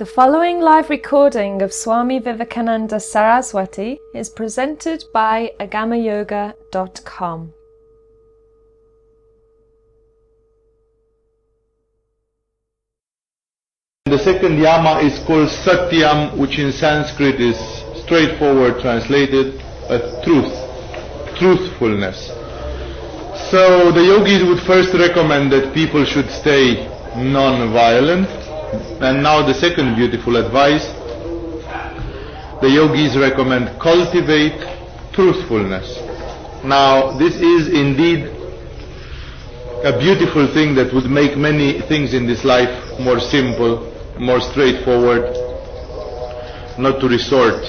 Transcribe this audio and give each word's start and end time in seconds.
The 0.00 0.06
following 0.06 0.60
live 0.60 0.88
recording 0.88 1.60
of 1.60 1.74
Swami 1.74 2.20
Vivekananda 2.20 2.98
Saraswati 2.98 3.98
is 4.14 4.30
presented 4.30 5.04
by 5.12 5.52
agamayoga.com. 5.60 7.52
The 14.06 14.18
second 14.18 14.58
yama 14.58 15.00
is 15.00 15.18
called 15.26 15.50
Satyam, 15.50 16.38
which 16.38 16.58
in 16.58 16.72
Sanskrit 16.72 17.38
is 17.38 17.58
straightforward 18.02 18.80
translated 18.80 19.60
a 19.90 19.98
truth, 20.24 20.56
truthfulness. 21.36 22.28
So 23.50 23.92
the 23.92 24.02
yogis 24.02 24.48
would 24.48 24.62
first 24.62 24.94
recommend 24.94 25.52
that 25.52 25.74
people 25.74 26.06
should 26.06 26.30
stay 26.30 26.88
non-violent. 27.16 28.39
And 28.72 29.22
now 29.22 29.46
the 29.46 29.54
second 29.54 29.96
beautiful 29.96 30.36
advice, 30.36 30.84
the 32.60 32.68
yogis 32.70 33.16
recommend 33.16 33.80
cultivate 33.80 34.60
truthfulness. 35.12 35.98
Now 36.64 37.18
this 37.18 37.34
is 37.34 37.68
indeed 37.68 38.26
a 39.82 39.98
beautiful 39.98 40.46
thing 40.52 40.74
that 40.76 40.92
would 40.92 41.10
make 41.10 41.36
many 41.36 41.80
things 41.88 42.12
in 42.14 42.26
this 42.26 42.44
life 42.44 43.00
more 43.00 43.18
simple, 43.18 43.90
more 44.18 44.40
straightforward, 44.40 45.24
not 46.78 47.00
to 47.00 47.08
resort 47.08 47.64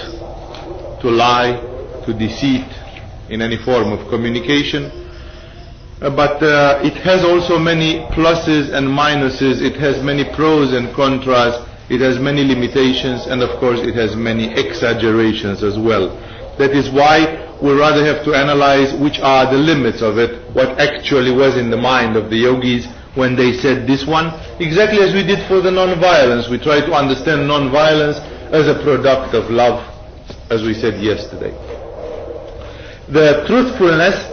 to 1.02 1.10
lie, 1.10 1.58
to 2.05 2.13
deceit 2.13 2.68
in 3.30 3.41
any 3.41 3.58
form 3.58 3.91
of 3.91 4.08
communication. 4.10 5.01
Uh, 6.02 6.10
but 6.10 6.41
uh, 6.41 6.82
it 6.82 6.98
has 6.98 7.23
also 7.23 7.60
many 7.60 8.02
pluses 8.10 8.73
and 8.73 8.90
minuses, 8.90 9.62
it 9.62 9.78
has 9.78 10.02
many 10.02 10.26
pros 10.34 10.74
and 10.74 10.90
contras, 10.98 11.62
it 11.93 12.02
has 12.02 12.18
many 12.18 12.43
limitations, 12.43 13.27
and 13.30 13.43
of 13.43 13.54
course 13.60 13.77
it 13.85 13.93
has 13.93 14.16
many 14.16 14.49
exaggerations 14.58 15.62
as 15.62 15.77
well. 15.77 16.10
That 16.58 16.74
is 16.74 16.90
why 16.90 17.46
we 17.62 17.77
rather 17.77 18.02
have 18.02 18.26
to 18.26 18.34
analyze 18.34 18.98
which 18.98 19.20
are 19.21 19.46
the 19.46 19.62
limits 19.62 20.02
of 20.02 20.18
it, 20.18 20.49
what 20.58 20.74
actually 20.82 21.30
was 21.38 21.54
in 21.55 21.70
the 21.70 21.77
mind 21.77 22.18
of 22.18 22.32
the 22.32 22.49
yogis 22.49 22.90
when 23.13 23.36
they 23.36 23.54
said 23.54 23.86
this 23.86 24.08
one, 24.08 24.34
exactly 24.58 25.05
as 25.05 25.13
we 25.13 25.21
did 25.21 25.46
for 25.48 25.62
the 25.62 25.70
non-violence. 25.70 26.49
We 26.49 26.58
try 26.58 26.82
to 26.82 26.93
understand 26.98 27.46
non-violence 27.46 28.18
as 28.49 28.65
a 28.65 28.82
product 28.82 29.36
of 29.36 29.52
love, 29.52 29.86
as 30.49 30.63
we 30.63 30.74
said 30.74 30.98
yesterday. 30.98 31.54
The 33.05 33.46
truthfulness 33.46 34.30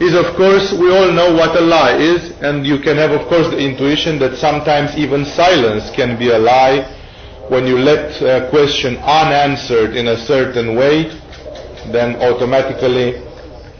is 0.00 0.14
of 0.14 0.34
course, 0.36 0.72
we 0.72 0.90
all 0.90 1.12
know 1.12 1.32
what 1.34 1.56
a 1.56 1.60
lie 1.60 1.96
is, 1.96 2.32
and 2.42 2.66
you 2.66 2.80
can 2.80 2.96
have 2.96 3.12
of 3.12 3.28
course 3.28 3.48
the 3.48 3.58
intuition 3.58 4.18
that 4.18 4.36
sometimes 4.36 4.96
even 4.96 5.24
silence 5.24 5.90
can 5.94 6.18
be 6.18 6.30
a 6.30 6.38
lie 6.38 6.82
when 7.48 7.66
you 7.66 7.78
let 7.78 8.08
a 8.22 8.48
question 8.48 8.96
unanswered 9.04 9.96
in 9.96 10.08
a 10.08 10.16
certain 10.16 10.76
way, 10.76 11.12
then 11.92 12.16
automatically 12.16 13.20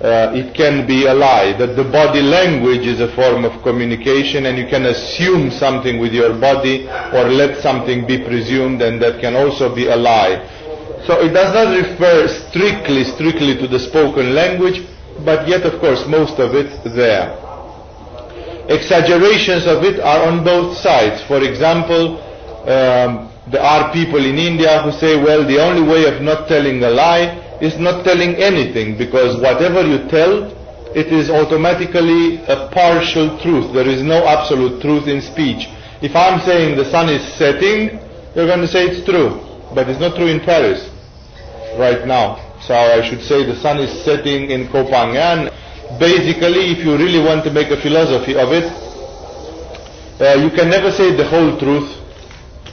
uh, 0.04 0.36
it 0.36 0.54
can 0.54 0.86
be 0.86 1.06
a 1.06 1.14
lie. 1.14 1.56
That 1.56 1.74
the 1.74 1.84
body 1.84 2.20
language 2.20 2.84
is 2.84 3.00
a 3.00 3.08
form 3.16 3.44
of 3.44 3.62
communication 3.62 4.46
and 4.46 4.58
you 4.58 4.68
can 4.68 4.84
assume 4.84 5.50
something 5.50 5.98
with 5.98 6.12
your 6.12 6.38
body 6.38 6.84
or 7.16 7.24
let 7.32 7.62
something 7.62 8.06
be 8.06 8.20
presumed 8.22 8.82
and 8.82 9.00
that 9.00 9.20
can 9.20 9.34
also 9.34 9.74
be 9.74 9.88
a 9.88 9.96
lie. 9.96 10.44
So 11.06 11.20
it 11.24 11.32
does 11.32 11.54
not 11.56 11.72
refer 11.72 12.28
strictly, 12.28 13.04
strictly 13.04 13.56
to 13.56 13.66
the 13.68 13.78
spoken 13.78 14.34
language, 14.34 14.84
but 15.24 15.46
yet 15.46 15.62
of 15.62 15.78
course 15.80 16.06
most 16.08 16.38
of 16.38 16.54
it 16.54 16.72
there. 16.96 17.38
Exaggerations 18.68 19.66
of 19.66 19.84
it 19.84 20.00
are 20.00 20.26
on 20.26 20.42
both 20.42 20.76
sides. 20.78 21.22
For 21.28 21.42
example, 21.44 22.16
um, 22.64 23.28
there 23.52 23.60
are 23.60 23.92
people 23.92 24.24
in 24.24 24.38
India 24.38 24.80
who 24.82 24.90
say, 24.90 25.20
well, 25.20 25.46
the 25.46 25.60
only 25.60 25.86
way 25.86 26.08
of 26.08 26.22
not 26.22 26.48
telling 26.48 26.82
a 26.82 26.88
lie 26.88 27.36
is 27.60 27.78
not 27.78 28.04
telling 28.04 28.36
anything, 28.36 28.96
because 28.96 29.36
whatever 29.40 29.84
you 29.84 30.08
tell, 30.08 30.48
it 30.96 31.12
is 31.12 31.28
automatically 31.28 32.40
a 32.46 32.70
partial 32.72 33.36
truth. 33.42 33.72
There 33.74 33.88
is 33.88 34.02
no 34.02 34.24
absolute 34.24 34.80
truth 34.80 35.08
in 35.08 35.20
speech. 35.20 35.68
If 36.00 36.16
I'm 36.16 36.40
saying 36.40 36.76
the 36.76 36.88
sun 36.90 37.08
is 37.08 37.20
setting, 37.36 38.00
you're 38.34 38.46
going 38.46 38.60
to 38.60 38.68
say 38.68 38.86
it's 38.86 39.04
true, 39.04 39.40
but 39.74 39.88
it's 39.88 40.00
not 40.00 40.16
true 40.16 40.28
in 40.28 40.40
Paris 40.40 40.88
right 41.78 42.06
now. 42.06 42.43
So 42.66 42.74
I 42.74 43.06
should 43.08 43.20
say 43.22 43.44
the 43.44 43.56
sun 43.60 43.78
is 43.78 43.92
setting 44.04 44.50
in 44.50 44.68
Koh 44.68 44.84
Phangan. 44.88 45.52
Basically, 46.00 46.72
if 46.72 46.78
you 46.84 46.96
really 46.96 47.20
want 47.22 47.44
to 47.44 47.50
make 47.52 47.68
a 47.70 47.80
philosophy 47.80 48.34
of 48.34 48.52
it, 48.52 48.64
uh, 50.20 50.40
you 50.40 50.48
can 50.50 50.70
never 50.70 50.90
say 50.90 51.14
the 51.14 51.28
whole 51.28 51.58
truth 51.58 52.00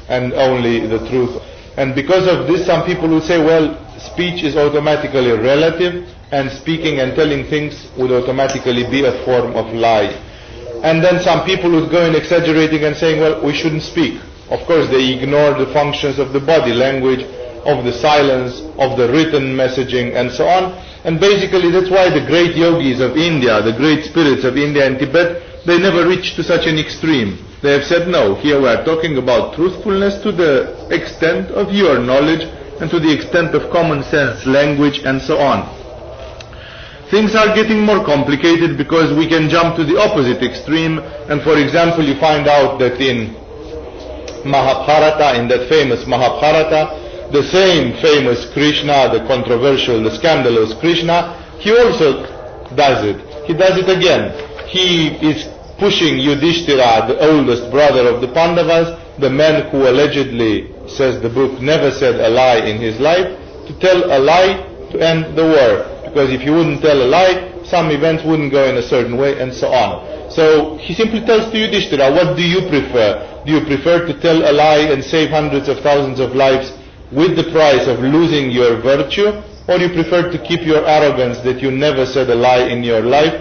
and 0.08 0.32
only 0.34 0.88
the 0.88 1.00
truth. 1.10 1.42
And 1.76 1.94
because 1.94 2.28
of 2.28 2.48
this, 2.48 2.66
some 2.66 2.86
people 2.86 3.10
will 3.10 3.22
say, 3.22 3.38
well, 3.44 3.76
speech 4.00 4.44
is 4.44 4.56
automatically 4.56 5.32
relative, 5.32 6.08
and 6.32 6.50
speaking 6.52 7.00
and 7.00 7.14
telling 7.16 7.44
things 7.50 7.92
would 7.98 8.12
automatically 8.12 8.88
be 8.90 9.04
a 9.04 9.12
form 9.26 9.56
of 9.56 9.74
lie. 9.74 10.16
And 10.84 11.04
then 11.04 11.22
some 11.22 11.46
people 11.46 11.70
would 11.72 11.92
go 11.92 12.06
in 12.06 12.16
exaggerating 12.16 12.86
and 12.86 12.96
saying, 12.96 13.20
well, 13.20 13.44
we 13.44 13.54
shouldn't 13.54 13.84
speak. 13.84 14.22
Of 14.50 14.66
course, 14.68 14.88
they 14.90 15.14
ignore 15.20 15.54
the 15.54 15.72
functions 15.74 16.18
of 16.20 16.32
the 16.32 16.40
body 16.40 16.74
language, 16.74 17.28
of 17.66 17.86
the 17.86 17.94
silence, 17.94 18.62
of 18.78 18.98
the 18.98 19.10
written 19.12 19.56
messaging, 19.56 20.16
and 20.16 20.32
so 20.32 20.48
on. 20.48 20.74
And 21.04 21.20
basically, 21.20 21.72
that's 21.72 21.90
why 21.90 22.10
the 22.10 22.26
great 22.26 22.56
yogis 22.56 23.02
of 23.02 23.18
India, 23.18 23.62
the 23.62 23.74
great 23.74 24.06
spirits 24.06 24.44
of 24.44 24.58
India 24.58 24.86
and 24.86 24.98
Tibet, 24.98 25.66
they 25.66 25.78
never 25.78 26.08
reached 26.08 26.36
to 26.38 26.44
such 26.44 26.66
an 26.66 26.78
extreme. 26.78 27.46
They 27.62 27.74
have 27.74 27.86
said, 27.86 28.08
no, 28.08 28.36
here 28.36 28.60
we 28.60 28.68
are 28.68 28.84
talking 28.84 29.18
about 29.18 29.54
truthfulness 29.56 30.22
to 30.24 30.32
the 30.32 30.90
extent 30.90 31.52
of 31.52 31.72
your 31.72 32.00
knowledge 32.00 32.42
and 32.82 32.90
to 32.90 33.00
the 33.00 33.14
extent 33.14 33.54
of 33.54 33.70
common 33.72 34.02
sense 34.04 34.46
language 34.48 35.06
and 35.06 35.22
so 35.22 35.38
on. 35.38 35.70
Things 37.12 37.36
are 37.36 37.54
getting 37.54 37.86
more 37.86 38.04
complicated 38.04 38.78
because 38.78 39.14
we 39.14 39.28
can 39.28 39.50
jump 39.50 39.76
to 39.76 39.84
the 39.84 40.00
opposite 40.00 40.42
extreme 40.42 40.98
and 41.30 41.44
for 41.44 41.60
example 41.60 42.04
you 42.04 42.18
find 42.20 42.48
out 42.48 42.80
that 42.80 42.98
in 43.00 43.36
Mahabharata, 44.42 45.38
in 45.38 45.48
that 45.50 45.70
famous 45.70 46.08
Mahabharata, 46.08 47.01
the 47.32 47.44
same 47.48 47.96
famous 48.02 48.52
Krishna, 48.52 49.08
the 49.12 49.24
controversial, 49.28 50.04
the 50.04 50.12
scandalous 50.12 50.74
Krishna, 50.80 51.40
he 51.60 51.72
also 51.72 52.28
does 52.76 53.04
it. 53.06 53.20
He 53.48 53.54
does 53.54 53.78
it 53.78 53.90
again. 53.90 54.36
He 54.68 55.16
is 55.24 55.48
pushing 55.80 56.20
Yudhishthira, 56.20 57.08
the 57.08 57.18
oldest 57.20 57.72
brother 57.72 58.08
of 58.08 58.22
the 58.22 58.28
Pandavas, 58.28 59.00
the 59.20 59.30
man 59.30 59.70
who 59.72 59.88
allegedly, 59.88 60.70
says 60.88 61.22
the 61.22 61.30
book, 61.30 61.60
never 61.62 61.92
said 61.92 62.20
a 62.20 62.30
lie 62.30 62.60
in 62.68 62.80
his 62.80 63.00
life, 63.00 63.26
to 63.68 63.80
tell 63.80 64.12
a 64.12 64.20
lie 64.20 64.68
to 64.92 65.00
end 65.00 65.38
the 65.38 65.44
war. 65.44 65.88
Because 66.06 66.30
if 66.32 66.44
you 66.44 66.54
wouldn't 66.54 66.82
tell 66.82 67.02
a 67.02 67.08
lie, 67.08 67.64
some 67.64 67.90
events 67.92 68.24
wouldn't 68.24 68.52
go 68.52 68.68
in 68.68 68.78
a 68.78 68.84
certain 68.84 69.18
way, 69.18 69.40
and 69.40 69.54
so 69.54 69.68
on. 69.72 70.32
So 70.32 70.78
he 70.78 70.94
simply 70.94 71.22
tells 71.22 71.52
to 71.52 71.58
Yudhishthira, 71.58 72.12
what 72.12 72.36
do 72.36 72.44
you 72.44 72.68
prefer? 72.68 73.44
Do 73.46 73.54
you 73.54 73.66
prefer 73.66 74.06
to 74.06 74.20
tell 74.20 74.44
a 74.44 74.52
lie 74.52 74.92
and 74.92 75.04
save 75.04 75.30
hundreds 75.30 75.68
of 75.68 75.80
thousands 75.80 76.20
of 76.20 76.36
lives 76.36 76.72
with 77.12 77.36
the 77.36 77.52
price 77.52 77.88
of 77.88 78.00
losing 78.00 78.52
your 78.52 78.82
virtue? 78.82 79.32
Or 79.68 79.78
you 79.78 79.90
prefer 79.94 80.32
to 80.32 80.38
keep 80.42 80.66
your 80.66 80.86
arrogance 80.86 81.40
that 81.42 81.62
you 81.62 81.72
never 81.72 82.06
said 82.06 82.30
a 82.30 82.36
lie 82.36 82.66
in 82.68 82.84
your 82.84 83.02
life 83.02 83.34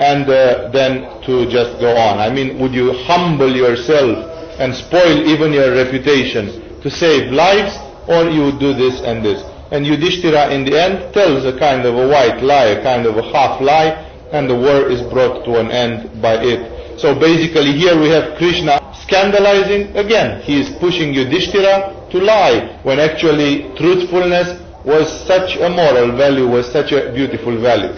and 0.00 0.24
uh, 0.28 0.70
then 0.70 1.22
to 1.26 1.44
just 1.50 1.78
go 1.80 1.94
on? 1.94 2.18
I 2.18 2.30
mean, 2.30 2.58
would 2.58 2.72
you 2.72 2.92
humble 3.04 3.54
yourself 3.54 4.24
and 4.58 4.74
spoil 4.74 5.28
even 5.28 5.52
your 5.52 5.74
reputation 5.74 6.80
to 6.80 6.90
save 6.90 7.30
lives 7.32 7.76
or 8.08 8.30
you 8.30 8.48
would 8.48 8.58
do 8.58 8.72
this 8.72 9.00
and 9.02 9.24
this? 9.24 9.42
And 9.70 9.84
Yudhishthira 9.86 10.50
in 10.50 10.64
the 10.64 10.80
end 10.80 11.12
tells 11.12 11.44
a 11.44 11.58
kind 11.58 11.84
of 11.84 11.94
a 11.94 12.08
white 12.08 12.42
lie, 12.42 12.80
a 12.80 12.82
kind 12.82 13.04
of 13.06 13.16
a 13.18 13.22
half 13.30 13.60
lie, 13.60 14.08
and 14.32 14.48
the 14.48 14.56
war 14.56 14.88
is 14.90 15.02
brought 15.12 15.44
to 15.44 15.60
an 15.60 15.70
end 15.70 16.22
by 16.22 16.36
it. 16.42 16.77
So 16.98 17.14
basically 17.14 17.78
here 17.78 17.94
we 17.94 18.08
have 18.10 18.36
Krishna 18.38 18.82
scandalizing 19.06 19.96
again. 19.96 20.42
He 20.42 20.60
is 20.60 20.68
pushing 20.80 21.14
Yudhishthira 21.14 22.10
to 22.10 22.18
lie 22.18 22.80
when 22.82 22.98
actually 22.98 23.70
truthfulness 23.78 24.58
was 24.84 25.06
such 25.26 25.56
a 25.56 25.70
moral 25.70 26.16
value, 26.16 26.48
was 26.48 26.66
such 26.72 26.90
a 26.90 27.12
beautiful 27.14 27.54
value. 27.60 27.94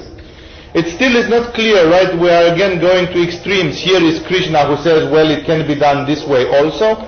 It 0.75 0.87
still 0.95 1.17
is 1.17 1.29
not 1.29 1.55
clear, 1.55 1.89
right? 1.91 2.13
We 2.13 2.29
are 2.29 2.53
again 2.53 2.79
going 2.79 3.07
to 3.17 3.23
extremes. 3.25 3.81
Here 3.81 4.05
is 4.05 4.21
Krishna 4.27 4.69
who 4.69 4.77
says, 4.83 5.11
well, 5.11 5.31
it 5.31 5.47
can 5.47 5.67
be 5.67 5.75
done 5.75 6.07
this 6.07 6.23
way 6.29 6.47
also. 6.47 7.01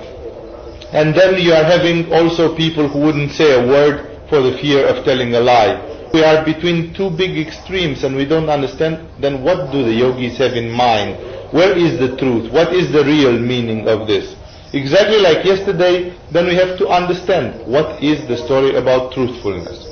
And 0.91 1.13
then 1.13 1.39
you 1.39 1.53
are 1.53 1.63
having 1.63 2.11
also 2.11 2.55
people 2.57 2.89
who 2.89 2.99
wouldn't 3.05 3.31
say 3.31 3.53
a 3.53 3.67
word 3.67 4.27
for 4.29 4.41
the 4.41 4.57
fear 4.57 4.87
of 4.87 5.05
telling 5.05 5.35
a 5.35 5.39
lie. 5.39 5.77
We 6.11 6.23
are 6.23 6.43
between 6.43 6.93
two 6.93 7.09
big 7.09 7.37
extremes 7.37 8.03
and 8.03 8.15
we 8.15 8.25
don't 8.25 8.49
understand 8.49 9.09
then 9.21 9.43
what 9.43 9.71
do 9.71 9.83
the 9.83 9.93
yogis 9.93 10.37
have 10.37 10.53
in 10.53 10.69
mind? 10.69 11.17
Where 11.53 11.77
is 11.77 11.99
the 12.01 12.17
truth? 12.17 12.51
What 12.51 12.73
is 12.73 12.91
the 12.91 13.05
real 13.05 13.37
meaning 13.37 13.87
of 13.87 14.07
this? 14.07 14.33
Exactly 14.73 15.19
like 15.21 15.45
yesterday, 15.45 16.17
then 16.33 16.47
we 16.49 16.55
have 16.55 16.79
to 16.79 16.87
understand 16.89 17.61
what 17.69 18.01
is 18.01 18.25
the 18.27 18.37
story 18.37 18.73
about 18.75 19.13
truthfulness. 19.13 19.85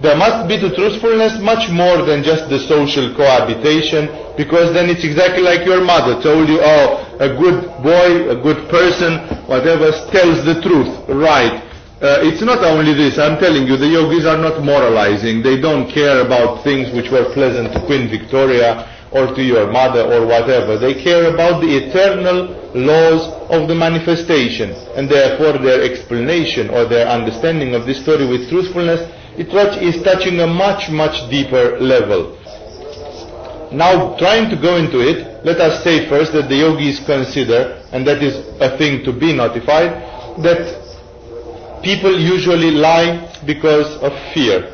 there 0.00 0.14
must 0.14 0.46
be 0.46 0.54
to 0.60 0.70
truthfulness 0.74 1.40
much 1.42 1.66
more 1.70 2.06
than 2.06 2.22
just 2.22 2.46
the 2.46 2.62
social 2.70 3.10
cohabitation, 3.16 4.06
because 4.36 4.70
then 4.70 4.86
it's 4.86 5.02
exactly 5.02 5.42
like 5.42 5.66
your 5.66 5.82
mother 5.82 6.14
told 6.22 6.46
you, 6.46 6.62
oh, 6.62 7.02
a 7.18 7.30
good 7.42 7.66
boy, 7.82 8.30
a 8.30 8.38
good 8.38 8.70
person, 8.70 9.18
whatever, 9.50 9.90
tells 10.14 10.46
the 10.46 10.62
truth, 10.62 10.94
right. 11.10 11.58
Uh, 12.02 12.20
it's 12.22 12.42
not 12.42 12.62
only 12.62 12.92
this, 12.94 13.18
I'm 13.18 13.40
telling 13.40 13.66
you, 13.66 13.76
the 13.76 13.88
yogis 13.88 14.26
are 14.26 14.36
not 14.36 14.62
moralizing. 14.62 15.42
They 15.42 15.58
don't 15.58 15.90
care 15.90 16.20
about 16.20 16.62
things 16.62 16.92
which 16.94 17.10
were 17.10 17.32
pleasant 17.32 17.72
to 17.72 17.80
Queen 17.86 18.06
Victoria 18.06 18.93
or 19.14 19.34
to 19.34 19.42
your 19.42 19.70
mother 19.70 20.02
or 20.02 20.26
whatever. 20.26 20.76
They 20.76 21.02
care 21.02 21.32
about 21.32 21.60
the 21.60 21.70
eternal 21.70 22.50
laws 22.74 23.30
of 23.50 23.68
the 23.68 23.74
manifestation. 23.74 24.70
And 24.98 25.08
therefore 25.08 25.58
their 25.58 25.82
explanation 25.82 26.70
or 26.70 26.84
their 26.84 27.06
understanding 27.06 27.74
of 27.74 27.86
this 27.86 28.02
story 28.02 28.26
with 28.26 28.50
truthfulness 28.50 29.08
it 29.36 29.48
is 29.82 30.02
touching 30.04 30.38
a 30.40 30.46
much, 30.46 30.90
much 30.90 31.28
deeper 31.28 31.78
level. 31.80 32.38
Now, 33.72 34.16
trying 34.16 34.48
to 34.50 34.56
go 34.56 34.76
into 34.76 35.00
it, 35.00 35.44
let 35.44 35.58
us 35.58 35.82
say 35.82 36.08
first 36.08 36.32
that 36.34 36.48
the 36.48 36.54
yogis 36.56 37.00
consider, 37.04 37.82
and 37.90 38.06
that 38.06 38.22
is 38.22 38.36
a 38.60 38.78
thing 38.78 39.04
to 39.04 39.12
be 39.12 39.32
notified, 39.34 39.90
that 40.44 41.82
people 41.82 42.16
usually 42.16 42.70
lie 42.70 43.26
because 43.44 43.96
of 43.98 44.12
fear. 44.32 44.70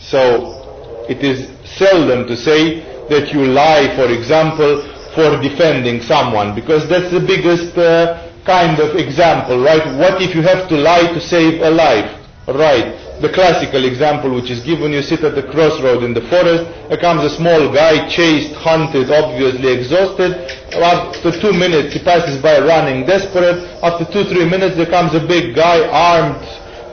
So, 0.00 1.04
it 1.08 1.22
is 1.22 1.52
seldom 1.76 2.26
to 2.26 2.36
say 2.36 2.80
that 3.10 3.32
you 3.32 3.44
lie, 3.44 3.94
for 3.96 4.12
example, 4.12 4.82
for 5.14 5.40
defending 5.40 6.02
someone, 6.02 6.54
because 6.54 6.88
that's 6.88 7.10
the 7.10 7.20
biggest 7.20 7.76
uh, 7.76 8.30
kind 8.44 8.78
of 8.80 8.96
example, 8.96 9.62
right? 9.62 9.84
What 9.98 10.22
if 10.22 10.34
you 10.34 10.42
have 10.42 10.68
to 10.68 10.76
lie 10.76 11.12
to 11.12 11.20
save 11.20 11.60
a 11.62 11.70
life? 11.70 12.14
Right 12.48 13.08
the 13.20 13.28
classical 13.28 13.84
example 13.84 14.34
which 14.34 14.50
is 14.50 14.62
given, 14.62 14.92
you 14.92 15.02
sit 15.02 15.24
at 15.24 15.34
the 15.34 15.42
crossroad 15.42 16.04
in 16.04 16.14
the 16.14 16.22
forest, 16.30 16.70
there 16.88 16.98
comes 16.98 17.24
a 17.26 17.34
small 17.34 17.66
guy, 17.72 18.06
chased, 18.08 18.54
hunted, 18.54 19.10
obviously 19.10 19.66
exhausted. 19.66 20.38
After 20.78 21.34
two 21.34 21.52
minutes 21.52 21.94
he 21.94 22.00
passes 22.02 22.40
by 22.40 22.62
running, 22.62 23.06
desperate. 23.06 23.58
After 23.82 24.06
two, 24.06 24.22
three 24.30 24.46
minutes 24.46 24.76
there 24.76 24.86
comes 24.86 25.14
a 25.14 25.22
big 25.26 25.54
guy, 25.54 25.82
armed, 25.90 26.38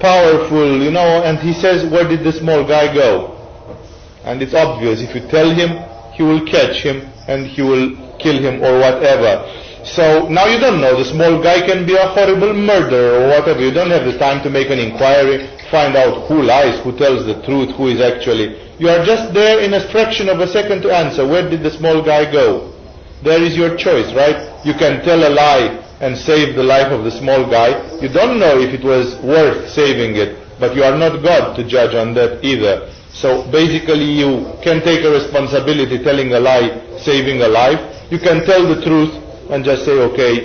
powerful, 0.01 0.81
you 0.81 0.89
know, 0.89 1.21
and 1.23 1.37
he 1.37 1.53
says, 1.53 1.85
where 1.91 2.07
did 2.07 2.25
the 2.25 2.33
small 2.33 2.65
guy 2.65 2.93
go? 2.93 3.37
And 4.25 4.41
it's 4.41 4.55
obvious, 4.55 5.01
if 5.01 5.13
you 5.13 5.21
tell 5.29 5.53
him, 5.53 5.77
he 6.15 6.23
will 6.23 6.45
catch 6.45 6.81
him 6.81 7.01
and 7.27 7.45
he 7.45 7.61
will 7.61 7.95
kill 8.17 8.37
him 8.41 8.63
or 8.63 8.79
whatever. 8.79 9.43
So 9.85 10.27
now 10.29 10.47
you 10.47 10.59
don't 10.59 10.81
know. 10.81 10.97
The 10.97 11.05
small 11.11 11.43
guy 11.43 11.61
can 11.61 11.85
be 11.85 11.95
a 11.95 12.07
horrible 12.07 12.53
murderer 12.53 13.21
or 13.21 13.27
whatever. 13.27 13.61
You 13.61 13.71
don't 13.71 13.91
have 13.91 14.05
the 14.05 14.17
time 14.17 14.41
to 14.43 14.49
make 14.49 14.69
an 14.71 14.79
inquiry, 14.79 15.45
find 15.69 15.95
out 15.95 16.27
who 16.27 16.41
lies, 16.41 16.79
who 16.83 16.97
tells 16.97 17.25
the 17.25 17.41
truth, 17.45 17.75
who 17.75 17.87
is 17.89 18.01
actually. 18.01 18.57
You 18.79 18.89
are 18.89 19.05
just 19.05 19.33
there 19.33 19.59
in 19.61 19.73
a 19.73 19.87
fraction 19.91 20.27
of 20.27 20.39
a 20.39 20.47
second 20.47 20.81
to 20.83 20.91
answer. 20.95 21.27
Where 21.27 21.47
did 21.47 21.61
the 21.61 21.71
small 21.71 22.01
guy 22.01 22.31
go? 22.31 22.73
There 23.23 23.41
is 23.41 23.55
your 23.55 23.77
choice, 23.77 24.11
right? 24.13 24.65
You 24.65 24.73
can 24.73 25.03
tell 25.03 25.21
a 25.21 25.29
lie 25.29 25.81
and 26.01 26.17
save 26.17 26.55
the 26.55 26.63
life 26.63 26.91
of 26.91 27.03
the 27.03 27.11
small 27.11 27.45
guy. 27.49 27.77
You 28.01 28.09
don't 28.09 28.39
know 28.39 28.59
if 28.59 28.73
it 28.73 28.83
was 28.83 29.15
worth 29.23 29.69
saving 29.69 30.15
it, 30.17 30.37
but 30.59 30.75
you 30.75 30.83
are 30.83 30.97
not 30.97 31.21
God 31.23 31.55
to 31.55 31.63
judge 31.63 31.93
on 31.93 32.13
that 32.15 32.43
either. 32.43 32.89
So 33.15 33.49
basically 33.49 34.03
you 34.19 34.43
can 34.61 34.83
take 34.83 35.05
a 35.05 35.09
responsibility 35.09 36.03
telling 36.03 36.33
a 36.33 36.39
lie, 36.39 36.99
saving 36.99 37.41
a 37.41 37.47
life. 37.47 37.79
You 38.11 38.19
can 38.19 38.45
tell 38.45 38.67
the 38.67 38.83
truth 38.83 39.15
and 39.49 39.63
just 39.63 39.85
say, 39.85 39.93
okay, 40.11 40.43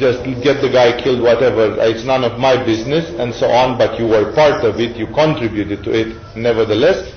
just 0.00 0.24
get 0.42 0.60
the 0.62 0.70
guy 0.72 0.96
killed, 1.00 1.20
whatever, 1.20 1.76
it's 1.80 2.04
none 2.04 2.24
of 2.24 2.38
my 2.38 2.56
business, 2.64 3.08
and 3.20 3.34
so 3.34 3.48
on, 3.48 3.78
but 3.78 3.98
you 3.98 4.06
were 4.06 4.32
part 4.34 4.64
of 4.64 4.80
it, 4.80 4.96
you 4.96 5.06
contributed 5.08 5.82
to 5.84 5.90
it 5.92 6.36
nevertheless. 6.36 7.12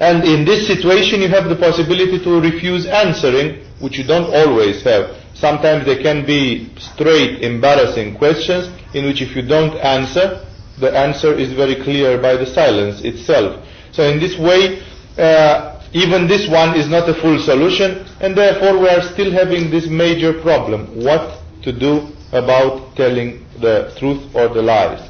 And 0.00 0.24
in 0.24 0.44
this 0.44 0.66
situation, 0.66 1.20
you 1.20 1.28
have 1.28 1.48
the 1.48 1.56
possibility 1.56 2.18
to 2.24 2.40
refuse 2.40 2.86
answering, 2.86 3.64
which 3.80 3.98
you 3.98 4.04
don't 4.04 4.32
always 4.34 4.82
have. 4.84 5.16
Sometimes 5.34 5.84
there 5.86 6.02
can 6.02 6.24
be 6.26 6.70
straight, 6.78 7.42
embarrassing 7.42 8.16
questions 8.16 8.68
in 8.94 9.04
which 9.06 9.20
if 9.22 9.36
you 9.36 9.42
don't 9.42 9.76
answer, 9.78 10.44
the 10.78 10.90
answer 10.96 11.32
is 11.34 11.52
very 11.52 11.76
clear 11.82 12.20
by 12.20 12.36
the 12.36 12.46
silence 12.46 13.02
itself. 13.02 13.66
So 14.00 14.08
in 14.08 14.18
this 14.18 14.38
way, 14.38 14.80
uh, 15.18 15.78
even 15.92 16.26
this 16.26 16.48
one 16.48 16.74
is 16.74 16.88
not 16.88 17.06
a 17.06 17.12
full 17.20 17.38
solution, 17.38 18.06
and 18.22 18.34
therefore 18.34 18.80
we 18.80 18.88
are 18.88 19.02
still 19.02 19.30
having 19.30 19.70
this 19.70 19.88
major 19.88 20.40
problem. 20.40 21.04
What 21.04 21.38
to 21.64 21.70
do 21.78 22.08
about 22.32 22.96
telling 22.96 23.44
the 23.60 23.92
truth 23.98 24.24
or 24.34 24.48
the 24.48 24.62
lies? 24.62 25.06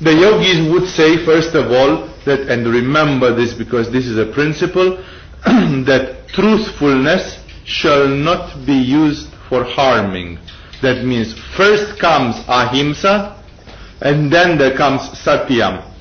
The 0.00 0.12
yogis 0.12 0.58
would 0.72 0.88
say, 0.88 1.24
first 1.24 1.54
of 1.54 1.70
all, 1.70 2.08
that, 2.26 2.50
and 2.50 2.66
remember 2.66 3.32
this 3.32 3.54
because 3.54 3.92
this 3.92 4.06
is 4.08 4.18
a 4.18 4.26
principle, 4.32 4.96
that 5.86 6.26
truthfulness 6.34 7.38
shall 7.64 8.08
not 8.08 8.66
be 8.66 8.74
used 8.74 9.28
for 9.48 9.62
harming. 9.62 10.40
That 10.82 11.04
means 11.04 11.32
first 11.56 12.00
comes 12.00 12.34
ahimsa, 12.48 13.38
and 14.00 14.32
then 14.32 14.58
there 14.58 14.76
comes 14.76 15.02
satyam. 15.22 15.91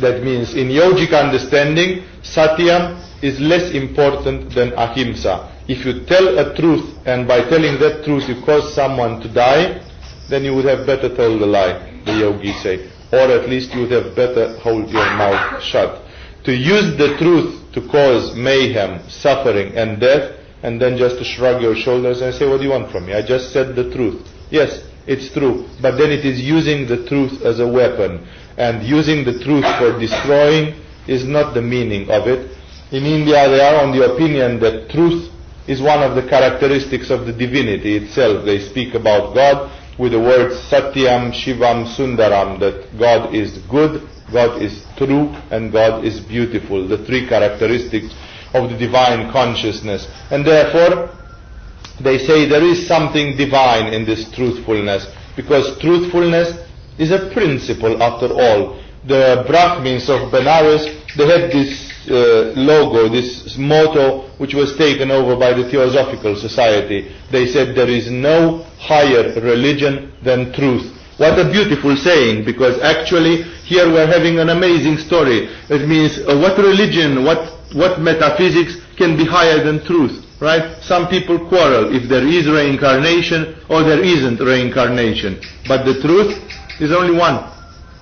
That 0.00 0.22
means 0.22 0.54
in 0.54 0.68
yogic 0.68 1.12
understanding, 1.18 2.04
satyam 2.22 3.00
is 3.22 3.40
less 3.40 3.72
important 3.72 4.54
than 4.54 4.72
ahimsa. 4.76 5.52
If 5.68 5.84
you 5.86 6.04
tell 6.04 6.38
a 6.38 6.54
truth 6.54 6.84
and 7.06 7.26
by 7.26 7.48
telling 7.48 7.80
that 7.80 8.04
truth 8.04 8.28
you 8.28 8.42
cause 8.44 8.74
someone 8.74 9.20
to 9.22 9.28
die, 9.32 9.82
then 10.28 10.44
you 10.44 10.54
would 10.54 10.66
have 10.66 10.86
better 10.86 11.14
tell 11.14 11.38
the 11.38 11.46
lie, 11.46 12.02
the 12.04 12.12
yogis 12.12 12.62
say. 12.62 12.90
Or 13.12 13.30
at 13.30 13.48
least 13.48 13.72
you 13.74 13.82
would 13.82 13.92
have 13.92 14.14
better 14.14 14.58
hold 14.58 14.90
your 14.90 15.06
mouth 15.16 15.62
shut. 15.62 16.02
To 16.44 16.52
use 16.52 16.96
the 16.98 17.16
truth 17.18 17.72
to 17.72 17.80
cause 17.88 18.36
mayhem, 18.36 19.08
suffering 19.08 19.76
and 19.76 20.00
death, 20.00 20.38
and 20.62 20.80
then 20.80 20.96
just 20.96 21.18
to 21.18 21.24
shrug 21.24 21.62
your 21.62 21.74
shoulders 21.74 22.20
and 22.20 22.34
say, 22.34 22.48
what 22.48 22.58
do 22.58 22.64
you 22.64 22.70
want 22.70 22.90
from 22.90 23.06
me? 23.06 23.14
I 23.14 23.22
just 23.22 23.52
said 23.52 23.74
the 23.76 23.90
truth. 23.90 24.26
Yes, 24.50 24.82
it's 25.06 25.32
true. 25.32 25.66
But 25.80 25.96
then 25.96 26.10
it 26.10 26.24
is 26.24 26.40
using 26.40 26.86
the 26.86 27.06
truth 27.06 27.42
as 27.42 27.60
a 27.60 27.66
weapon. 27.66 28.26
And 28.56 28.82
using 28.82 29.24
the 29.24 29.38
truth 29.44 29.66
for 29.78 29.98
destroying 29.98 30.80
is 31.06 31.24
not 31.24 31.54
the 31.54 31.62
meaning 31.62 32.10
of 32.10 32.26
it. 32.26 32.56
In 32.92 33.04
India, 33.04 33.48
they 33.48 33.60
are 33.60 33.84
on 33.84 33.96
the 33.96 34.14
opinion 34.14 34.60
that 34.60 34.90
truth 34.90 35.30
is 35.66 35.82
one 35.82 36.02
of 36.02 36.14
the 36.14 36.28
characteristics 36.28 37.10
of 37.10 37.26
the 37.26 37.32
divinity 37.32 37.96
itself. 37.96 38.44
They 38.44 38.60
speak 38.60 38.94
about 38.94 39.34
God 39.34 39.70
with 39.98 40.12
the 40.12 40.20
words 40.20 40.54
Satyam, 40.70 41.32
Shivam, 41.32 41.86
Sundaram, 41.96 42.60
that 42.60 42.96
God 42.98 43.34
is 43.34 43.58
good, 43.68 44.08
God 44.32 44.62
is 44.62 44.84
true, 44.96 45.34
and 45.50 45.72
God 45.72 46.04
is 46.04 46.20
beautiful. 46.20 46.86
The 46.86 47.04
three 47.04 47.28
characteristics 47.28 48.14
of 48.54 48.70
the 48.70 48.76
divine 48.78 49.32
consciousness. 49.32 50.06
And 50.30 50.46
therefore, 50.46 51.10
they 52.00 52.18
say 52.18 52.48
there 52.48 52.64
is 52.64 52.86
something 52.86 53.36
divine 53.36 53.92
in 53.92 54.04
this 54.04 54.30
truthfulness, 54.32 55.06
because 55.34 55.78
truthfulness 55.80 56.65
is 56.98 57.10
a 57.10 57.30
principle 57.32 58.02
after 58.02 58.32
all. 58.32 58.80
The 59.06 59.44
Brahmins 59.46 60.08
of 60.08 60.32
Benares, 60.32 60.84
they 61.16 61.26
had 61.26 61.50
this 61.50 61.92
uh, 62.10 62.52
logo, 62.56 63.08
this 63.08 63.56
motto, 63.56 64.28
which 64.38 64.54
was 64.54 64.76
taken 64.76 65.10
over 65.10 65.36
by 65.36 65.52
the 65.52 65.68
Theosophical 65.70 66.36
Society. 66.36 67.14
They 67.30 67.46
said 67.46 67.76
there 67.76 67.88
is 67.88 68.10
no 68.10 68.62
higher 68.78 69.34
religion 69.40 70.12
than 70.22 70.52
truth. 70.52 70.92
What 71.18 71.38
a 71.38 71.50
beautiful 71.50 71.96
saying, 71.96 72.44
because 72.44 72.80
actually 72.82 73.42
here 73.64 73.88
we're 73.88 74.06
having 74.06 74.38
an 74.38 74.50
amazing 74.50 74.98
story. 74.98 75.48
It 75.70 75.88
means 75.88 76.18
uh, 76.18 76.36
what 76.36 76.58
religion, 76.58 77.24
what, 77.24 77.56
what 77.74 78.00
metaphysics 78.00 78.76
can 78.96 79.16
be 79.16 79.24
higher 79.24 79.64
than 79.64 79.84
truth, 79.86 80.26
right? 80.40 80.82
Some 80.82 81.08
people 81.08 81.48
quarrel 81.48 81.94
if 81.94 82.08
there 82.08 82.26
is 82.26 82.46
reincarnation 82.46 83.56
or 83.70 83.82
there 83.82 84.02
isn't 84.02 84.40
reincarnation. 84.40 85.40
But 85.66 85.84
the 85.86 86.00
truth 86.02 86.36
is 86.80 86.92
only 86.92 87.16
one. 87.16 87.52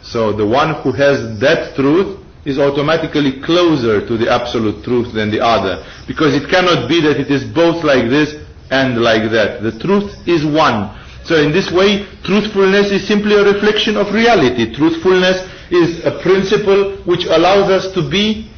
So 0.02 0.32
the 0.32 0.46
one 0.46 0.82
who 0.82 0.92
has 0.92 1.38
that 1.40 1.74
truth 1.74 2.20
is 2.44 2.58
automatically 2.58 3.40
closer 3.40 4.06
to 4.06 4.18
the 4.18 4.30
absolute 4.30 4.84
truth 4.84 5.14
than 5.14 5.30
the 5.30 5.40
other. 5.40 5.84
Because 6.06 6.34
it 6.34 6.48
cannot 6.50 6.88
be 6.88 7.00
that 7.00 7.18
it 7.18 7.30
is 7.30 7.44
both 7.44 7.82
like 7.82 8.10
this 8.10 8.36
and 8.70 9.00
like 9.00 9.30
that. 9.32 9.62
The 9.62 9.78
truth 9.78 10.12
is 10.28 10.44
one. 10.44 10.92
So 11.24 11.40
in 11.40 11.52
this 11.52 11.72
way, 11.72 12.04
truthfulness 12.22 12.92
is 12.92 13.08
simply 13.08 13.34
a 13.34 13.44
reflection 13.44 13.96
of 13.96 14.12
reality. 14.12 14.74
Truthfulness 14.74 15.40
is 15.70 16.04
a 16.04 16.20
principle 16.20 16.96
which 17.04 17.24
allows 17.24 17.70
us 17.70 17.92
to 17.94 18.08
be 18.08 18.50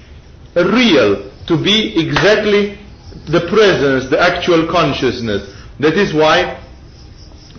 real, 0.56 1.30
to 1.46 1.56
be 1.62 1.94
exactly 2.00 2.78
the 3.30 3.46
presence, 3.49 4.11
the 4.11 4.18
actual 4.18 4.66
consciousness. 4.66 5.46
That 5.78 5.94
is 5.94 6.12
why 6.12 6.58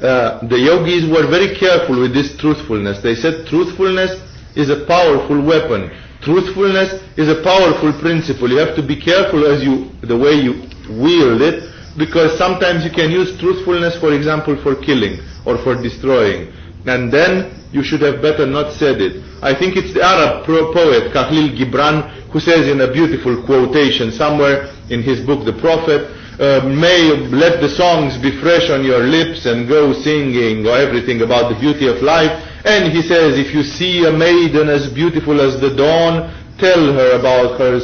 uh, 0.02 0.46
the 0.48 0.58
yogis 0.58 1.06
were 1.10 1.28
very 1.30 1.56
careful 1.58 2.00
with 2.00 2.14
this 2.14 2.38
truthfulness. 2.38 3.02
They 3.02 3.16
said 3.16 3.48
truthfulness 3.48 4.22
is 4.56 4.70
a 4.70 4.86
powerful 4.86 5.42
weapon. 5.42 5.90
Truthfulness 6.22 7.02
is 7.18 7.30
a 7.30 7.42
powerful 7.44 7.94
principle. 8.00 8.50
You 8.50 8.58
have 8.58 8.76
to 8.76 8.86
be 8.86 9.00
careful 9.00 9.46
as 9.46 9.64
you, 9.64 9.90
the 10.02 10.18
way 10.18 10.34
you 10.34 10.66
wield 10.90 11.42
it, 11.42 11.70
because 11.98 12.38
sometimes 12.38 12.86
you 12.86 12.92
can 12.92 13.10
use 13.10 13.38
truthfulness, 13.40 13.98
for 14.00 14.14
example, 14.14 14.58
for 14.62 14.76
killing 14.76 15.20
or 15.46 15.58
for 15.64 15.76
destroying. 15.82 16.54
And 16.86 17.12
then 17.12 17.54
you 17.72 17.84
should 17.84 18.02
have 18.02 18.22
better 18.22 18.46
not 18.46 18.74
said 18.74 19.02
it. 19.02 19.22
I 19.42 19.54
think 19.54 19.76
it's 19.76 19.94
the 19.94 20.02
Arab 20.02 20.46
poet 20.46 21.12
Khalil 21.12 21.54
Gibran 21.58 22.18
who 22.32 22.40
says 22.40 22.68
in 22.68 22.82
a 22.82 22.92
beautiful 22.92 23.44
quotation 23.46 24.12
somewhere 24.12 24.74
in 24.90 25.02
his 25.02 25.26
book 25.26 25.46
The 25.46 25.54
Prophet, 25.54 26.08
uh, 26.40 26.62
may 26.70 27.18
let 27.34 27.62
the 27.62 27.70
songs 27.70 28.18
be 28.18 28.30
fresh 28.40 28.70
on 28.70 28.84
your 28.84 29.02
lips 29.02 29.46
and 29.46 29.68
go 29.68 29.94
singing 29.94 30.66
or 30.68 30.78
everything 30.78 31.22
about 31.22 31.50
the 31.50 31.60
beauty 31.60 31.88
of 31.88 32.02
life. 32.02 32.32
And 32.66 32.92
he 32.92 33.02
says, 33.02 33.38
if 33.38 33.54
you 33.54 33.64
see 33.64 34.06
a 34.06 34.12
maiden 34.12 34.70
as 34.70 34.92
beautiful 34.94 35.42
as 35.42 35.60
the 35.60 35.74
dawn, 35.74 36.30
tell 36.60 36.94
her 36.94 37.18
about 37.20 37.60
her 37.60 37.80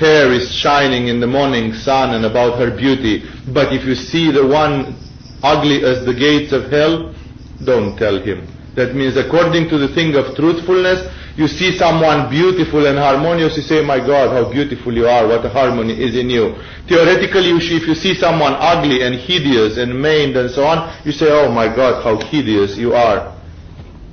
hair 0.00 0.32
is 0.32 0.50
shining 0.54 1.08
in 1.08 1.20
the 1.20 1.26
morning 1.26 1.74
sun 1.74 2.14
and 2.14 2.24
about 2.24 2.58
her 2.58 2.74
beauty. 2.74 3.28
But 3.52 3.72
if 3.74 3.84
you 3.84 3.94
see 3.94 4.32
the 4.32 4.46
one 4.46 4.96
ugly 5.42 5.84
as 5.84 6.04
the 6.06 6.14
gates 6.14 6.52
of 6.52 6.70
hell, 6.70 7.14
don't 7.64 7.96
tell 7.98 8.18
him. 8.22 8.48
That 8.76 8.94
means 8.94 9.16
according 9.16 9.68
to 9.68 9.76
the 9.76 9.92
thing 9.92 10.14
of 10.16 10.34
truthfulness, 10.34 11.04
you 11.40 11.48
see 11.48 11.76
someone 11.78 12.28
beautiful 12.28 12.86
and 12.86 12.98
harmonious, 12.98 13.56
you 13.56 13.62
say, 13.62 13.82
my 13.82 13.98
God, 13.98 14.28
how 14.30 14.52
beautiful 14.52 14.92
you 14.92 15.06
are, 15.06 15.26
what 15.26 15.44
a 15.44 15.48
harmony 15.48 15.94
is 15.96 16.14
in 16.14 16.28
you. 16.28 16.54
Theoretically, 16.86 17.48
if 17.56 17.88
you 17.88 17.94
see 17.94 18.14
someone 18.14 18.52
ugly 18.60 19.00
and 19.02 19.14
hideous 19.14 19.78
and 19.78 19.90
maimed 20.00 20.36
and 20.36 20.50
so 20.50 20.64
on, 20.64 20.94
you 21.06 21.12
say, 21.12 21.28
oh 21.30 21.50
my 21.50 21.66
God, 21.74 22.04
how 22.04 22.20
hideous 22.28 22.76
you 22.76 22.92
are. 22.92 23.34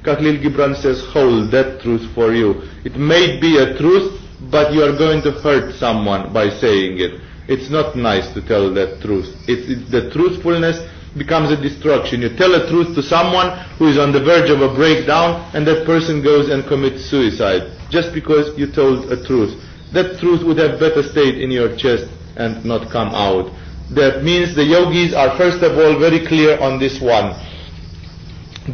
Khalil 0.04 0.40
Gibran 0.40 0.74
says, 0.82 1.04
hold 1.12 1.52
that 1.52 1.82
truth 1.82 2.08
for 2.16 2.34
you. 2.34 2.64
It 2.86 2.96
may 2.96 3.38
be 3.42 3.58
a 3.58 3.78
truth, 3.78 4.22
but 4.50 4.72
you 4.72 4.82
are 4.84 4.98
going 4.98 5.22
to 5.24 5.32
hurt 5.32 5.76
someone 5.76 6.32
by 6.32 6.50
saying 6.50 7.00
it. 7.00 7.20
It's 7.50 7.70
not 7.70 7.98
nice 7.98 8.34
to 8.36 8.42
tell 8.42 8.74
that 8.74 9.02
truth. 9.02 9.28
It's, 9.48 9.68
it's 9.68 9.92
the 9.92 10.10
truthfulness 10.12 10.80
becomes 11.18 11.52
a 11.52 11.60
destruction. 11.60 12.22
You 12.22 12.36
tell 12.36 12.54
a 12.56 12.68
truth 12.70 12.96
to 12.96 13.04
someone 13.04 13.58
who 13.78 13.88
is 13.88 13.98
on 13.98 14.12
the 14.12 14.24
verge 14.24 14.50
of 14.50 14.62
a 14.62 14.74
breakdown 14.74 15.50
and 15.54 15.66
that 15.68 15.86
person 15.86 16.22
goes 16.22 16.50
and 16.50 16.66
commits 16.68 17.06
suicide 17.06 17.72
just 17.90 18.14
because 18.14 18.58
you 18.58 18.72
told 18.72 19.12
a 19.12 19.24
truth. 19.26 19.56
That 19.94 20.20
truth 20.20 20.44
would 20.44 20.58
have 20.58 20.80
better 20.80 21.04
stayed 21.04 21.40
in 21.40 21.52
your 21.52 21.76
chest 21.76 22.10
and 22.36 22.64
not 22.66 22.92
come 22.92 23.10
out. 23.10 23.52
That 23.92 24.24
means 24.24 24.54
the 24.56 24.66
yogis 24.66 25.14
are 25.14 25.38
first 25.38 25.64
of 25.64 25.78
all 25.78 25.98
very 26.00 26.26
clear 26.28 26.60
on 26.60 26.80
this 26.80 27.00
one. 27.00 27.34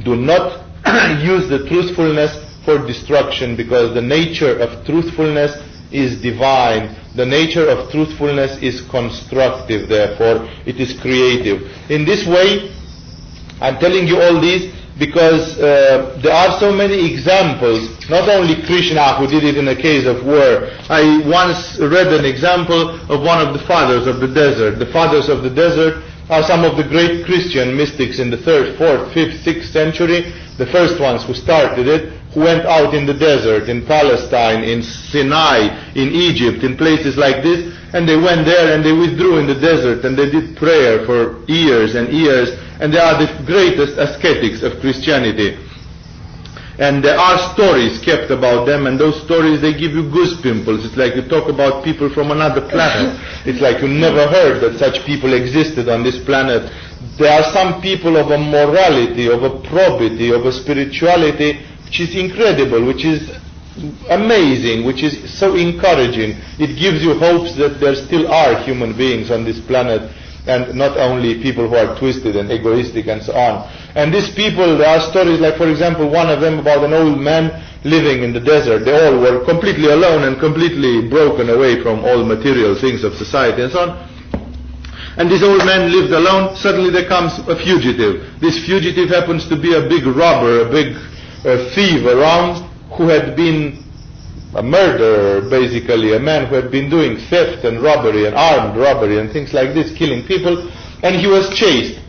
Do 0.03 0.15
not 0.15 0.65
use 1.23 1.47
the 1.49 1.65
truthfulness 1.69 2.33
for 2.65 2.79
destruction 2.85 3.55
because 3.55 3.93
the 3.93 4.01
nature 4.01 4.57
of 4.57 4.85
truthfulness 4.85 5.53
is 5.93 6.21
divine. 6.21 6.95
The 7.15 7.25
nature 7.25 7.69
of 7.69 7.91
truthfulness 7.91 8.57
is 8.61 8.81
constructive, 8.89 9.87
therefore 9.87 10.49
it 10.65 10.79
is 10.79 10.99
creative. 10.99 11.61
In 11.89 12.05
this 12.05 12.25
way, 12.25 12.73
I'm 13.61 13.77
telling 13.79 14.07
you 14.07 14.19
all 14.19 14.41
these 14.41 14.73
because 14.99 15.57
uh, 15.57 16.19
there 16.21 16.33
are 16.33 16.59
so 16.59 16.71
many 16.71 17.11
examples, 17.11 17.89
not 18.09 18.29
only 18.29 18.61
Krishna 18.65 19.15
who 19.17 19.27
did 19.27 19.43
it 19.43 19.57
in 19.57 19.67
a 19.67 19.75
case 19.75 20.05
of 20.05 20.25
war. 20.25 20.69
I 20.89 21.23
once 21.25 21.79
read 21.79 22.13
an 22.13 22.25
example 22.25 22.99
of 23.09 23.21
one 23.21 23.45
of 23.45 23.53
the 23.53 23.63
fathers 23.65 24.05
of 24.05 24.19
the 24.19 24.27
desert. 24.27 24.77
The 24.77 24.91
fathers 24.91 25.29
of 25.29 25.41
the 25.41 25.49
desert 25.49 26.03
are 26.29 26.43
some 26.43 26.63
of 26.63 26.77
the 26.77 26.83
great 26.83 27.25
Christian 27.25 27.75
mystics 27.75 28.19
in 28.19 28.29
the 28.29 28.37
3rd, 28.37 28.77
4th, 28.77 29.13
5th, 29.13 29.43
6th 29.43 29.71
century, 29.71 30.33
the 30.57 30.67
first 30.67 31.01
ones 31.01 31.23
who 31.25 31.33
started 31.33 31.87
it, 31.87 32.13
who 32.33 32.41
went 32.41 32.65
out 32.65 32.93
in 32.93 33.05
the 33.05 33.13
desert, 33.13 33.69
in 33.69 33.85
Palestine, 33.85 34.63
in 34.63 34.81
Sinai, 34.81 35.69
in 35.93 36.09
Egypt, 36.09 36.63
in 36.63 36.75
places 36.75 37.15
like 37.15 37.43
this, 37.43 37.73
and 37.93 38.09
they 38.09 38.17
went 38.17 38.45
there 38.45 38.73
and 38.73 38.83
they 38.83 38.91
withdrew 38.91 39.37
in 39.37 39.45
the 39.45 39.53
desert 39.53 40.03
and 40.03 40.17
they 40.17 40.29
did 40.29 40.57
prayer 40.57 41.05
for 41.05 41.45
years 41.45 41.93
and 41.93 42.09
years, 42.09 42.49
and 42.81 42.91
they 42.91 42.99
are 42.99 43.21
the 43.21 43.29
greatest 43.45 43.97
ascetics 43.97 44.63
of 44.63 44.81
Christianity. 44.81 45.57
And 46.79 47.05
there 47.05 47.19
are 47.19 47.53
stories 47.53 48.01
kept 48.01 48.31
about 48.31 48.65
them, 48.65 48.87
and 48.87 48.99
those 48.99 49.21
stories 49.21 49.61
they 49.61 49.77
give 49.77 49.93
you 49.93 50.09
goose 50.09 50.41
pimples. 50.41 50.83
It's 50.83 50.97
like 50.97 51.13
you 51.15 51.21
talk 51.21 51.47
about 51.47 51.85
people 51.85 52.09
from 52.09 52.31
another 52.31 52.65
planet. 52.67 53.13
It's 53.45 53.61
like 53.61 53.79
you 53.83 53.87
never 53.87 54.25
heard 54.25 54.57
that 54.65 54.79
such 54.79 55.05
people 55.05 55.37
existed 55.37 55.87
on 55.87 56.01
this 56.01 56.17
planet. 56.25 56.65
There 57.19 57.29
are 57.29 57.45
some 57.53 57.79
people 57.79 58.17
of 58.17 58.31
a 58.31 58.39
morality, 58.41 59.29
of 59.29 59.43
a 59.43 59.61
probity, 59.69 60.33
of 60.33 60.49
a 60.49 60.51
spirituality 60.51 61.61
which 61.93 62.09
is 62.09 62.15
incredible, 62.15 62.83
which 62.87 63.05
is 63.05 63.29
amazing, 64.09 64.83
which 64.83 65.03
is 65.03 65.13
so 65.29 65.53
encouraging. 65.53 66.33
It 66.57 66.73
gives 66.73 67.05
you 67.05 67.13
hopes 67.13 67.53
that 67.61 67.77
there 67.77 67.93
still 67.93 68.33
are 68.33 68.57
human 68.65 68.97
beings 68.97 69.29
on 69.29 69.45
this 69.45 69.61
planet 69.61 70.01
and 70.49 70.73
not 70.73 70.97
only 70.97 71.37
people 71.43 71.69
who 71.69 71.75
are 71.75 71.93
twisted 71.99 72.35
and 72.35 72.49
egoistic 72.49 73.05
and 73.05 73.21
so 73.21 73.37
on. 73.37 73.69
And 73.93 74.11
these 74.11 74.33
people, 74.33 74.75
there 74.75 74.89
are 74.89 75.05
stories 75.11 75.39
like, 75.39 75.55
for 75.55 75.69
example, 75.69 76.09
one 76.09 76.33
of 76.33 76.41
them 76.41 76.57
about 76.57 76.83
an 76.83 76.93
old 76.93 77.21
man 77.21 77.53
living 77.85 78.23
in 78.23 78.33
the 78.33 78.41
desert. 78.41 78.85
They 78.85 78.97
all 78.97 79.21
were 79.21 79.45
completely 79.45 79.93
alone 79.93 80.23
and 80.23 80.39
completely 80.39 81.07
broken 81.07 81.53
away 81.53 81.83
from 81.83 82.03
all 82.03 82.25
material 82.25 82.73
things 82.73 83.03
of 83.03 83.13
society 83.13 83.61
and 83.61 83.71
so 83.71 83.85
on. 83.85 84.09
And 85.21 85.29
this 85.29 85.43
old 85.43 85.61
man 85.61 85.93
lived 85.93 86.11
alone. 86.11 86.55
Suddenly 86.57 86.89
there 86.89 87.07
comes 87.07 87.37
a 87.45 87.53
fugitive. 87.53 88.41
This 88.41 88.65
fugitive 88.65 89.13
happens 89.13 89.47
to 89.49 89.55
be 89.55 89.77
a 89.77 89.85
big 89.85 90.09
robber, 90.09 90.65
a 90.65 90.71
big 90.73 90.97
a 91.45 91.69
thief 91.75 92.05
around 92.05 92.69
who 92.95 93.07
had 93.09 93.35
been 93.35 93.83
a 94.55 94.63
murderer, 94.63 95.41
basically, 95.49 96.13
a 96.13 96.19
man 96.19 96.47
who 96.47 96.55
had 96.55 96.69
been 96.69 96.89
doing 96.89 97.17
theft 97.29 97.65
and 97.65 97.81
robbery 97.81 98.27
and 98.27 98.35
armed 98.35 98.77
robbery 98.77 99.19
and 99.19 99.31
things 99.31 99.53
like 99.53 99.73
this, 99.73 99.95
killing 99.97 100.25
people, 100.27 100.69
and 101.01 101.15
he 101.15 101.27
was 101.27 101.49
chased. 101.57 101.99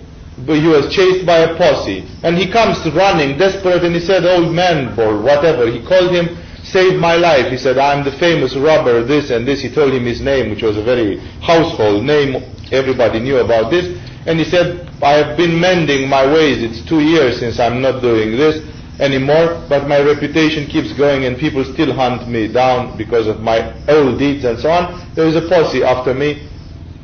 He 0.47 0.69
was 0.69 0.93
chased 0.95 1.25
by 1.25 1.38
a 1.38 1.57
posse. 1.57 2.05
And 2.23 2.37
he 2.37 2.50
comes 2.50 2.85
running, 2.95 3.38
desperate, 3.38 3.83
and 3.83 3.95
he 3.95 4.00
said, 4.00 4.26
old 4.26 4.53
man, 4.53 4.99
or 4.99 5.23
whatever, 5.23 5.71
he 5.71 5.81
called 5.87 6.12
him, 6.12 6.37
save 6.64 6.99
my 7.00 7.17
life. 7.17 7.50
He 7.50 7.57
said, 7.57 7.79
I'm 7.79 8.05
the 8.05 8.12
famous 8.19 8.55
robber, 8.57 9.03
this 9.05 9.31
and 9.31 9.49
this. 9.49 9.62
He 9.62 9.73
told 9.73 9.95
him 9.95 10.05
his 10.05 10.21
name, 10.21 10.50
which 10.50 10.62
was 10.62 10.76
a 10.76 10.83
very 10.83 11.19
household 11.41 12.05
name. 12.05 12.43
Everybody 12.73 13.21
knew 13.21 13.38
about 13.38 13.71
this. 13.71 13.87
And 14.26 14.38
he 14.38 14.45
said, 14.45 14.88
I 15.03 15.12
have 15.12 15.37
been 15.37 15.59
mending 15.59 16.09
my 16.09 16.26
ways. 16.26 16.62
It's 16.62 16.87
two 16.87 17.00
years 17.00 17.38
since 17.38 17.59
I'm 17.59 17.81
not 17.81 18.03
doing 18.03 18.33
this 18.33 18.62
anymore, 19.01 19.65
but 19.69 19.89
my 19.89 20.01
reputation 20.01 20.67
keeps 20.67 20.93
going 20.93 21.25
and 21.25 21.37
people 21.39 21.65
still 21.65 21.93
hunt 21.93 22.29
me 22.29 22.47
down 22.53 22.97
because 22.97 23.27
of 23.27 23.41
my 23.41 23.75
old 23.89 24.19
deeds 24.19 24.45
and 24.45 24.59
so 24.59 24.71
on. 24.71 25.15
There 25.15 25.27
is 25.27 25.37
a 25.37 25.49
posse 25.49 25.83
after 25.83 26.15
me. 26.15 26.49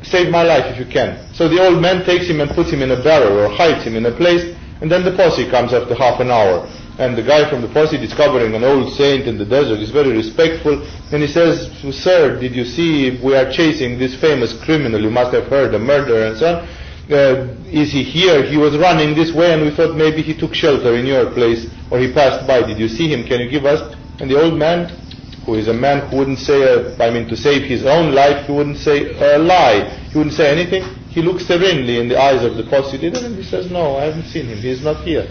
Save 0.03 0.31
my 0.31 0.43
life 0.43 0.65
if 0.65 0.79
you 0.79 0.91
can. 0.91 1.19
So 1.33 1.47
the 1.47 1.61
old 1.61 1.81
man 1.81 2.05
takes 2.05 2.27
him 2.27 2.41
and 2.41 2.49
puts 2.51 2.71
him 2.71 2.81
in 2.81 2.91
a 2.91 3.03
barrel 3.03 3.37
or 3.37 3.49
hides 3.49 3.85
him 3.85 3.95
in 3.95 4.05
a 4.05 4.15
place, 4.15 4.55
and 4.81 4.89
then 4.89 5.05
the 5.05 5.15
posse 5.15 5.49
comes 5.49 5.73
after 5.73 5.93
half 5.93 6.19
an 6.19 6.31
hour. 6.31 6.65
And 6.97 7.15
the 7.15 7.23
guy 7.23 7.49
from 7.49 7.61
the 7.61 7.69
posse, 7.69 7.97
discovering 7.97 8.53
an 8.55 8.63
old 8.63 8.93
saint 8.93 9.27
in 9.27 9.37
the 9.37 9.45
desert, 9.45 9.79
is 9.79 9.91
very 9.91 10.11
respectful, 10.11 10.81
and 11.13 11.21
he 11.21 11.27
says, 11.27 11.69
Sir, 11.95 12.39
did 12.39 12.55
you 12.55 12.65
see 12.65 13.21
we 13.23 13.35
are 13.35 13.51
chasing 13.51 13.99
this 13.99 14.19
famous 14.19 14.57
criminal? 14.63 15.01
You 15.01 15.11
must 15.11 15.33
have 15.33 15.47
heard, 15.47 15.73
a 15.75 15.79
murderer 15.79 16.27
and 16.27 16.37
so 16.37 16.57
on 16.57 16.67
uh, 17.11 17.47
is 17.67 17.91
he 17.91 18.03
here? 18.03 18.43
He 18.43 18.57
was 18.57 18.77
running 18.77 19.15
this 19.15 19.31
way 19.33 19.53
and 19.53 19.61
we 19.63 19.71
thought 19.75 19.95
maybe 19.95 20.21
he 20.21 20.37
took 20.37 20.53
shelter 20.53 20.95
in 20.95 21.05
your 21.05 21.31
place 21.31 21.67
or 21.89 21.99
he 21.99 22.11
passed 22.11 22.47
by. 22.47 22.61
Did 22.61 22.79
you 22.79 22.87
see 22.87 23.07
him? 23.07 23.25
Can 23.27 23.39
you 23.39 23.49
give 23.49 23.65
us? 23.65 23.81
And 24.19 24.29
the 24.29 24.41
old 24.41 24.57
man, 24.57 24.89
who 25.45 25.55
is 25.55 25.67
a 25.67 25.73
man 25.73 26.09
who 26.09 26.17
wouldn't 26.17 26.39
say, 26.39 26.61
a, 26.61 26.95
I 27.01 27.09
mean, 27.09 27.27
to 27.29 27.37
save 27.37 27.63
his 27.63 27.85
own 27.85 28.13
life, 28.13 28.45
he 28.45 28.51
wouldn't 28.51 28.77
say 28.77 29.13
a 29.17 29.37
lie. 29.37 29.89
He 30.11 30.17
wouldn't 30.17 30.35
say 30.35 30.51
anything. 30.51 30.83
He 31.09 31.21
looks 31.21 31.45
serenely 31.45 31.99
in 31.99 32.07
the 32.07 32.19
eyes 32.19 32.43
of 32.43 32.55
the 32.55 32.63
posse 32.69 32.95
and 33.05 33.35
he 33.35 33.43
says, 33.43 33.71
no, 33.71 33.97
I 33.97 34.05
haven't 34.05 34.27
seen 34.27 34.45
him. 34.47 34.57
He's 34.59 34.83
not 34.83 35.03
here. 35.03 35.27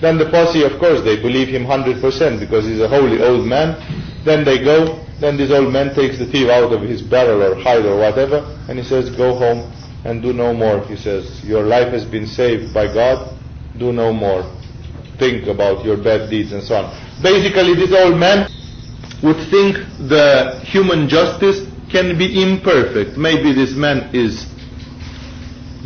Then 0.00 0.16
the 0.16 0.30
posse, 0.30 0.62
of 0.62 0.78
course, 0.78 1.02
they 1.02 1.20
believe 1.20 1.48
him 1.48 1.64
100% 1.64 2.40
because 2.40 2.64
he's 2.64 2.80
a 2.80 2.88
holy 2.88 3.22
old 3.22 3.46
man. 3.46 3.76
Then 4.24 4.44
they 4.44 4.62
go. 4.62 5.04
Then 5.20 5.36
this 5.36 5.50
old 5.50 5.72
man 5.72 5.94
takes 5.94 6.18
the 6.18 6.24
thief 6.24 6.48
out 6.48 6.72
of 6.72 6.80
his 6.80 7.02
barrel 7.02 7.42
or 7.42 7.54
hide 7.60 7.84
or 7.84 7.98
whatever, 7.98 8.40
and 8.68 8.78
he 8.78 8.84
says, 8.84 9.10
go 9.10 9.34
home 9.34 9.70
and 10.04 10.22
do 10.22 10.32
no 10.32 10.52
more. 10.54 10.84
He 10.86 10.96
says, 10.96 11.42
Your 11.44 11.64
life 11.64 11.92
has 11.92 12.04
been 12.04 12.26
saved 12.26 12.72
by 12.72 12.86
God, 12.92 13.36
do 13.78 13.92
no 13.92 14.12
more. 14.12 14.42
Think 15.18 15.46
about 15.48 15.84
your 15.84 15.96
bad 16.02 16.30
deeds 16.30 16.52
and 16.52 16.62
so 16.62 16.76
on. 16.76 17.22
Basically, 17.22 17.74
this 17.74 17.92
old 17.92 18.18
man 18.18 18.48
would 19.22 19.36
think 19.50 19.76
the 20.08 20.60
human 20.64 21.08
justice 21.08 21.66
can 21.90 22.16
be 22.16 22.42
imperfect. 22.42 23.18
Maybe 23.18 23.52
this 23.52 23.74
man 23.74 24.14
is 24.14 24.46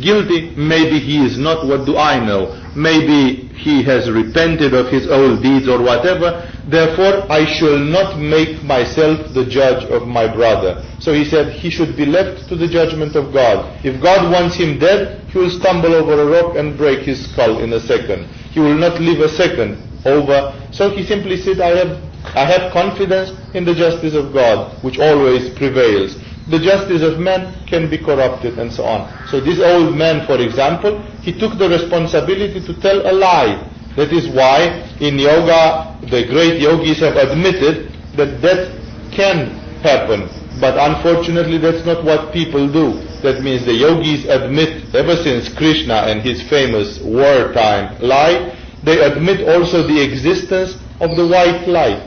guilty, 0.01 0.51
maybe 0.55 0.99
he 0.99 1.25
is 1.25 1.37
not, 1.37 1.65
what 1.67 1.85
do 1.85 1.97
I 1.97 2.23
know? 2.23 2.64
Maybe 2.75 3.47
he 3.55 3.83
has 3.83 4.11
repented 4.11 4.73
of 4.73 4.91
his 4.91 5.07
old 5.07 5.41
deeds 5.41 5.67
or 5.67 5.81
whatever, 5.81 6.43
Therefore, 6.67 7.31
I 7.31 7.45
shall 7.45 7.77
not 7.77 8.17
make 8.17 8.63
myself 8.63 9.33
the 9.35 9.45
judge 9.45 9.83
of 9.85 10.07
my 10.07 10.25
brother. 10.25 10.83
So 10.99 11.13
he 11.13 11.23
said 11.23 11.53
he 11.53 11.69
should 11.69 11.95
be 11.95 12.05
left 12.05 12.49
to 12.49 12.55
the 12.55 12.67
judgment 12.67 13.15
of 13.15 13.31
God. 13.31 13.85
If 13.85 14.01
God 14.01 14.31
wants 14.31 14.55
him 14.57 14.79
dead, 14.79 15.21
he 15.29 15.37
will 15.37 15.51
stumble 15.51 15.93
over 15.93 16.19
a 16.19 16.25
rock 16.25 16.57
and 16.57 16.75
break 16.75 17.05
his 17.05 17.29
skull 17.29 17.59
in 17.59 17.71
a 17.73 17.79
second. 17.79 18.25
He 18.49 18.59
will 18.59 18.73
not 18.73 18.99
live 18.99 19.19
a 19.19 19.29
second 19.29 19.77
over. 20.05 20.57
So 20.71 20.89
he 20.89 21.05
simply 21.05 21.37
said, 21.37 21.61
I 21.61 21.77
have, 21.77 22.01
I 22.35 22.45
have 22.45 22.73
confidence 22.73 23.29
in 23.53 23.63
the 23.63 23.75
justice 23.75 24.15
of 24.15 24.33
God, 24.33 24.83
which 24.83 24.97
always 24.97 25.53
prevails. 25.53 26.17
The 26.47 26.59
justice 26.59 27.01
of 27.01 27.19
man 27.19 27.65
can 27.65 27.89
be 27.89 27.97
corrupted 27.97 28.59
and 28.59 28.71
so 28.71 28.85
on. 28.85 29.09
So 29.29 29.39
this 29.39 29.59
old 29.59 29.95
man, 29.95 30.25
for 30.27 30.37
example, 30.37 31.01
he 31.21 31.33
took 31.33 31.57
the 31.57 31.67
responsibility 31.67 32.61
to 32.65 32.73
tell 32.81 33.01
a 33.01 33.13
lie 33.13 33.65
That 33.95 34.11
is 34.11 34.27
why 34.27 34.83
in 34.99 35.17
yoga 35.17 35.95
the 36.11 36.27
great 36.27 36.61
yogis 36.61 36.99
have 36.99 37.15
admitted 37.15 37.91
that 38.19 38.41
that 38.41 38.67
can 39.11 39.55
happen. 39.81 40.27
But 40.59 40.75
unfortunately 40.77 41.57
that's 41.57 41.85
not 41.85 42.03
what 42.03 42.33
people 42.33 42.67
do. 42.71 42.99
That 43.23 43.41
means 43.41 43.65
the 43.65 43.73
yogis 43.73 44.25
admit, 44.25 44.93
ever 44.93 45.15
since 45.23 45.47
Krishna 45.55 46.11
and 46.11 46.21
his 46.21 46.41
famous 46.49 46.99
wartime 46.99 47.97
lie, 48.01 48.55
they 48.83 48.99
admit 48.99 49.47
also 49.47 49.87
the 49.87 50.01
existence 50.03 50.75
of 50.99 51.15
the 51.15 51.25
white 51.25 51.67
lie. 51.67 52.03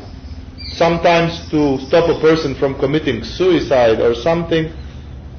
Sometimes 0.72 1.48
to 1.50 1.78
stop 1.86 2.08
a 2.08 2.20
person 2.20 2.54
from 2.54 2.78
committing 2.78 3.24
suicide 3.24 4.00
or 4.00 4.14
something, 4.14 4.72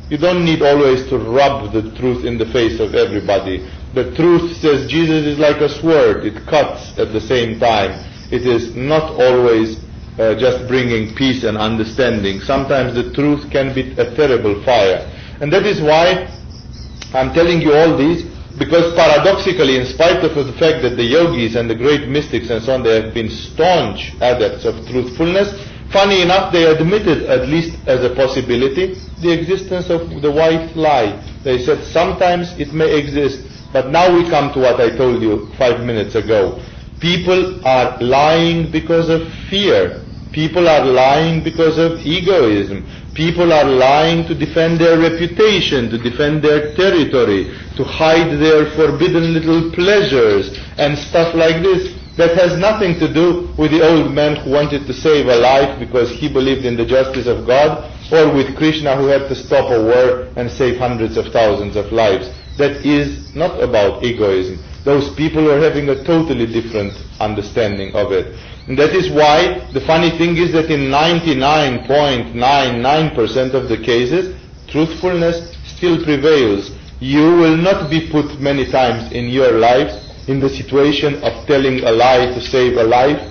you 0.10 0.18
don't 0.18 0.44
need 0.44 0.62
always 0.62 1.08
to 1.10 1.18
rub 1.18 1.72
the 1.72 1.94
truth 1.98 2.26
in 2.26 2.38
the 2.38 2.48
face 2.48 2.80
of 2.80 2.96
everybody. 2.96 3.70
The 3.94 4.14
truth 4.16 4.58
says 4.58 4.90
Jesus 4.90 5.26
is 5.26 5.40
like 5.40 5.62
a 5.62 5.70
sword, 5.70 6.26
it 6.26 6.46
cuts 6.48 6.98
at 6.98 7.14
the 7.14 7.22
same 7.22 7.60
time. 7.60 8.06
It 8.32 8.46
is 8.46 8.76
not 8.76 9.14
always 9.22 9.78
uh, 10.18 10.36
just 10.36 10.68
bringing 10.68 11.16
peace 11.16 11.44
and 11.44 11.58
understanding. 11.58 12.42
Sometimes 12.42 12.94
the 12.94 13.14
truth 13.14 13.50
can 13.52 13.74
be 13.74 13.94
a 13.94 14.16
terrible 14.16 14.64
fire. 14.64 15.06
And 15.42 15.54
that 15.54 15.66
is 15.66 15.82
why 15.82 16.28
I'm 17.14 17.34
telling 17.34 17.62
you 17.62 17.74
all 17.74 17.98
this, 17.98 18.24
because 18.58 18.94
paradoxically, 18.96 19.78
in 19.78 19.86
spite 19.86 20.24
of 20.24 20.34
the 20.34 20.54
fact 20.54 20.82
that 20.82 20.96
the 20.98 21.04
yogis 21.04 21.56
and 21.56 21.70
the 21.70 21.76
great 21.76 22.08
mystics 22.10 22.50
and 22.50 22.64
so 22.64 22.74
on, 22.74 22.84
they 22.84 23.02
have 23.02 23.14
been 23.14 23.30
staunch 23.30 24.14
adepts 24.22 24.66
of 24.66 24.74
truthfulness, 24.88 25.54
funny 25.92 26.22
enough, 26.22 26.52
they 26.52 26.66
admitted, 26.66 27.24
at 27.30 27.48
least 27.48 27.78
as 27.88 28.04
a 28.04 28.16
possibility, 28.16 28.96
the 29.22 29.32
existence 29.32 29.90
of 29.90 30.10
the 30.22 30.32
white 30.32 30.76
lie. 30.76 31.22
They 31.44 31.60
said 31.60 31.84
sometimes 31.86 32.58
it 32.60 32.74
may 32.74 32.98
exist, 32.98 33.46
but 33.72 33.90
now 33.92 34.14
we 34.14 34.28
come 34.30 34.52
to 34.54 34.60
what 34.60 34.82
I 34.82 34.96
told 34.98 35.22
you 35.22 35.52
five 35.58 35.86
minutes 35.86 36.16
ago. 36.16 36.60
People 37.00 37.62
are 37.66 38.02
lying 38.02 38.72
because 38.72 39.10
of 39.10 39.22
fear. 39.50 40.09
People 40.32 40.70
are 40.70 40.86
lying 40.86 41.44
because 41.44 41.78
of 41.78 42.00
egoism. 42.06 42.86
People 43.16 43.52
are 43.52 43.66
lying 43.66 44.28
to 44.28 44.36
defend 44.36 44.80
their 44.80 45.00
reputation, 45.00 45.90
to 45.90 45.98
defend 45.98 46.44
their 46.44 46.76
territory, 46.76 47.50
to 47.76 47.84
hide 47.84 48.38
their 48.38 48.70
forbidden 48.78 49.34
little 49.34 49.72
pleasures 49.72 50.56
and 50.78 50.98
stuff 50.98 51.34
like 51.34 51.64
this. 51.64 51.96
That 52.18 52.36
has 52.36 52.60
nothing 52.60 53.00
to 53.00 53.12
do 53.12 53.48
with 53.58 53.72
the 53.72 53.82
old 53.82 54.12
man 54.12 54.36
who 54.36 54.52
wanted 54.52 54.86
to 54.88 54.94
save 54.94 55.28
a 55.28 55.36
life 55.36 55.80
because 55.80 56.12
he 56.12 56.28
believed 56.28 56.66
in 56.66 56.76
the 56.76 56.86
justice 56.86 57.28
of 57.28 57.48
God, 57.48 57.90
or 58.12 58.36
with 58.36 58.58
Krishna 58.58 58.98
who 58.98 59.08
had 59.08 59.30
to 59.30 59.36
stop 59.36 59.72
a 59.72 59.82
war 59.82 60.28
and 60.36 60.52
save 60.52 60.78
hundreds 60.78 61.16
of 61.16 61.32
thousands 61.32 61.78
of 61.78 61.94
lives. 61.94 62.30
That 62.60 62.86
is 62.86 63.34
not 63.36 63.64
about 63.64 64.04
egoism. 64.04 64.60
Those 64.84 65.10
people 65.16 65.50
are 65.50 65.60
having 65.62 65.88
a 65.90 66.04
totally 66.04 66.46
different 66.46 66.94
understanding 67.20 67.96
of 67.96 68.12
it. 68.12 68.36
And 68.68 68.78
that 68.78 68.94
is 68.94 69.10
why 69.10 69.66
the 69.74 69.82
funny 69.82 70.12
thing 70.18 70.38
is 70.38 70.52
that 70.52 70.70
in 70.70 70.92
99.99% 70.92 73.54
of 73.54 73.70
the 73.70 73.78
cases, 73.78 74.36
truthfulness 74.68 75.56
still 75.66 76.04
prevails. 76.04 76.72
You 77.00 77.38
will 77.40 77.56
not 77.56 77.90
be 77.90 78.10
put 78.12 78.40
many 78.40 78.66
times 78.70 79.12
in 79.14 79.30
your 79.30 79.54
life 79.54 79.90
in 80.28 80.40
the 80.40 80.50
situation 80.50 81.16
of 81.24 81.48
telling 81.48 81.84
a 81.84 81.92
lie 81.92 82.28
to 82.28 82.42
save 82.42 82.78
a 82.78 82.84
life, 82.84 83.22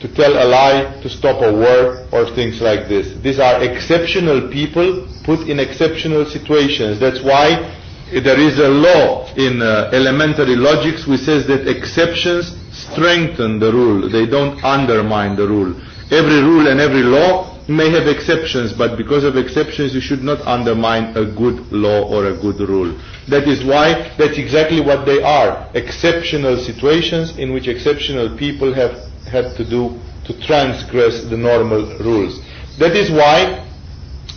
to 0.00 0.08
tell 0.14 0.32
a 0.32 0.44
lie 0.46 1.00
to 1.02 1.08
stop 1.08 1.42
a 1.42 1.50
war, 1.50 2.06
or 2.12 2.26
things 2.36 2.60
like 2.60 2.88
this. 2.88 3.14
These 3.22 3.38
are 3.40 3.62
exceptional 3.64 4.48
people 4.52 5.08
put 5.24 5.48
in 5.48 5.58
exceptional 5.58 6.26
situations. 6.26 7.00
That's 7.00 7.22
why 7.22 7.80
there 8.22 8.38
is 8.38 8.58
a 8.58 8.68
law 8.68 9.26
in 9.34 9.60
uh, 9.60 9.90
elementary 9.92 10.54
logics 10.54 11.06
which 11.06 11.20
says 11.20 11.46
that 11.48 11.66
exceptions 11.66 12.54
strengthen 12.70 13.58
the 13.58 13.72
rule, 13.72 14.08
they 14.08 14.26
don't 14.26 14.62
undermine 14.62 15.36
the 15.36 15.46
rule. 15.46 15.74
Every 16.10 16.40
rule 16.42 16.68
and 16.68 16.80
every 16.80 17.02
law 17.02 17.50
may 17.66 17.90
have 17.90 18.06
exceptions, 18.06 18.72
but 18.72 18.96
because 18.96 19.24
of 19.24 19.36
exceptions 19.36 19.94
you 19.94 20.00
should 20.00 20.22
not 20.22 20.40
undermine 20.46 21.16
a 21.16 21.24
good 21.24 21.72
law 21.72 22.06
or 22.06 22.26
a 22.26 22.36
good 22.36 22.60
rule. 22.68 22.94
That 23.28 23.48
is 23.48 23.64
why 23.64 24.14
that's 24.18 24.38
exactly 24.38 24.80
what 24.80 25.06
they 25.06 25.22
are. 25.22 25.70
Exceptional 25.74 26.56
situations 26.58 27.38
in 27.38 27.52
which 27.52 27.66
exceptional 27.68 28.36
people 28.36 28.72
have 28.74 28.92
had 29.26 29.56
to 29.56 29.64
do 29.64 29.98
to 30.26 30.40
transgress 30.46 31.24
the 31.24 31.36
normal 31.36 31.98
rules. 31.98 32.40
That 32.78 32.94
is 32.94 33.10
why 33.10 33.66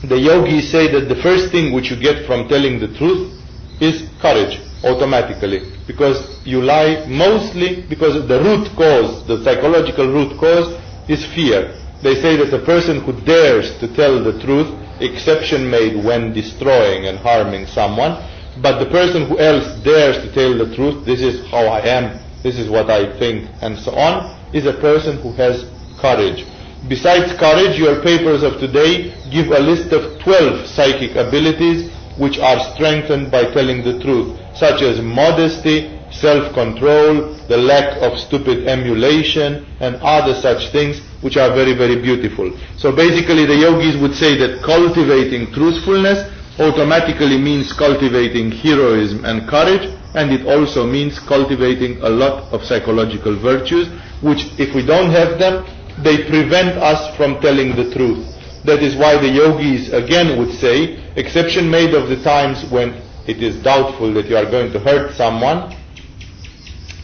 the 0.03 0.17
yogis 0.17 0.71
say 0.71 0.89
that 0.91 1.09
the 1.09 1.21
first 1.21 1.51
thing 1.51 1.73
which 1.73 1.91
you 1.91 1.99
get 1.99 2.25
from 2.25 2.47
telling 2.47 2.79
the 2.79 2.87
truth 2.97 3.33
is 3.79 4.09
courage 4.21 4.59
automatically 4.83 5.71
because 5.87 6.39
you 6.45 6.61
lie 6.61 7.05
mostly 7.07 7.81
because 7.89 8.27
the 8.27 8.39
root 8.41 8.67
cause, 8.75 9.25
the 9.27 9.43
psychological 9.43 10.07
root 10.11 10.37
cause 10.39 10.73
is 11.09 11.25
fear. 11.33 11.73
They 12.03 12.15
say 12.21 12.37
that 12.37 12.53
a 12.53 12.63
person 12.65 13.01
who 13.01 13.13
dares 13.25 13.77
to 13.79 13.87
tell 13.95 14.23
the 14.23 14.39
truth, 14.43 14.69
exception 15.01 15.69
made 15.69 16.03
when 16.03 16.33
destroying 16.33 17.05
and 17.07 17.17
harming 17.17 17.65
someone, 17.67 18.21
but 18.61 18.79
the 18.79 18.89
person 18.89 19.27
who 19.27 19.39
else 19.39 19.65
dares 19.83 20.17
to 20.17 20.31
tell 20.33 20.57
the 20.57 20.75
truth, 20.75 21.05
this 21.05 21.21
is 21.21 21.45
how 21.49 21.65
I 21.65 21.81
am, 21.85 22.19
this 22.43 22.57
is 22.59 22.69
what 22.69 22.89
I 22.89 23.17
think, 23.17 23.49
and 23.61 23.77
so 23.77 23.93
on, 23.95 24.37
is 24.53 24.65
a 24.65 24.73
person 24.73 25.17
who 25.21 25.31
has 25.33 25.65
courage. 25.99 26.45
Besides 26.87 27.33
courage, 27.39 27.77
your 27.79 28.01
papers 28.03 28.43
of 28.43 28.59
today 28.59 29.13
give 29.31 29.47
a 29.49 29.59
list 29.59 29.91
of 29.93 30.21
12 30.21 30.67
psychic 30.67 31.15
abilities 31.17 31.89
which 32.17 32.39
are 32.39 32.59
strengthened 32.73 33.31
by 33.31 33.45
telling 33.51 33.83
the 33.83 33.99
truth, 33.99 34.37
such 34.55 34.81
as 34.81 35.01
modesty, 35.01 35.99
self-control, 36.11 37.35
the 37.47 37.57
lack 37.57 38.01
of 38.01 38.17
stupid 38.19 38.67
emulation, 38.67 39.65
and 39.79 39.95
other 39.97 40.33
such 40.41 40.71
things 40.71 40.99
which 41.21 41.37
are 41.37 41.53
very, 41.53 41.73
very 41.73 42.01
beautiful. 42.01 42.51
So 42.77 42.95
basically 42.95 43.45
the 43.45 43.55
yogis 43.55 43.97
would 44.01 44.15
say 44.15 44.37
that 44.37 44.63
cultivating 44.63 45.51
truthfulness 45.53 46.31
automatically 46.59 47.37
means 47.37 47.71
cultivating 47.73 48.51
heroism 48.51 49.25
and 49.25 49.47
courage, 49.47 49.93
and 50.15 50.31
it 50.31 50.47
also 50.47 50.85
means 50.87 51.19
cultivating 51.19 52.01
a 52.01 52.09
lot 52.09 52.51
of 52.51 52.63
psychological 52.63 53.35
virtues, 53.37 53.87
which 54.21 54.49
if 54.57 54.73
we 54.73 54.85
don't 54.85 55.11
have 55.11 55.37
them, 55.37 55.65
they 56.03 56.25
prevent 56.29 56.77
us 56.77 57.15
from 57.17 57.39
telling 57.41 57.75
the 57.75 57.93
truth. 57.93 58.36
That 58.67 58.83
is 58.83 58.97
why 58.97 59.15
the 59.15 59.29
yogis 59.29 59.93
again 59.93 60.37
would 60.37 60.51
say, 60.59 60.99
exception 61.15 61.71
made 61.71 61.93
of 61.93 62.09
the 62.09 62.21
times 62.21 62.69
when 62.69 63.01
it 63.25 63.41
is 63.41 63.63
doubtful 63.63 64.13
that 64.15 64.27
you 64.27 64.35
are 64.35 64.43
going 64.51 64.73
to 64.73 64.79
hurt 64.79 65.15
someone, 65.15 65.73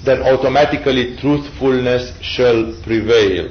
then 0.03 0.21
automatically 0.23 1.15
truthfulness 1.15 2.11
shall 2.21 2.73
prevail. 2.83 3.47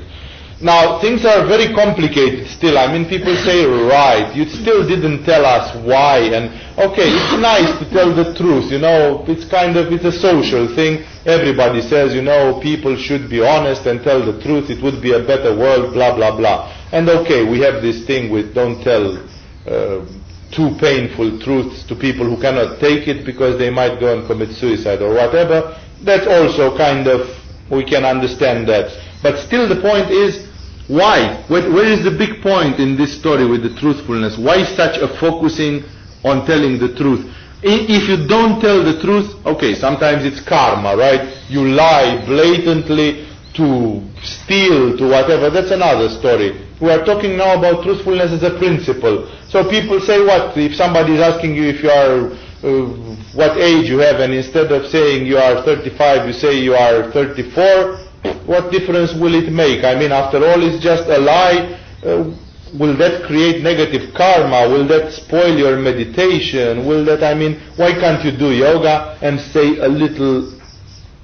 Now, 0.63 1.01
things 1.01 1.25
are 1.27 1.45
very 1.45 1.75
complicated 1.75 2.47
still. 2.47 2.79
I 2.79 2.87
mean, 2.87 3.09
people 3.09 3.35
say, 3.35 3.67
right, 3.67 4.31
you 4.33 4.47
still 4.47 4.87
didn't 4.87 5.25
tell 5.25 5.45
us 5.45 5.75
why, 5.85 6.19
and 6.31 6.55
okay, 6.79 7.11
it's 7.11 7.35
nice 7.43 7.67
to 7.83 7.91
tell 7.91 8.15
the 8.15 8.33
truth, 8.39 8.71
you 8.71 8.79
know, 8.79 9.25
it's 9.27 9.45
kind 9.45 9.77
of, 9.77 9.93
it's 9.93 10.05
a 10.05 10.13
social 10.13 10.73
thing. 10.77 11.03
Everybody 11.27 11.83
says, 11.83 12.15
you 12.15 12.23
know, 12.23 12.61
people 12.63 12.95
should 12.97 13.29
be 13.29 13.43
honest 13.43 13.87
and 13.87 14.05
tell 14.05 14.25
the 14.25 14.41
truth, 14.41 14.71
it 14.71 14.81
would 14.85 15.03
be 15.03 15.15
a 15.15 15.19
better 15.19 15.51
world, 15.51 15.95
blah, 15.95 16.15
blah, 16.15 16.37
blah. 16.37 16.71
And 16.93 17.09
okay, 17.11 17.43
we 17.43 17.59
have 17.59 17.83
this 17.83 18.07
thing 18.07 18.31
with 18.31 18.55
don't 18.55 18.81
tell 18.85 19.19
uh, 19.67 20.07
too 20.55 20.77
painful 20.79 21.41
truths 21.41 21.83
to 21.89 21.97
people 21.97 22.25
who 22.25 22.41
cannot 22.41 22.79
take 22.79 23.09
it 23.09 23.27
because 23.27 23.59
they 23.59 23.71
might 23.71 23.99
go 23.99 24.17
and 24.17 24.29
commit 24.29 24.55
suicide 24.55 25.03
or 25.03 25.13
whatever. 25.13 25.77
That's 26.05 26.29
also 26.29 26.77
kind 26.77 27.09
of, 27.09 27.27
we 27.69 27.83
can 27.83 28.05
understand 28.05 28.69
that. 28.69 28.95
But 29.25 29.43
still 29.45 29.69
the 29.69 29.81
point 29.81 30.11
is, 30.13 30.52
why? 30.89 31.45
Where, 31.49 31.71
where 31.73 31.87
is 31.87 32.05
the 32.05 32.11
big 32.11 32.43
point 32.43 32.81
in 32.81 32.97
this 32.97 33.19
story 33.19 33.47
with 33.47 33.63
the 33.63 33.75
truthfulness? 33.81 34.37
Why 34.39 34.65
such 34.65 34.99
a 34.99 35.09
focusing 35.19 35.85
on 36.25 36.47
telling 36.47 36.79
the 36.79 36.95
truth? 36.97 37.25
If 37.63 38.09
you 38.11 38.27
don't 38.27 38.61
tell 38.61 38.83
the 38.83 39.01
truth, 39.01 39.39
okay, 39.47 39.75
sometimes 39.75 40.25
it's 40.25 40.43
karma, 40.43 40.97
right? 40.97 41.31
You 41.49 41.69
lie 41.69 42.25
blatantly 42.27 43.29
to 43.55 44.03
steal, 44.23 44.99
to 44.99 45.05
whatever, 45.07 45.51
that's 45.51 45.71
another 45.71 46.09
story. 46.09 46.59
We 46.81 46.91
are 46.91 47.05
talking 47.05 47.37
now 47.37 47.57
about 47.57 47.85
truthfulness 47.85 48.33
as 48.33 48.43
a 48.43 48.59
principle. 48.59 49.31
So 49.49 49.69
people 49.71 50.01
say 50.01 50.19
what? 50.19 50.57
If 50.59 50.75
somebody 50.75 51.15
is 51.15 51.21
asking 51.21 51.55
you 51.55 51.71
if 51.71 51.83
you 51.85 51.91
are, 51.91 52.35
uh, 52.67 53.15
what 53.39 53.57
age 53.59 53.89
you 53.89 53.99
have, 53.99 54.19
and 54.19 54.35
instead 54.35 54.73
of 54.73 54.91
saying 54.91 55.27
you 55.27 55.39
are 55.39 55.63
35, 55.63 56.27
you 56.27 56.33
say 56.33 56.59
you 56.59 56.75
are 56.75 57.13
34, 57.13 58.02
what 58.47 58.71
difference 58.71 59.13
will 59.15 59.35
it 59.35 59.51
make? 59.53 59.85
I 59.85 59.95
mean, 59.95 60.13
after 60.13 60.39
all, 60.39 60.63
it's 60.63 60.83
just 60.83 61.09
a 61.09 61.19
lie. 61.19 61.79
Uh, 62.05 62.35
will 62.79 62.97
that 62.97 63.25
create 63.27 63.63
negative 63.63 64.15
karma? 64.15 64.69
Will 64.69 64.87
that 64.89 65.13
spoil 65.13 65.57
your 65.57 65.77
meditation? 65.79 66.87
Will 66.87 67.05
that, 67.07 67.23
I 67.23 67.35
mean, 67.35 67.61
why 67.77 67.93
can't 67.93 68.25
you 68.25 68.33
do 68.33 68.53
yoga 68.53 69.19
and 69.23 69.41
say 69.41 69.79
a 69.79 69.89
little 69.89 70.59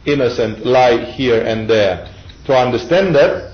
innocent 0.06 0.64
lie 0.66 1.04
here 1.12 1.42
and 1.44 1.68
there? 1.68 2.12
To 2.46 2.56
understand 2.56 3.14
that, 3.14 3.52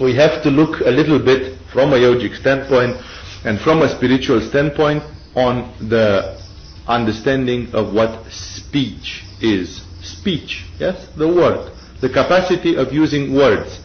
we 0.00 0.14
have 0.14 0.42
to 0.42 0.50
look 0.50 0.80
a 0.80 0.90
little 0.90 1.18
bit 1.18 1.58
from 1.72 1.92
a 1.92 1.96
yogic 1.96 2.34
standpoint 2.40 2.96
and 3.44 3.60
from 3.60 3.82
a 3.82 3.88
spiritual 3.96 4.40
standpoint 4.40 5.02
on 5.36 5.72
the 5.88 6.40
understanding 6.88 7.72
of 7.74 7.92
what 7.92 8.24
speech 8.30 9.22
is. 9.40 9.82
speech. 10.02 10.64
Yes, 10.78 11.08
the 11.16 11.28
word, 11.28 11.70
the 12.00 12.08
capacity 12.08 12.76
of 12.76 12.92
using 12.92 13.34
words. 13.34 13.78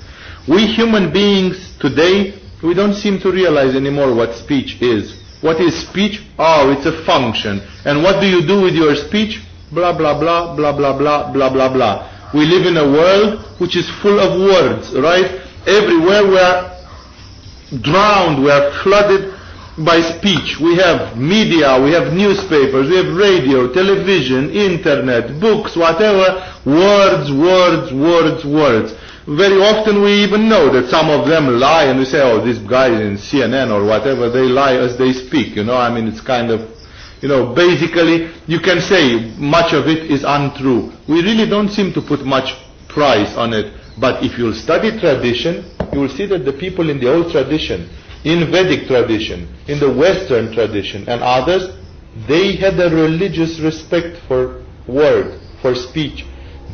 We 0.47 0.67
human 0.67 1.11
beings 1.11 1.77
today, 1.79 2.39
we 2.63 2.73
don't 2.73 2.93
seem 2.93 3.19
to 3.19 3.31
realize 3.31 3.75
anymore 3.75 4.13
what 4.13 4.35
speech 4.35 4.81
is. 4.81 5.21
What 5.41 5.59
is 5.59 5.87
speech? 5.87 6.21
Oh, 6.39 6.71
it's 6.71 6.85
a 6.85 7.05
function. 7.05 7.61
And 7.85 8.01
what 8.01 8.21
do 8.21 8.27
you 8.27 8.45
do 8.45 8.61
with 8.61 8.73
your 8.73 8.95
speech? 8.95 9.41
Blah, 9.71 9.97
blah, 9.97 10.19
blah, 10.19 10.55
blah, 10.55 10.75
blah, 10.75 10.97
blah, 10.97 11.31
blah, 11.31 11.49
blah, 11.51 11.73
blah. 11.73 12.31
We 12.33 12.45
live 12.45 12.65
in 12.65 12.77
a 12.77 12.85
world 12.89 13.45
which 13.59 13.75
is 13.75 13.89
full 14.01 14.19
of 14.19 14.39
words, 14.39 14.93
right? 14.93 15.41
Everywhere 15.67 16.23
we 16.27 16.37
are 16.37 16.75
drowned, 17.81 18.43
we 18.43 18.51
are 18.51 18.71
flooded 18.83 19.34
by 19.77 19.99
speech. 20.01 20.57
We 20.59 20.75
have 20.77 21.17
media, 21.17 21.81
we 21.81 21.91
have 21.91 22.13
newspapers, 22.13 22.89
we 22.89 22.95
have 22.95 23.13
radio, 23.15 23.71
television, 23.73 24.49
internet, 24.51 25.39
books, 25.39 25.75
whatever. 25.75 26.39
Words, 26.65 27.31
words, 27.31 27.91
words, 27.93 28.45
words. 28.45 28.93
Very 29.27 29.57
often 29.59 30.01
we 30.01 30.23
even 30.23 30.47
know 30.47 30.71
that 30.71 30.89
some 30.89 31.09
of 31.09 31.27
them 31.27 31.59
lie 31.59 31.85
and 31.85 31.99
we 31.99 32.05
say, 32.05 32.21
oh, 32.21 32.39
this 32.45 32.59
guy 32.59 32.87
in 32.87 33.17
CNN 33.17 33.71
or 33.73 33.83
whatever, 33.83 34.29
they 34.29 34.43
lie 34.43 34.75
as 34.75 34.97
they 34.97 35.11
speak. 35.13 35.55
You 35.55 35.63
know, 35.63 35.75
I 35.77 35.89
mean, 35.93 36.07
it's 36.07 36.21
kind 36.21 36.51
of, 36.51 36.61
you 37.21 37.27
know, 37.27 37.53
basically 37.53 38.29
you 38.47 38.59
can 38.59 38.79
say 38.81 39.33
much 39.37 39.73
of 39.73 39.87
it 39.87 40.09
is 40.11 40.23
untrue. 40.25 40.93
We 41.07 41.21
really 41.21 41.49
don't 41.49 41.69
seem 41.69 41.91
to 41.93 42.01
put 42.01 42.23
much 42.23 42.53
price 42.87 43.35
on 43.35 43.53
it. 43.53 43.73
But 43.99 44.23
if 44.23 44.37
you'll 44.37 44.53
study 44.53 44.91
tradition, 44.99 45.65
you 45.91 45.99
will 46.01 46.09
see 46.09 46.25
that 46.27 46.45
the 46.45 46.53
people 46.53 46.89
in 46.89 46.99
the 46.99 47.11
old 47.11 47.31
tradition, 47.31 47.89
in 48.25 48.49
Vedic 48.51 48.87
tradition, 48.87 49.47
in 49.67 49.79
the 49.79 49.93
Western 49.93 50.51
tradition, 50.51 51.07
and 51.07 51.21
others, 51.21 51.69
they 52.27 52.55
had 52.55 52.73
a 52.79 52.89
religious 52.89 53.59
respect 53.59 54.17
for 54.27 54.65
word, 54.87 55.39
for 55.61 55.75
speech. 55.75 56.25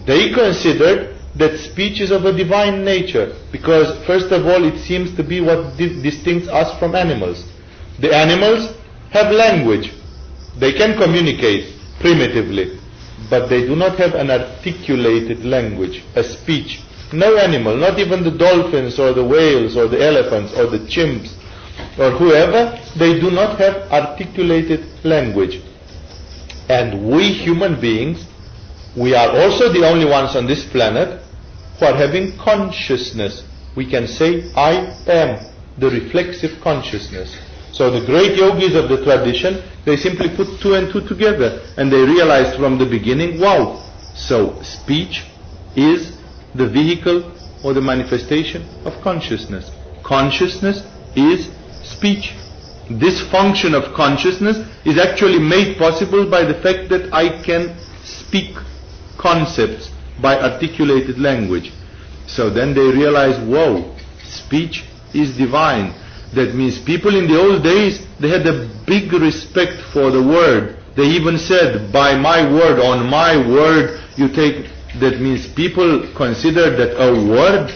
They 0.07 0.31
considered 0.31 1.17
that 1.35 1.59
speech 1.59 1.99
is 1.99 2.11
of 2.11 2.23
a 2.23 2.31
divine 2.31 2.85
nature 2.85 3.35
because, 3.51 3.91
first 4.07 4.31
of 4.31 4.45
all, 4.47 4.63
it 4.63 4.79
seems 4.79 5.15
to 5.17 5.23
be 5.23 5.41
what 5.41 5.77
di- 5.77 6.01
distincts 6.01 6.47
us 6.47 6.77
from 6.79 6.95
animals. 6.95 7.43
The 7.99 8.15
animals 8.15 8.73
have 9.11 9.31
language, 9.33 9.91
they 10.57 10.71
can 10.71 10.97
communicate 10.97 11.75
primitively, 11.99 12.79
but 13.29 13.49
they 13.49 13.67
do 13.67 13.75
not 13.75 13.99
have 13.99 14.13
an 14.15 14.31
articulated 14.31 15.43
language, 15.43 16.01
a 16.15 16.23
speech. 16.23 16.79
No 17.11 17.37
animal, 17.37 17.75
not 17.75 17.99
even 17.99 18.23
the 18.23 18.31
dolphins 18.31 18.97
or 18.97 19.13
the 19.13 19.25
whales 19.25 19.75
or 19.75 19.89
the 19.89 20.01
elephants 20.01 20.53
or 20.55 20.67
the 20.67 20.79
chimps 20.87 21.35
or 21.97 22.11
whoever, 22.11 22.79
they 22.97 23.19
do 23.19 23.31
not 23.31 23.57
have 23.59 23.91
articulated 23.91 24.85
language. 25.03 25.61
And 26.69 27.09
we 27.11 27.33
human 27.33 27.79
beings, 27.79 28.25
we 28.95 29.15
are 29.15 29.29
also 29.29 29.71
the 29.71 29.85
only 29.87 30.05
ones 30.05 30.35
on 30.35 30.47
this 30.47 30.65
planet 30.71 31.21
who 31.79 31.85
are 31.85 31.95
having 31.95 32.37
consciousness. 32.37 33.43
We 33.75 33.89
can 33.89 34.07
say, 34.07 34.51
I 34.55 34.95
am 35.07 35.51
the 35.77 35.89
reflexive 35.89 36.61
consciousness. 36.61 37.35
So 37.71 37.89
the 37.89 38.05
great 38.05 38.37
yogis 38.37 38.75
of 38.75 38.89
the 38.89 39.03
tradition, 39.03 39.63
they 39.85 39.95
simply 39.95 40.29
put 40.35 40.61
two 40.61 40.75
and 40.75 40.91
two 40.91 41.07
together 41.07 41.61
and 41.77 41.91
they 41.91 42.01
realized 42.01 42.57
from 42.59 42.77
the 42.77 42.85
beginning, 42.85 43.39
wow, 43.39 43.81
so 44.13 44.61
speech 44.61 45.23
is 45.75 46.17
the 46.53 46.67
vehicle 46.67 47.31
or 47.63 47.73
the 47.73 47.81
manifestation 47.81 48.67
of 48.85 49.01
consciousness. 49.01 49.71
Consciousness 50.03 50.83
is 51.15 51.49
speech. 51.83 52.33
This 52.89 53.21
function 53.29 53.73
of 53.73 53.93
consciousness 53.93 54.57
is 54.85 54.97
actually 54.97 55.39
made 55.39 55.77
possible 55.77 56.29
by 56.29 56.43
the 56.43 56.55
fact 56.55 56.89
that 56.89 57.13
I 57.13 57.41
can 57.43 57.77
speak 58.03 58.55
concepts 59.17 59.89
by 60.21 60.39
articulated 60.39 61.19
language. 61.19 61.71
So 62.27 62.49
then 62.49 62.73
they 62.73 62.81
realize, 62.81 63.39
whoa, 63.47 63.95
speech 64.23 64.83
is 65.13 65.37
divine. 65.37 65.93
That 66.33 66.55
means 66.55 66.79
people 66.79 67.15
in 67.15 67.27
the 67.27 67.39
old 67.39 67.63
days, 67.63 68.05
they 68.19 68.29
had 68.29 68.47
a 68.47 68.69
big 68.87 69.11
respect 69.11 69.81
for 69.93 70.11
the 70.11 70.23
word. 70.23 70.77
They 70.95 71.03
even 71.03 71.37
said, 71.37 71.91
by 71.91 72.17
my 72.17 72.43
word, 72.51 72.79
on 72.79 73.09
my 73.09 73.37
word, 73.37 74.01
you 74.17 74.27
take, 74.27 74.67
that 74.99 75.19
means 75.19 75.47
people 75.47 76.11
consider 76.15 76.75
that 76.75 76.99
a 76.99 77.11
word 77.27 77.71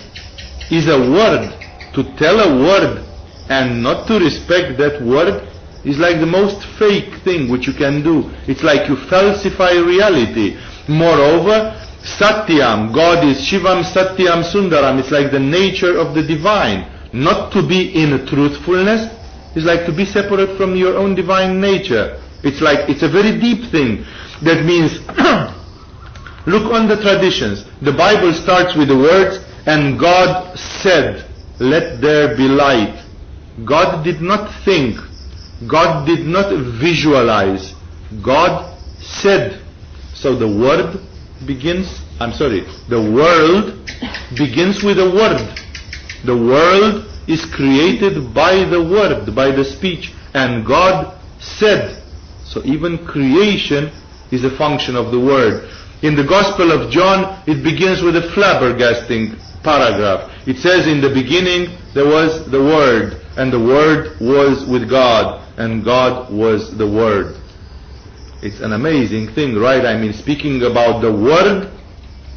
is 0.71 0.87
a 0.87 0.99
word. 0.99 1.51
To 1.95 2.03
tell 2.17 2.39
a 2.39 2.51
word 2.59 3.05
and 3.49 3.81
not 3.81 4.07
to 4.07 4.19
respect 4.19 4.77
that 4.77 5.01
word 5.01 5.47
is 5.85 5.97
like 5.99 6.19
the 6.19 6.25
most 6.25 6.65
fake 6.79 7.21
thing 7.23 7.49
which 7.51 7.67
you 7.67 7.73
can 7.73 8.01
do. 8.01 8.29
It's 8.47 8.63
like 8.63 8.89
you 8.89 8.97
falsify 9.07 9.73
reality. 9.73 10.57
Moreover, 10.89 11.77
Satyam, 12.01 12.93
God 12.93 13.23
is 13.25 13.37
Shivam 13.37 13.83
Satyam 13.83 14.41
Sundaram. 14.43 14.99
It's 14.99 15.11
like 15.11 15.31
the 15.31 15.39
nature 15.39 15.97
of 15.97 16.15
the 16.15 16.23
divine. 16.25 16.91
Not 17.13 17.53
to 17.53 17.65
be 17.65 17.93
in 17.93 18.25
truthfulness 18.25 19.13
is 19.55 19.63
like 19.63 19.85
to 19.85 19.93
be 19.95 20.05
separate 20.05 20.57
from 20.57 20.75
your 20.75 20.97
own 20.97 21.15
divine 21.15 21.61
nature. 21.61 22.19
It's 22.43 22.61
like, 22.61 22.89
it's 22.89 23.03
a 23.03 23.09
very 23.09 23.39
deep 23.39 23.71
thing. 23.71 24.05
That 24.43 24.65
means, 24.65 24.99
look 26.45 26.73
on 26.73 26.87
the 26.87 26.97
traditions. 27.01 27.65
The 27.81 27.93
Bible 27.93 28.33
starts 28.33 28.75
with 28.75 28.89
the 28.89 28.97
words, 28.97 29.39
and 29.65 29.97
God 29.99 30.57
said, 30.57 31.25
let 31.59 32.01
there 32.01 32.35
be 32.35 32.49
light. 32.49 33.04
God 33.63 34.03
did 34.03 34.21
not 34.21 34.51
think. 34.65 34.99
God 35.67 36.05
did 36.05 36.25
not 36.25 36.51
visualize. 36.81 37.73
God 38.21 38.77
said. 38.99 39.61
So 40.13 40.35
the 40.35 40.47
word 40.47 40.99
begins, 41.45 42.01
I'm 42.19 42.33
sorry, 42.33 42.61
the 42.89 42.99
world 42.99 43.79
begins 44.37 44.83
with 44.83 44.99
a 44.99 45.09
word. 45.09 45.39
The 46.25 46.35
world 46.35 47.05
is 47.27 47.45
created 47.45 48.33
by 48.33 48.65
the 48.65 48.81
word, 48.81 49.33
by 49.35 49.51
the 49.51 49.63
speech, 49.63 50.13
and 50.33 50.65
God 50.65 51.19
said. 51.39 52.03
So 52.43 52.63
even 52.63 53.05
creation 53.05 53.91
is 54.31 54.43
a 54.43 54.55
function 54.57 54.95
of 54.95 55.11
the 55.11 55.19
word. 55.19 55.69
In 56.01 56.15
the 56.15 56.23
Gospel 56.23 56.71
of 56.71 56.91
John, 56.91 57.41
it 57.47 57.63
begins 57.63 58.01
with 58.01 58.15
a 58.15 58.27
flabbergasting 58.35 59.63
paragraph. 59.63 60.31
It 60.45 60.57
says, 60.57 60.87
In 60.87 61.01
the 61.01 61.09
beginning 61.09 61.77
there 61.93 62.05
was 62.05 62.49
the 62.51 62.61
Word, 62.61 63.21
and 63.37 63.51
the 63.51 63.59
Word 63.59 64.19
was 64.21 64.65
with 64.69 64.89
God, 64.89 65.41
and 65.57 65.83
God 65.83 66.31
was 66.31 66.77
the 66.77 66.89
Word. 66.89 67.35
It's 68.41 68.61
an 68.61 68.73
amazing 68.73 69.33
thing, 69.33 69.55
right? 69.55 69.85
I 69.85 69.97
mean, 69.97 70.13
speaking 70.13 70.61
about 70.63 71.01
the 71.01 71.11
Word, 71.11 71.71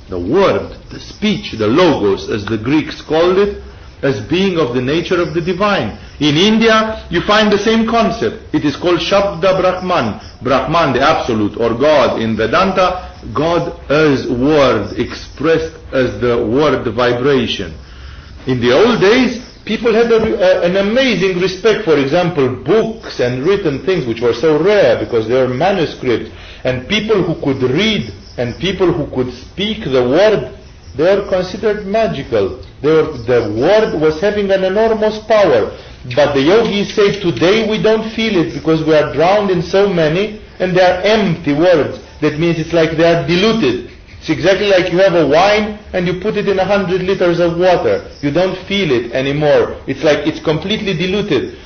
the 0.09 0.19
Word, 0.19 0.79
the 0.91 1.01
speech, 1.01 1.53
the 1.59 1.67
Logos, 1.67 2.31
as 2.31 2.47
the 2.47 2.57
Greeks 2.57 3.03
called 3.03 3.37
it, 3.37 3.63
as 4.03 4.21
being 4.29 4.59
of 4.59 4.75
the 4.75 4.81
nature 4.81 5.21
of 5.21 5.35
the 5.35 5.41
divine. 5.41 5.99
In 6.21 6.37
India, 6.37 7.07
you 7.11 7.21
find 7.23 7.53
the 7.53 7.59
same 7.59 7.87
concept. 7.87 8.55
It 8.55 8.65
is 8.65 8.77
called 8.77 9.01
Shabda 9.01 9.61
Brahman. 9.61 10.21
Brahman, 10.41 10.95
the 10.95 11.03
absolute, 11.03 11.59
or 11.59 11.77
God 11.77 12.23
in 12.23 12.37
Vedanta, 12.37 13.21
God 13.35 13.79
as 13.91 14.31
word, 14.31 14.97
expressed 14.97 15.75
as 15.93 16.21
the 16.21 16.39
word 16.47 16.87
vibration. 16.95 17.75
In 18.47 18.61
the 18.61 18.73
old 18.73 19.01
days, 19.01 19.45
people 19.65 19.93
had 19.93 20.11
a, 20.11 20.17
a, 20.17 20.63
an 20.63 20.77
amazing 20.77 21.41
respect, 21.41 21.85
for 21.85 21.99
example, 21.99 22.63
books 22.65 23.21
and 23.21 23.45
written 23.45 23.85
things 23.85 24.07
which 24.07 24.21
were 24.21 24.33
so 24.33 24.63
rare 24.63 24.99
because 24.99 25.29
they 25.29 25.35
were 25.35 25.49
manuscripts, 25.49 26.31
and 26.65 26.89
people 26.89 27.23
who 27.23 27.35
could 27.45 27.63
read 27.71 28.13
and 28.39 28.57
people 28.59 28.93
who 28.93 29.07
could 29.15 29.33
speak 29.35 29.85
the 29.85 30.03
word, 30.03 30.57
they 30.97 31.05
were 31.05 31.29
considered 31.29 31.87
magical. 31.87 32.65
Were, 32.83 33.19
the 33.27 33.53
word 33.59 34.01
was 34.01 34.21
having 34.21 34.51
an 34.51 34.65
enormous 34.65 35.19
power. 35.27 35.77
But 36.15 36.35
the 36.35 36.43
yogis 36.43 36.95
say 36.95 37.21
today 37.21 37.69
we 37.69 37.83
don't 37.83 38.09
feel 38.15 38.39
it 38.39 38.55
because 38.55 38.87
we 38.87 38.95
are 38.95 39.13
drowned 39.13 39.51
in 39.51 39.61
so 39.63 39.93
many 39.93 40.41
and 40.61 40.77
they 40.77 40.81
are 40.81 41.03
empty 41.03 41.53
words. 41.53 41.99
That 42.21 42.39
means 42.39 42.59
it's 42.59 42.73
like 42.73 42.97
they 42.97 43.05
are 43.05 43.27
diluted. 43.27 43.88
It's 44.29 44.37
exactly 44.45 44.69
like 44.69 44.93
you 44.93 44.99
have 44.99 45.15
a 45.15 45.27
wine 45.27 45.81
and 45.95 46.07
you 46.07 46.21
put 46.21 46.37
it 46.37 46.51
in 46.51 46.59
a 46.59 46.65
hundred 46.65 47.01
liters 47.01 47.41
of 47.41 47.57
water. 47.57 48.13
You 48.21 48.31
don't 48.31 48.61
feel 48.69 48.93
it 48.93 49.13
anymore. 49.13 49.81
It's 49.89 50.05
like 50.05 50.29
it's 50.29 50.45
completely 50.45 50.93
diluted. 50.93 51.57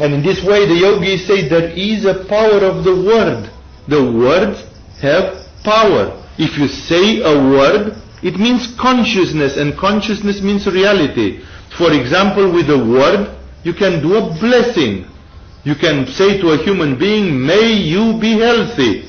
And 0.00 0.12
in 0.12 0.20
this 0.24 0.42
way 0.42 0.66
the 0.66 0.74
yogis 0.74 1.24
say 1.24 1.48
there 1.48 1.70
is 1.70 2.04
a 2.04 2.26
power 2.26 2.66
of 2.66 2.82
the 2.82 2.98
word. 2.98 3.46
The 3.86 4.02
words 4.10 4.58
have 4.98 5.46
power. 5.62 6.18
If 6.36 6.58
you 6.58 6.66
say 6.66 7.22
a 7.22 7.38
word, 7.46 7.94
it 8.24 8.34
means 8.34 8.74
consciousness 8.74 9.56
and 9.56 9.78
consciousness 9.78 10.42
means 10.42 10.66
reality. 10.66 11.46
For 11.78 11.92
example, 11.92 12.50
with 12.50 12.70
a 12.70 12.78
word, 12.90 13.38
you 13.62 13.72
can 13.72 14.02
do 14.02 14.18
a 14.18 14.34
blessing. 14.42 15.06
You 15.62 15.76
can 15.76 16.08
say 16.08 16.40
to 16.42 16.58
a 16.58 16.58
human 16.58 16.98
being, 16.98 17.38
may 17.38 17.70
you 17.70 18.18
be 18.18 18.32
healthy. 18.34 19.06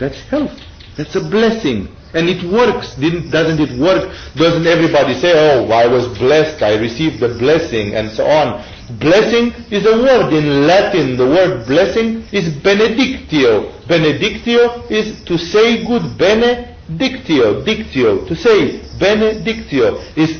That's 0.00 0.18
health. 0.26 0.58
That's 0.96 1.16
a 1.16 1.20
blessing. 1.20 1.88
And 2.14 2.28
it 2.28 2.44
works, 2.44 2.94
didn't, 2.96 3.30
doesn't 3.30 3.58
it 3.58 3.80
work? 3.80 4.12
Doesn't 4.36 4.66
everybody 4.66 5.14
say, 5.14 5.32
oh, 5.32 5.70
I 5.72 5.86
was 5.86 6.06
blessed, 6.18 6.62
I 6.62 6.76
received 6.76 7.20
the 7.20 7.28
blessing, 7.28 7.94
and 7.94 8.10
so 8.10 8.26
on. 8.26 8.62
Blessing 8.98 9.52
is 9.72 9.86
a 9.86 9.96
word 9.96 10.34
in 10.34 10.66
Latin. 10.66 11.16
The 11.16 11.24
word 11.24 11.66
blessing 11.66 12.24
is 12.30 12.52
benedictio. 12.60 13.72
Benedictio 13.88 14.90
is 14.90 15.24
to 15.24 15.38
say 15.38 15.86
good. 15.86 16.02
Benedictio, 16.18 17.64
dictio, 17.64 18.28
to 18.28 18.36
say 18.36 18.80
benedictio 18.98 19.96
is 20.14 20.36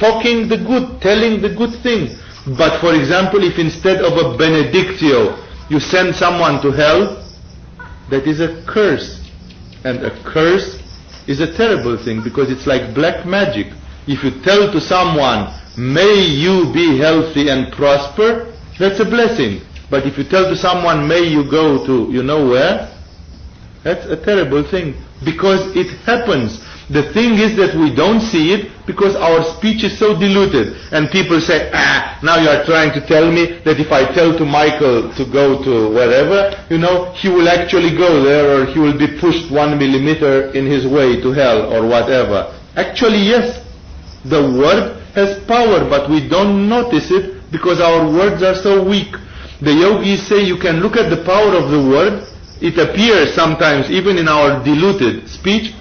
talking 0.00 0.48
the 0.48 0.58
good, 0.58 1.00
telling 1.00 1.40
the 1.40 1.54
good 1.54 1.80
thing. 1.82 2.08
But 2.58 2.80
for 2.80 2.92
example, 2.94 3.44
if 3.44 3.58
instead 3.58 4.02
of 4.02 4.14
a 4.14 4.36
benedictio, 4.36 5.38
you 5.70 5.78
send 5.78 6.16
someone 6.16 6.60
to 6.62 6.72
hell, 6.72 7.22
that 8.10 8.26
is 8.26 8.40
a 8.40 8.64
curse. 8.66 9.21
And 9.84 10.04
a 10.04 10.10
curse 10.24 10.78
is 11.26 11.40
a 11.40 11.52
terrible 11.56 11.96
thing 11.96 12.22
because 12.22 12.50
it's 12.50 12.66
like 12.66 12.94
black 12.94 13.26
magic. 13.26 13.72
If 14.06 14.22
you 14.24 14.30
tell 14.42 14.70
to 14.72 14.80
someone, 14.80 15.52
may 15.76 16.22
you 16.26 16.72
be 16.72 16.98
healthy 16.98 17.48
and 17.48 17.72
prosper, 17.72 18.52
that's 18.78 19.00
a 19.00 19.04
blessing. 19.04 19.60
But 19.90 20.06
if 20.06 20.16
you 20.18 20.24
tell 20.24 20.48
to 20.48 20.56
someone, 20.56 21.06
may 21.06 21.22
you 21.22 21.48
go 21.50 21.84
to 21.86 22.10
you 22.12 22.22
know 22.22 22.48
where, 22.48 22.88
that's 23.84 24.06
a 24.06 24.16
terrible 24.16 24.62
thing 24.62 24.94
because 25.24 25.74
it 25.76 25.88
happens. 26.06 26.60
The 26.92 27.08
thing 27.14 27.40
is 27.40 27.56
that 27.56 27.72
we 27.74 27.88
don't 27.94 28.20
see 28.20 28.52
it 28.52 28.68
because 28.84 29.16
our 29.16 29.40
speech 29.56 29.82
is 29.82 29.96
so 29.98 30.12
diluted. 30.12 30.76
And 30.92 31.08
people 31.08 31.40
say, 31.40 31.70
ah, 31.72 32.20
now 32.22 32.36
you 32.36 32.50
are 32.52 32.66
trying 32.66 32.92
to 32.92 33.00
tell 33.06 33.32
me 33.32 33.64
that 33.64 33.80
if 33.80 33.90
I 33.90 34.04
tell 34.12 34.36
to 34.36 34.44
Michael 34.44 35.08
to 35.16 35.24
go 35.24 35.56
to 35.64 35.88
wherever, 35.88 36.52
you 36.68 36.76
know, 36.76 37.10
he 37.16 37.30
will 37.30 37.48
actually 37.48 37.96
go 37.96 38.22
there 38.22 38.44
or 38.60 38.66
he 38.66 38.78
will 38.78 38.98
be 38.98 39.08
pushed 39.18 39.50
one 39.50 39.78
millimeter 39.78 40.52
in 40.52 40.66
his 40.66 40.86
way 40.86 41.16
to 41.22 41.32
hell 41.32 41.72
or 41.72 41.88
whatever. 41.88 42.52
Actually, 42.76 43.24
yes, 43.24 43.64
the 44.28 44.42
word 44.52 45.00
has 45.14 45.40
power, 45.48 45.88
but 45.88 46.10
we 46.10 46.28
don't 46.28 46.68
notice 46.68 47.10
it 47.10 47.40
because 47.50 47.80
our 47.80 48.04
words 48.04 48.42
are 48.42 48.54
so 48.54 48.84
weak. 48.84 49.16
The 49.62 49.72
yogis 49.72 50.28
say 50.28 50.44
you 50.44 50.58
can 50.58 50.80
look 50.80 50.96
at 50.96 51.08
the 51.08 51.24
power 51.24 51.56
of 51.56 51.70
the 51.70 51.80
word. 51.80 52.28
It 52.60 52.76
appears 52.76 53.32
sometimes 53.32 53.90
even 53.90 54.18
in 54.18 54.28
our 54.28 54.62
diluted 54.62 55.28
speech 55.28 55.72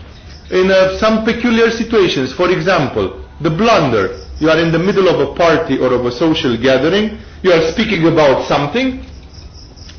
in 0.51 0.69
uh, 0.69 0.99
some 0.99 1.23
peculiar 1.23 1.71
situations. 1.71 2.33
For 2.33 2.51
example, 2.51 3.25
the 3.41 3.49
blunder. 3.49 4.19
You 4.39 4.49
are 4.49 4.59
in 4.59 4.71
the 4.71 4.79
middle 4.79 5.07
of 5.07 5.19
a 5.19 5.35
party 5.35 5.77
or 5.77 5.93
of 5.93 6.05
a 6.05 6.11
social 6.11 6.57
gathering. 6.57 7.19
You 7.43 7.51
are 7.51 7.71
speaking 7.71 8.07
about 8.07 8.47
something 8.47 9.05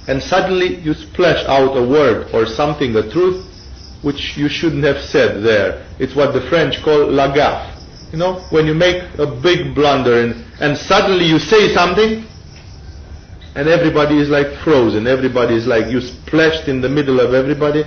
and 0.08 0.22
suddenly 0.22 0.80
you 0.80 0.94
splash 0.94 1.44
out 1.46 1.76
a 1.76 1.86
word 1.88 2.28
or 2.34 2.44
something, 2.46 2.94
a 2.96 3.08
truth, 3.10 3.46
which 4.02 4.36
you 4.36 4.48
shouldn't 4.48 4.82
have 4.84 4.98
said 4.98 5.44
there. 5.44 5.86
It's 6.00 6.16
what 6.16 6.32
the 6.34 6.40
French 6.50 6.82
call 6.82 7.06
la 7.10 7.32
gaffe. 7.32 7.70
You 8.12 8.18
know, 8.18 8.44
when 8.50 8.66
you 8.66 8.74
make 8.74 9.02
a 9.18 9.26
big 9.26 9.74
blunder 9.74 10.22
and, 10.22 10.44
and 10.60 10.76
suddenly 10.76 11.24
you 11.24 11.38
say 11.38 11.72
something 11.72 12.26
and 13.54 13.68
everybody 13.68 14.18
is 14.18 14.28
like 14.28 14.48
frozen. 14.64 15.06
Everybody 15.06 15.54
is 15.54 15.66
like 15.66 15.86
you 15.90 16.00
splashed 16.00 16.68
in 16.68 16.80
the 16.80 16.88
middle 16.88 17.20
of 17.20 17.32
everybody 17.32 17.84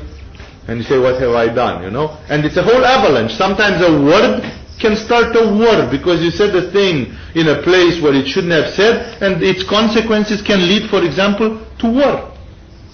and 0.68 0.80
you 0.80 0.84
say, 0.84 0.98
what 0.98 1.22
have 1.22 1.32
I 1.32 1.54
done, 1.54 1.84
you 1.84 1.92
know? 1.92 2.18
And 2.30 2.44
it's 2.44 2.58
a 2.58 2.64
whole 2.64 2.84
avalanche. 2.84 3.34
Sometimes 3.34 3.82
a 3.86 3.92
word 3.92 4.42
can 4.80 4.96
start 4.96 5.36
a 5.36 5.46
war 5.46 5.88
because 5.90 6.22
you 6.22 6.32
said 6.32 6.56
a 6.56 6.72
thing 6.72 7.14
in 7.36 7.48
a 7.50 7.62
place 7.62 8.02
where 8.02 8.14
it 8.14 8.28
shouldn't 8.28 8.54
have 8.54 8.74
said 8.74 9.22
and 9.22 9.44
its 9.44 9.64
consequences 9.64 10.42
can 10.42 10.68
lead, 10.68 10.90
for 10.90 11.06
example, 11.06 11.62
to 11.80 11.88
war. 11.88 12.34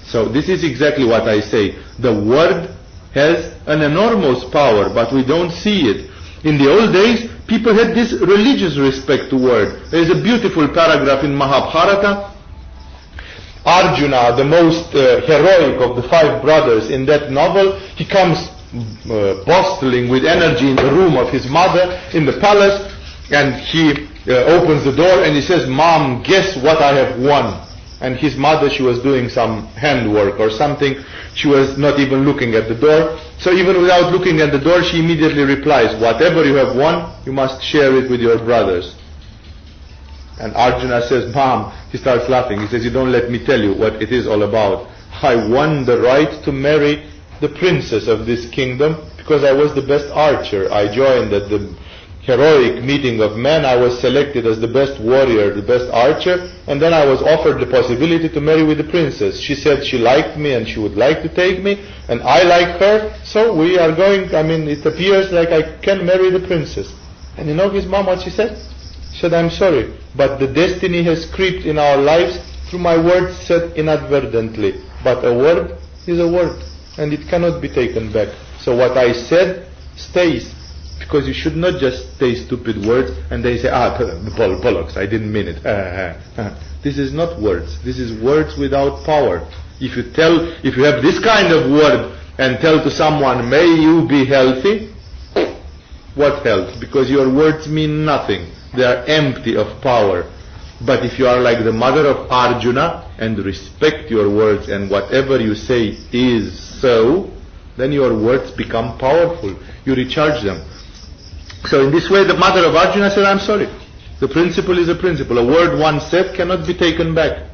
So 0.04 0.28
this 0.28 0.50
is 0.50 0.64
exactly 0.64 1.06
what 1.06 1.24
I 1.24 1.40
say. 1.40 1.80
The 2.00 2.12
word 2.12 2.76
has 3.14 3.56
an 3.68 3.82
enormous 3.82 4.44
power, 4.52 4.92
but 4.94 5.14
we 5.14 5.24
don't 5.24 5.52
see 5.52 5.88
it. 5.88 6.12
In 6.44 6.58
the 6.58 6.68
old 6.70 6.92
days, 6.92 7.30
people 7.48 7.74
had 7.74 7.96
this 7.96 8.12
religious 8.14 8.78
respect 8.78 9.30
to 9.30 9.38
word. 9.38 9.90
There 9.92 10.02
is 10.02 10.10
a 10.10 10.22
beautiful 10.22 10.68
paragraph 10.74 11.24
in 11.24 11.36
Mahabharata 11.36 12.31
Arjuna, 13.66 14.36
the 14.36 14.44
most 14.44 14.94
uh, 14.96 15.22
heroic 15.22 15.80
of 15.82 15.96
the 15.96 16.08
five 16.10 16.42
brothers 16.42 16.90
in 16.90 17.06
that 17.06 17.32
novel, 17.32 17.78
he 17.96 18.06
comes 18.06 18.38
uh, 19.10 19.44
bustling 19.46 20.10
with 20.10 20.26
energy 20.26 20.70
in 20.70 20.76
the 20.76 20.92
room 20.92 21.18
of 21.18 21.30
his 21.30 21.48
mother 21.48 22.00
in 22.14 22.26
the 22.26 22.40
palace 22.40 22.92
and 23.32 23.54
he 23.56 24.08
uh, 24.28 24.44
opens 24.46 24.84
the 24.84 24.96
door 24.96 25.24
and 25.24 25.36
he 25.36 25.42
says, 25.42 25.68
Mom, 25.68 26.24
guess 26.24 26.56
what 26.58 26.82
I 26.82 26.94
have 26.96 27.20
won? 27.20 27.68
And 28.02 28.18
his 28.18 28.36
mother, 28.36 28.70
she 28.70 28.82
was 28.82 29.00
doing 29.00 29.30
some 29.30 29.68
handwork 29.78 30.40
or 30.40 30.50
something. 30.50 30.96
She 31.36 31.48
was 31.48 31.78
not 31.78 32.00
even 32.00 32.26
looking 32.26 32.56
at 32.56 32.68
the 32.68 32.74
door. 32.74 33.20
So 33.38 33.52
even 33.52 33.80
without 33.80 34.12
looking 34.12 34.42
at 34.42 34.52
the 34.52 34.60
door, 34.60 34.82
she 34.84 35.00
immediately 35.00 35.44
replies, 35.44 35.96
whatever 36.02 36.44
you 36.44 36.56
have 36.56 36.76
won, 36.76 37.14
you 37.26 37.32
must 37.32 37.62
share 37.62 37.96
it 37.96 38.10
with 38.10 38.20
your 38.20 38.40
brothers. 38.40 38.96
And 40.40 40.54
Arjuna 40.56 41.02
says, 41.08 41.34
Mom, 41.34 41.72
he 41.92 41.98
starts 41.98 42.30
laughing. 42.30 42.62
He 42.62 42.68
says, 42.68 42.84
you 42.84 42.92
don't 42.92 43.12
let 43.12 43.30
me 43.30 43.44
tell 43.44 43.62
you 43.62 43.74
what 43.74 44.02
it 44.02 44.12
is 44.12 44.28
all 44.28 44.44
about. 44.44 44.88
I 45.12 45.36
won 45.36 45.86
the 45.86 46.00
right 46.00 46.44
to 46.44 46.52
marry 46.52 47.10
the 47.42 47.50
princess 47.50 48.08
of 48.08 48.26
this 48.26 48.50
kingdom 48.50 48.96
because 49.18 49.44
I 49.44 49.52
was 49.52 49.76
the 49.76 49.82
best 49.82 50.08
archer. 50.14 50.72
I 50.72 50.94
joined 50.94 51.34
at 51.34 51.50
the 51.50 51.76
heroic 52.22 52.84
meeting 52.84 53.20
of 53.22 53.36
men. 53.36 53.66
I 53.66 53.76
was 53.76 54.00
selected 54.00 54.46
as 54.46 54.60
the 54.60 54.68
best 54.68 55.02
warrior, 55.02 55.54
the 55.54 55.62
best 55.62 55.90
archer, 55.92 56.52
and 56.68 56.82
then 56.82 56.94
I 56.94 57.06
was 57.06 57.22
offered 57.22 57.60
the 57.60 57.66
possibility 57.70 58.30
to 58.30 58.42
marry 58.42 58.64
with 58.64 58.78
the 58.78 58.90
princess. 58.90 59.40
She 59.40 59.56
said 59.56 59.84
she 59.86 59.98
liked 59.98 60.38
me 60.38 60.54
and 60.54 60.68
she 60.68 60.80
would 60.80 60.96
like 60.96 61.22
to 61.24 61.30
take 61.34 61.64
me, 61.64 61.84
and 62.08 62.22
I 62.22 62.44
like 62.44 62.80
her, 62.80 63.20
so 63.24 63.56
we 63.56 63.78
are 63.78 63.96
going, 63.96 64.34
I 64.36 64.44
mean, 64.44 64.68
it 64.68 64.86
appears 64.86 65.32
like 65.32 65.50
I 65.50 65.80
can 65.82 66.06
marry 66.06 66.30
the 66.30 66.46
princess. 66.46 66.94
And 67.38 67.48
you 67.48 67.56
know 67.56 67.70
his 67.70 67.86
mom 67.86 68.06
what 68.06 68.22
she 68.22 68.30
said? 68.30 68.58
Said, 69.22 69.36
I'm 69.36 69.52
sorry, 69.52 69.94
but 70.16 70.40
the 70.40 70.48
destiny 70.48 71.04
has 71.04 71.28
crept 71.28 71.64
in 71.64 71.78
our 71.78 71.96
lives 71.96 72.40
through 72.68 72.80
my 72.80 72.98
words 72.98 73.38
said 73.38 73.78
inadvertently. 73.78 74.82
But 75.04 75.24
a 75.24 75.32
word 75.32 75.78
is 76.08 76.20
a 76.20 76.28
word, 76.28 76.60
and 76.98 77.14
it 77.14 77.30
cannot 77.30 77.62
be 77.62 77.70
taken 77.70 78.12
back. 78.12 78.30
So 78.62 78.76
what 78.76 78.98
I 78.98 79.14
said 79.14 79.68
stays. 79.96 80.52
Because 80.98 81.28
you 81.28 81.36
should 81.36 81.56
not 81.56 81.80
just 81.80 82.18
say 82.18 82.34
stupid 82.34 82.84
words 82.84 83.12
and 83.30 83.46
they 83.46 83.60
say, 83.60 83.70
ah, 83.70 83.96
bollocks, 83.96 84.98
I 84.98 85.06
didn't 85.06 85.32
mean 85.32 85.50
it. 85.50 85.62
this 86.84 86.98
is 86.98 87.14
not 87.14 87.40
words. 87.40 87.78
This 87.84 88.00
is 88.00 88.20
words 88.24 88.58
without 88.58 89.06
power. 89.06 89.48
If 89.80 89.96
you 89.96 90.12
tell, 90.14 90.50
if 90.66 90.76
you 90.76 90.84
have 90.84 91.04
this 91.04 91.20
kind 91.24 91.54
of 91.54 91.70
word 91.70 92.18
and 92.40 92.60
tell 92.60 92.84
to 92.84 92.90
someone, 92.90 93.48
may 93.48 93.66
you 93.66 94.08
be 94.08 94.26
healthy, 94.26 94.90
what 96.16 96.44
health? 96.44 96.80
Because 96.80 97.08
your 97.08 97.32
words 97.32 97.68
mean 97.68 98.04
nothing. 98.04 98.50
They 98.76 98.84
are 98.84 99.04
empty 99.06 99.56
of 99.58 99.82
power. 99.82 100.30
But 100.86 101.06
if 101.06 101.20
you 101.20 101.28
are 101.28 101.40
like 101.40 101.64
the 101.64 101.74
mother 101.74 102.08
of 102.08 102.32
Arjuna 102.32 103.14
and 103.20 103.38
respect 103.40 104.10
your 104.10 104.30
words 104.30 104.70
and 104.70 104.90
whatever 104.90 105.40
you 105.40 105.54
say 105.54 105.98
is 106.12 106.58
so, 106.82 107.30
then 107.78 107.92
your 107.92 108.18
words 108.18 108.52
become 108.52 108.98
powerful. 108.98 109.56
You 109.86 109.96
recharge 109.96 110.44
them. 110.44 110.66
So 111.66 111.86
in 111.86 111.92
this 111.92 112.10
way 112.10 112.24
the 112.26 112.36
mother 112.38 112.66
of 112.66 112.76
Arjuna 112.76 113.12
said, 113.12 113.26
I'm 113.26 113.40
sorry. 113.40 113.68
The 114.20 114.28
principle 114.28 114.78
is 114.78 114.90
a 114.90 114.96
principle. 114.96 115.38
A 115.38 115.46
word 115.46 115.80
once 115.80 116.06
said 116.08 116.36
cannot 116.36 116.66
be 116.66 116.74
taken 116.74 117.14
back. 117.14 117.48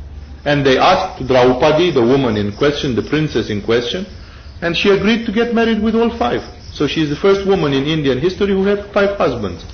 And 0.46 0.66
they 0.66 0.78
asked 0.78 1.28
Draupadi, 1.28 1.92
the 1.92 2.02
woman 2.02 2.38
in 2.38 2.56
question, 2.56 2.96
the 2.96 3.04
princess 3.04 3.50
in 3.50 3.62
question, 3.62 4.06
and 4.62 4.76
she 4.76 4.90
agreed 4.90 5.26
to 5.26 5.32
get 5.32 5.54
married 5.54 5.82
with 5.82 5.96
all 5.96 6.10
five. 6.18 6.42
So 6.72 6.88
she 6.88 7.02
is 7.02 7.10
the 7.10 7.16
first 7.16 7.46
woman 7.46 7.74
in 7.74 7.86
Indian 7.86 8.20
history 8.20 8.50
who 8.54 8.64
had 8.64 8.92
five 8.94 9.18
husbands. 9.18 9.66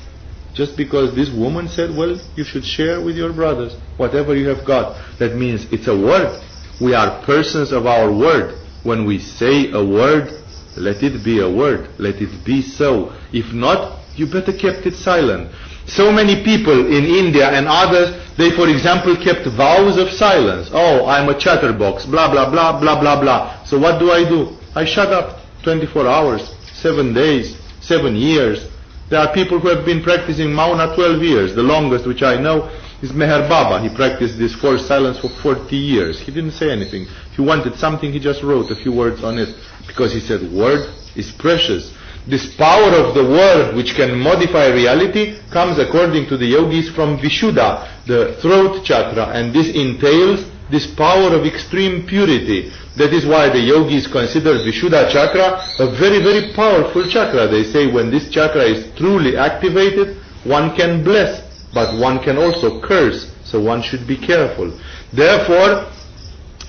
Just 0.54 0.78
because 0.78 1.16
this 1.16 1.32
woman 1.32 1.68
said, 1.68 1.96
well, 1.96 2.20
you 2.36 2.44
should 2.44 2.64
share 2.64 3.04
with 3.04 3.18
your 3.18 3.34
brothers 3.34 3.76
whatever 3.98 4.36
you 4.36 4.48
have 4.50 4.66
got. 4.66 5.02
That 5.20 5.36
means 5.36 5.66
it's 5.72 5.88
a 5.88 5.98
word. 5.98 6.42
We 6.80 6.94
are 6.94 7.24
persons 7.26 7.72
of 7.72 7.86
our 7.86 8.12
word. 8.12 8.60
When 8.84 9.06
we 9.06 9.18
say 9.20 9.72
a 9.72 9.84
word, 9.84 10.30
let 10.78 11.02
it 11.02 11.24
be 11.24 11.40
a 11.40 11.50
word. 11.50 11.90
Let 11.98 12.16
it 12.22 12.46
be 12.46 12.62
so. 12.62 13.14
If 13.32 13.54
not, 13.54 14.00
you 14.16 14.28
better 14.28 14.54
kept 14.54 14.86
it 14.86 14.94
silent. 14.94 15.52
So 15.88 16.12
many 16.12 16.44
people 16.44 16.88
in 16.88 17.04
India 17.04 17.50
and 17.50 17.68
others, 17.68 18.16
they 18.38 18.52
for 18.52 18.70
example 18.70 19.16
kept 19.16 19.48
vows 19.58 19.98
of 19.98 20.10
silence. 20.10 20.70
Oh, 20.72 21.06
I'm 21.06 21.30
a 21.30 21.38
chatterbox, 21.38 22.06
blah, 22.06 22.32
blah, 22.32 22.50
blah, 22.50 22.80
blah, 22.80 23.00
blah, 23.00 23.20
blah. 23.20 23.64
So 23.66 23.80
what 23.80 24.00
do 24.00 24.12
I 24.12 24.28
do? 24.28 24.56
I 24.76 24.86
shut 24.86 25.10
up 25.12 25.40
24 25.64 26.08
hours, 26.08 26.56
7 26.74 27.14
days, 27.14 27.58
7 27.82 28.16
years, 28.16 28.68
there 29.10 29.20
are 29.20 29.34
people 29.34 29.60
who 29.60 29.68
have 29.68 29.86
been 29.86 30.02
practicing 30.02 30.54
Mauna 30.54 30.96
12 30.96 31.22
years. 31.22 31.56
The 31.56 31.64
longest 31.64 32.08
which 32.08 32.24
I 32.24 32.40
know 32.40 32.70
is 33.02 33.12
Meher 33.12 33.48
Baba. 33.50 33.82
He 33.88 33.94
practiced 33.94 34.38
this 34.38 34.56
forced 34.56 34.88
silence 34.88 35.20
for 35.20 35.30
40 35.30 35.76
years. 35.76 36.20
He 36.20 36.32
didn't 36.32 36.52
say 36.52 36.72
anything. 36.72 37.04
If 37.04 37.36
he 37.36 37.42
wanted 37.42 37.76
something, 37.76 38.12
he 38.12 38.20
just 38.20 38.42
wrote 38.44 38.72
a 38.72 38.76
few 38.76 38.94
words 38.94 39.24
on 39.24 39.38
it. 39.38 39.54
Because 39.88 40.14
he 40.14 40.20
said, 40.22 40.42
word 40.52 40.88
is 41.16 41.32
precious. 41.32 41.94
This 42.26 42.56
power 42.56 42.96
of 42.96 43.14
the 43.16 43.24
word 43.24 43.76
which 43.76 43.96
can 43.96 44.18
modify 44.18 44.68
reality 44.68 45.38
comes 45.52 45.78
according 45.78 46.28
to 46.30 46.38
the 46.38 46.46
yogis 46.46 46.90
from 46.96 47.18
Vishuddha, 47.18 48.06
the 48.08 48.38
throat 48.42 48.86
chakra. 48.86 49.26
And 49.36 49.54
this 49.54 49.68
entails 49.76 50.48
this 50.70 50.88
power 50.96 51.36
of 51.36 51.46
extreme 51.46 52.06
purity. 52.08 52.72
That 52.96 53.14
is 53.14 53.26
why 53.26 53.50
the 53.50 53.60
yogis 53.60 54.08
consider 54.08 54.54
Vishuddha 54.60 55.12
chakra 55.12 55.62
a 55.80 55.92
very, 55.98 56.22
very 56.22 56.54
powerful 56.54 57.10
chakra. 57.10 57.48
They 57.48 57.64
say 57.64 57.92
when 57.92 58.12
this 58.12 58.30
chakra 58.30 58.64
is 58.64 58.96
truly 58.96 59.36
activated, 59.38 60.18
one 60.44 60.76
can 60.76 61.04
bless, 61.04 61.42
but 61.74 61.98
one 62.00 62.24
can 62.24 62.38
also 62.38 62.82
curse. 62.82 63.32
So 63.44 63.62
one 63.62 63.82
should 63.82 64.08
be 64.08 64.18
careful. 64.18 64.72
Therefore, 65.12 65.92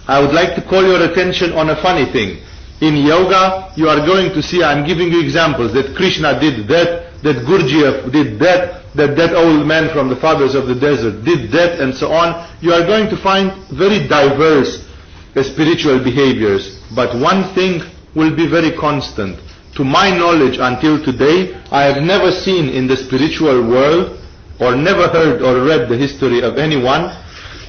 I 0.07 0.21
would 0.21 0.35
like 0.35 0.55
to 0.57 0.63
call 0.63 0.85
your 0.85 1.03
attention 1.11 1.53
on 1.53 1.71
a 1.71 1.81
funny 1.81 2.11
thing. 2.13 2.43
In 2.81 2.97
yoga, 2.97 3.73
you 3.77 3.89
are 3.89 4.05
going 4.05 4.33
to 4.35 4.43
see, 4.43 4.63
I'm 4.63 4.87
giving 4.87 5.09
you 5.09 5.21
examples, 5.21 5.73
that 5.73 5.97
Krishna 5.97 6.39
did 6.39 6.69
that, 6.69 7.14
that 7.25 7.49
Gurdjieff 7.49 8.13
did 8.13 8.39
that, 8.41 8.85
that 8.95 9.17
that 9.17 9.35
old 9.35 9.67
man 9.67 9.89
from 9.93 10.09
the 10.09 10.17
fathers 10.17 10.55
of 10.55 10.69
the 10.69 10.75
desert 10.75 11.25
did 11.25 11.51
that, 11.53 11.81
and 11.81 11.95
so 11.95 12.13
on. 12.13 12.49
You 12.61 12.73
are 12.73 12.85
going 12.85 13.09
to 13.09 13.17
find 13.17 13.51
very 13.73 14.07
diverse 14.07 14.85
spiritual 15.43 16.05
behaviors. 16.05 16.79
But 16.95 17.17
one 17.19 17.53
thing 17.55 17.81
will 18.15 18.37
be 18.37 18.47
very 18.47 18.77
constant. 18.77 19.41
To 19.77 19.85
my 19.85 20.11
knowledge, 20.11 20.59
until 20.61 21.03
today, 21.03 21.57
I 21.73 21.83
have 21.85 22.03
never 22.05 22.31
seen 22.31 22.69
in 22.69 22.87
the 22.87 22.97
spiritual 22.97 23.67
world, 23.67 24.21
or 24.61 24.77
never 24.77 25.09
heard 25.09 25.43
or 25.43 25.65
read 25.65 25.89
the 25.89 25.97
history 25.97 26.43
of 26.43 26.59
anyone 26.59 27.11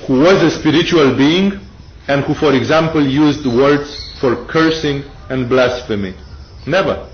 who 0.05 0.19
was 0.19 0.43
a 0.43 0.51
spiritual 0.51 1.15
being 1.17 1.59
and 2.07 2.23
who, 2.25 2.35
for 2.35 2.53
example, 2.53 3.01
used 3.01 3.47
words 3.47 3.89
for 4.19 4.45
cursing 4.45 5.03
and 5.29 5.49
blasphemy. 5.49 6.13
Never. 6.67 7.09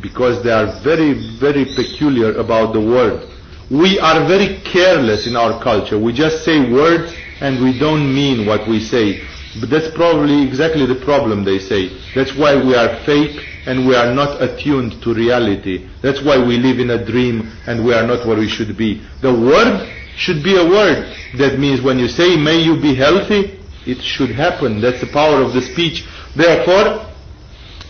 Because 0.00 0.42
they 0.42 0.50
are 0.52 0.80
very, 0.82 1.14
very 1.38 1.64
peculiar 1.64 2.36
about 2.38 2.72
the 2.72 2.80
word. 2.80 3.28
We 3.70 3.98
are 3.98 4.26
very 4.28 4.60
careless 4.62 5.26
in 5.26 5.34
our 5.36 5.62
culture. 5.62 5.98
We 5.98 6.12
just 6.12 6.44
say 6.44 6.70
words 6.70 7.12
and 7.40 7.62
we 7.62 7.78
don't 7.78 8.14
mean 8.14 8.46
what 8.46 8.68
we 8.68 8.80
say. 8.80 9.22
But 9.60 9.70
that's 9.70 9.90
probably 9.94 10.46
exactly 10.46 10.86
the 10.86 11.00
problem, 11.04 11.42
they 11.44 11.58
say. 11.58 11.88
That's 12.14 12.36
why 12.36 12.54
we 12.56 12.74
are 12.74 13.02
fake 13.04 13.40
and 13.66 13.86
we 13.86 13.96
are 13.96 14.14
not 14.14 14.40
attuned 14.42 15.02
to 15.02 15.14
reality. 15.14 15.88
That's 16.02 16.22
why 16.22 16.38
we 16.38 16.58
live 16.58 16.78
in 16.78 16.90
a 16.90 17.04
dream 17.04 17.50
and 17.66 17.84
we 17.84 17.94
are 17.94 18.06
not 18.06 18.26
where 18.26 18.36
we 18.38 18.48
should 18.48 18.76
be. 18.76 19.02
The 19.22 19.32
word 19.32 19.88
should 20.16 20.44
be 20.44 20.56
a 20.56 20.64
word. 20.64 21.12
That 21.38 21.58
means 21.58 21.80
when 21.82 21.98
you 21.98 22.08
say, 22.08 22.36
may 22.36 22.60
you 22.60 22.80
be 22.80 22.94
healthy, 22.94 23.58
it 23.86 24.00
should 24.02 24.30
happen. 24.30 24.80
That's 24.80 25.00
the 25.00 25.08
power 25.12 25.42
of 25.42 25.52
the 25.52 25.62
speech. 25.62 26.04
Therefore, 26.36 27.06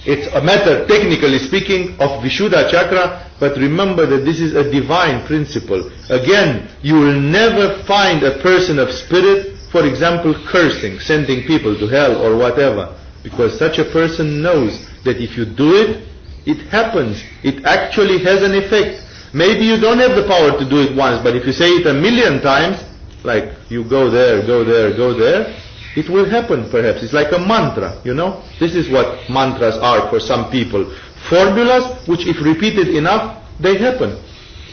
it's 0.06 0.32
a 0.34 0.40
matter, 0.40 0.86
technically 0.86 1.38
speaking, 1.38 1.98
of 1.98 2.22
Vishuddha 2.22 2.70
chakra, 2.70 3.26
but 3.40 3.58
remember 3.58 4.06
that 4.06 4.24
this 4.24 4.38
is 4.38 4.54
a 4.54 4.70
divine 4.70 5.26
principle. 5.26 5.90
Again, 6.08 6.70
you 6.80 6.94
will 6.94 7.18
never 7.20 7.82
find 7.84 8.22
a 8.22 8.38
person 8.40 8.78
of 8.78 8.90
spirit, 8.92 9.58
for 9.72 9.84
example, 9.84 10.32
cursing, 10.46 11.00
sending 11.00 11.42
people 11.46 11.76
to 11.76 11.88
hell 11.88 12.22
or 12.22 12.38
whatever, 12.38 12.94
because 13.24 13.58
such 13.58 13.78
a 13.78 13.84
person 13.90 14.40
knows 14.40 14.86
that 15.02 15.18
if 15.18 15.36
you 15.36 15.44
do 15.44 15.74
it, 15.74 16.06
it 16.46 16.62
happens. 16.70 17.20
It 17.42 17.66
actually 17.66 18.22
has 18.22 18.42
an 18.42 18.54
effect. 18.54 19.02
Maybe 19.34 19.66
you 19.66 19.76
don't 19.80 19.98
have 19.98 20.14
the 20.14 20.26
power 20.30 20.56
to 20.56 20.64
do 20.70 20.86
it 20.86 20.94
once, 20.96 21.20
but 21.22 21.34
if 21.34 21.44
you 21.44 21.52
say 21.52 21.82
it 21.82 21.86
a 21.86 21.92
million 21.92 22.40
times, 22.40 22.78
like 23.24 23.58
you 23.68 23.82
go 23.82 24.08
there, 24.08 24.46
go 24.46 24.62
there, 24.62 24.96
go 24.96 25.18
there, 25.18 25.50
it 25.96 26.10
will 26.10 26.28
happen 26.28 26.68
perhaps. 26.70 27.02
It's 27.02 27.14
like 27.14 27.32
a 27.32 27.38
mantra, 27.38 28.00
you 28.04 28.12
know. 28.12 28.44
This 28.60 28.74
is 28.76 28.90
what 28.90 29.30
mantras 29.30 29.76
are 29.76 30.10
for 30.10 30.20
some 30.20 30.50
people. 30.50 30.84
Formulas 31.30 32.06
which 32.06 32.26
if 32.26 32.44
repeated 32.44 32.88
enough, 32.88 33.42
they 33.58 33.78
happen. 33.78 34.22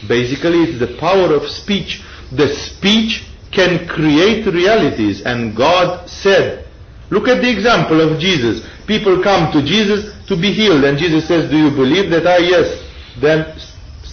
Basically 0.06 0.62
it's 0.64 0.78
the 0.78 0.98
power 1.00 1.34
of 1.34 1.48
speech. 1.48 2.02
The 2.30 2.48
speech 2.48 3.24
can 3.50 3.88
create 3.88 4.46
realities 4.46 5.22
and 5.22 5.56
God 5.56 6.08
said, 6.08 6.66
look 7.10 7.26
at 7.28 7.40
the 7.40 7.50
example 7.50 8.00
of 8.00 8.20
Jesus. 8.20 8.66
People 8.86 9.22
come 9.22 9.50
to 9.52 9.62
Jesus 9.64 10.12
to 10.28 10.36
be 10.36 10.52
healed 10.52 10.84
and 10.84 10.98
Jesus 10.98 11.26
says, 11.26 11.50
do 11.50 11.56
you 11.56 11.70
believe 11.70 12.10
that? 12.10 12.26
I? 12.26 12.38
yes. 12.38 12.84
Then 13.20 13.56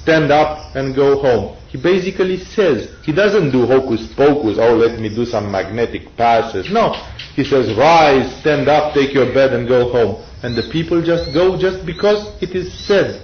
stand 0.01 0.31
up 0.31 0.75
and 0.75 0.95
go 0.95 1.21
home. 1.21 1.57
He 1.69 1.77
basically 1.77 2.37
says, 2.37 2.89
he 3.03 3.13
doesn't 3.13 3.51
do 3.51 3.65
hocus 3.65 4.11
pocus, 4.13 4.57
oh 4.59 4.75
let 4.75 4.99
me 4.99 5.09
do 5.09 5.25
some 5.25 5.51
magnetic 5.51 6.15
passes. 6.17 6.69
No, 6.71 6.93
he 7.35 7.43
says 7.43 7.77
rise, 7.77 8.27
stand 8.41 8.67
up, 8.67 8.93
take 8.93 9.13
your 9.13 9.33
bed 9.33 9.53
and 9.53 9.67
go 9.67 9.91
home. 9.91 10.23
And 10.43 10.55
the 10.55 10.63
people 10.71 11.01
just 11.01 11.33
go 11.33 11.57
just 11.57 11.85
because 11.85 12.41
it 12.41 12.55
is 12.55 12.73
said. 12.73 13.21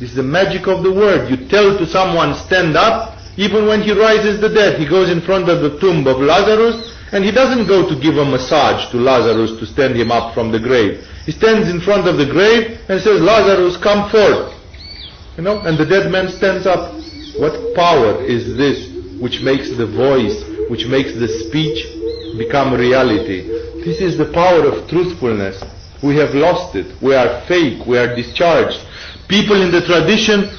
This 0.00 0.10
is 0.10 0.16
the 0.16 0.22
magic 0.22 0.66
of 0.66 0.82
the 0.82 0.92
word. 0.92 1.30
You 1.30 1.48
tell 1.48 1.78
to 1.78 1.86
someone 1.86 2.34
stand 2.34 2.76
up, 2.76 3.16
even 3.36 3.66
when 3.66 3.80
he 3.80 3.92
rises 3.92 4.40
the 4.40 4.48
dead, 4.48 4.78
he 4.78 4.86
goes 4.88 5.08
in 5.08 5.20
front 5.22 5.48
of 5.48 5.62
the 5.62 5.78
tomb 5.78 6.06
of 6.06 6.18
Lazarus 6.18 6.92
and 7.12 7.24
he 7.24 7.30
doesn't 7.30 7.68
go 7.68 7.88
to 7.88 7.94
give 8.00 8.16
a 8.16 8.24
massage 8.24 8.90
to 8.90 8.96
Lazarus 8.96 9.58
to 9.60 9.66
stand 9.66 9.96
him 9.96 10.10
up 10.10 10.34
from 10.34 10.50
the 10.50 10.58
grave. 10.58 11.06
He 11.24 11.32
stands 11.32 11.70
in 11.70 11.80
front 11.80 12.08
of 12.08 12.18
the 12.18 12.26
grave 12.26 12.80
and 12.88 13.00
says, 13.00 13.20
Lazarus, 13.20 13.76
come 13.76 14.10
forth. 14.10 14.61
You 15.36 15.42
know, 15.42 15.60
and 15.60 15.78
the 15.78 15.86
dead 15.86 16.10
man 16.12 16.28
stands 16.28 16.66
up. 16.66 16.92
What 17.38 17.74
power 17.74 18.22
is 18.22 18.56
this 18.56 18.92
which 19.20 19.40
makes 19.40 19.74
the 19.76 19.86
voice, 19.86 20.44
which 20.68 20.84
makes 20.86 21.14
the 21.14 21.28
speech 21.48 21.88
become 22.36 22.74
reality? 22.74 23.48
This 23.84 24.00
is 24.00 24.18
the 24.18 24.30
power 24.32 24.66
of 24.68 24.88
truthfulness. 24.88 25.62
We 26.02 26.16
have 26.16 26.34
lost 26.34 26.76
it. 26.76 27.00
We 27.00 27.14
are 27.14 27.40
fake. 27.46 27.86
We 27.86 27.96
are 27.96 28.14
discharged. 28.14 28.78
People 29.28 29.62
in 29.62 29.70
the 29.72 29.80
tradition 29.80 30.52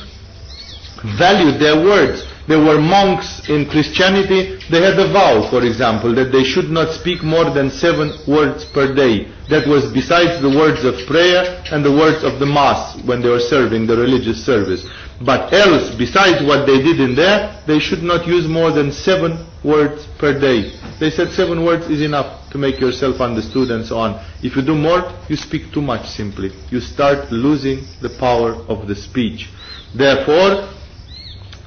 valued 1.19 1.61
their 1.61 1.77
words. 1.77 2.25
There 2.45 2.59
were 2.59 2.81
monks 2.81 3.47
in 3.47 3.69
Christianity, 3.69 4.59
they 4.69 4.81
had 4.81 4.99
a 4.99 5.07
vow, 5.13 5.49
for 5.49 5.63
example, 5.63 6.13
that 6.15 6.33
they 6.33 6.43
should 6.43 6.69
not 6.69 6.93
speak 6.93 7.23
more 7.23 7.49
than 7.49 7.71
seven 7.71 8.11
words 8.27 8.65
per 8.65 8.93
day. 8.93 9.31
That 9.49 9.65
was 9.65 9.91
besides 9.93 10.41
the 10.41 10.49
words 10.49 10.83
of 10.83 11.07
prayer 11.07 11.63
and 11.71 11.85
the 11.85 11.91
words 11.91 12.23
of 12.23 12.39
the 12.39 12.45
Mass 12.45 12.99
when 13.03 13.21
they 13.21 13.29
were 13.29 13.39
serving 13.39 13.87
the 13.87 13.95
religious 13.95 14.43
service. 14.43 14.85
But 15.21 15.53
else, 15.53 15.95
besides 15.95 16.43
what 16.43 16.65
they 16.65 16.81
did 16.83 16.99
in 16.99 17.15
there, 17.15 17.63
they 17.65 17.79
should 17.79 18.03
not 18.03 18.27
use 18.27 18.45
more 18.45 18.71
than 18.71 18.91
seven 18.91 19.45
words 19.63 20.05
per 20.17 20.37
day. 20.37 20.73
They 20.99 21.11
said 21.11 21.31
seven 21.31 21.63
words 21.63 21.87
is 21.87 22.01
enough 22.01 22.51
to 22.51 22.57
make 22.57 22.79
yourself 22.79 23.21
understood 23.21 23.71
and 23.71 23.85
so 23.85 23.97
on. 23.99 24.19
If 24.43 24.57
you 24.57 24.61
do 24.61 24.75
more, 24.75 25.11
you 25.29 25.37
speak 25.37 25.71
too 25.71 25.81
much 25.81 26.07
simply. 26.09 26.51
You 26.69 26.81
start 26.81 27.31
losing 27.31 27.85
the 28.01 28.09
power 28.19 28.55
of 28.67 28.87
the 28.87 28.95
speech. 28.95 29.49
Therefore, 29.95 30.67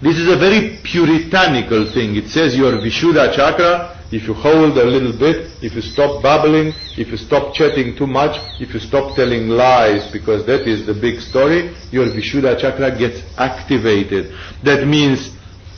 this 0.03 0.19
is 0.19 0.29
a 0.29 0.37
very 0.37 0.79
puritanical 0.85 1.91
thing. 1.93 2.17
It 2.17 2.29
says 2.29 2.55
your 2.55 2.73
Vishuddha 2.73 3.35
chakra, 3.35 3.97
if 4.13 4.29
you 4.29 4.35
hold 4.35 4.77
a 4.77 4.85
little 4.85 5.17
bit, 5.19 5.51
if 5.63 5.75
you 5.75 5.81
stop 5.81 6.23
babbling, 6.23 6.75
if 6.99 7.09
you 7.09 7.17
stop 7.17 7.55
chatting 7.55 7.97
too 7.97 8.07
much, 8.07 8.37
if 8.61 8.75
you 8.75 8.81
stop 8.81 9.17
telling 9.17 9.49
lies, 9.49 10.11
because 10.13 10.45
that 10.47 10.69
is 10.69 10.87
the 10.87 10.93
big 10.93 11.21
story, 11.21 11.75
your 11.91 12.07
Vishuddha 12.07 12.61
chakra 12.61 12.97
gets 12.97 13.25
activated. 13.39 14.37
That 14.63 14.87
means 14.87 15.33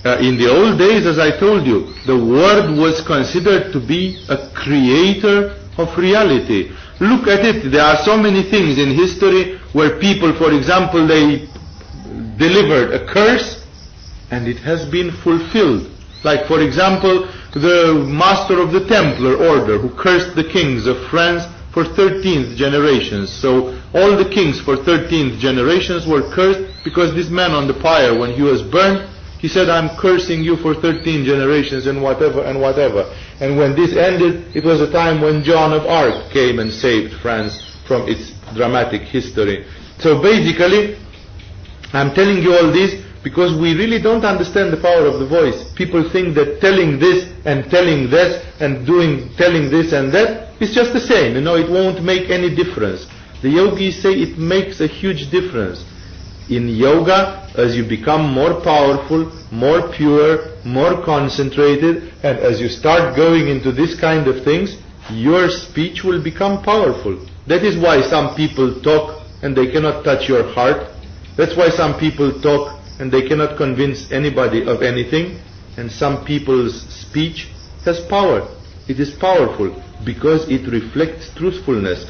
uh, 0.04 0.18
in 0.18 0.36
the 0.36 0.50
old 0.50 0.78
days, 0.78 1.06
as 1.06 1.18
I 1.18 1.38
told 1.38 1.66
you, 1.66 1.94
the 2.06 2.18
word 2.18 2.76
was 2.76 3.00
considered 3.06 3.72
to 3.72 3.78
be 3.78 4.24
a 4.28 4.50
creator 4.50 5.54
of 5.78 5.96
reality. 5.96 6.74
Look 7.00 7.28
at 7.28 7.46
it. 7.46 7.70
There 7.70 7.82
are 7.84 8.02
so 8.02 8.16
many 8.16 8.42
things 8.42 8.78
in 8.78 8.94
history 8.94 9.58
where 9.72 9.98
people, 10.00 10.34
for 10.34 10.52
example, 10.52 11.06
they 11.06 11.46
delivered 12.36 12.94
a 12.94 13.06
curse 13.06 13.64
and 14.30 14.46
it 14.46 14.58
has 14.58 14.84
been 14.90 15.10
fulfilled. 15.10 15.90
Like, 16.24 16.46
for 16.46 16.60
example, 16.60 17.28
the 17.54 18.04
master 18.06 18.60
of 18.60 18.72
the 18.72 18.86
Templar 18.86 19.36
order 19.36 19.78
who 19.78 19.90
cursed 19.94 20.34
the 20.34 20.44
kings 20.44 20.86
of 20.86 20.98
France 21.08 21.44
for 21.72 21.84
13th 21.84 22.56
generations. 22.56 23.32
So 23.32 23.78
all 23.94 24.16
the 24.16 24.28
kings 24.28 24.60
for 24.60 24.76
13th 24.76 25.38
generations 25.38 26.06
were 26.06 26.22
cursed 26.34 26.84
because 26.84 27.14
this 27.14 27.30
man 27.30 27.52
on 27.52 27.68
the 27.68 27.74
pyre, 27.74 28.18
when 28.18 28.32
he 28.32 28.42
was 28.42 28.62
burned, 28.62 29.08
he 29.38 29.46
said, 29.46 29.68
I'm 29.68 29.96
cursing 29.96 30.42
you 30.42 30.56
for 30.56 30.74
13 30.74 31.24
generations 31.24 31.86
and 31.86 32.02
whatever 32.02 32.42
and 32.42 32.60
whatever. 32.60 33.04
And 33.40 33.56
when 33.56 33.76
this 33.76 33.94
ended, 33.94 34.56
it 34.56 34.64
was 34.64 34.80
a 34.80 34.90
time 34.90 35.20
when 35.20 35.44
John 35.44 35.72
of 35.72 35.86
Arc 35.86 36.32
came 36.32 36.58
and 36.58 36.72
saved 36.72 37.14
France 37.22 37.54
from 37.86 38.08
its 38.08 38.32
dramatic 38.54 39.02
history. 39.02 39.64
So 39.98 40.20
basically, 40.20 40.98
I'm 41.92 42.12
telling 42.14 42.42
you 42.42 42.54
all 42.54 42.72
this 42.72 43.04
because 43.28 43.52
we 43.60 43.76
really 43.76 44.00
don't 44.00 44.24
understand 44.24 44.72
the 44.72 44.80
power 44.80 45.04
of 45.04 45.20
the 45.20 45.26
voice. 45.26 45.70
People 45.76 46.08
think 46.08 46.34
that 46.34 46.62
telling 46.62 46.98
this 46.98 47.28
and 47.44 47.70
telling 47.70 48.08
this 48.08 48.42
and 48.58 48.86
doing 48.86 49.28
telling 49.36 49.68
this 49.68 49.92
and 49.92 50.10
that 50.14 50.56
is 50.62 50.74
just 50.74 50.94
the 50.94 51.04
same. 51.12 51.34
You 51.36 51.42
know, 51.42 51.56
it 51.56 51.68
won't 51.70 52.02
make 52.02 52.30
any 52.30 52.48
difference. 52.56 53.06
The 53.42 53.50
yogis 53.50 54.00
say 54.00 54.14
it 54.14 54.38
makes 54.38 54.80
a 54.80 54.86
huge 54.86 55.30
difference. 55.30 55.84
In 56.48 56.68
yoga, 56.68 57.44
as 57.54 57.76
you 57.76 57.84
become 57.84 58.32
more 58.32 58.62
powerful, 58.62 59.30
more 59.52 59.92
pure, 59.92 60.56
more 60.64 61.04
concentrated, 61.04 62.14
and 62.24 62.38
as 62.38 62.62
you 62.62 62.70
start 62.70 63.14
going 63.14 63.48
into 63.48 63.72
this 63.72 63.92
kind 64.00 64.26
of 64.26 64.42
things, 64.42 64.80
your 65.12 65.50
speech 65.50 66.02
will 66.02 66.24
become 66.24 66.62
powerful. 66.62 67.20
That 67.46 67.62
is 67.62 67.76
why 67.76 68.00
some 68.00 68.34
people 68.34 68.80
talk 68.80 69.20
and 69.42 69.54
they 69.54 69.70
cannot 69.70 70.02
touch 70.02 70.30
your 70.30 70.44
heart. 70.54 70.88
That's 71.36 71.54
why 71.56 71.68
some 71.68 72.00
people 72.00 72.40
talk 72.40 72.77
and 72.98 73.12
they 73.12 73.26
cannot 73.26 73.56
convince 73.56 74.10
anybody 74.10 74.66
of 74.66 74.82
anything 74.82 75.40
and 75.76 75.90
some 75.90 76.24
people's 76.24 76.82
speech 76.88 77.48
has 77.84 78.00
power. 78.00 78.48
It 78.88 78.98
is 78.98 79.10
powerful 79.10 79.82
because 80.04 80.48
it 80.48 80.66
reflects 80.70 81.30
truthfulness. 81.34 82.04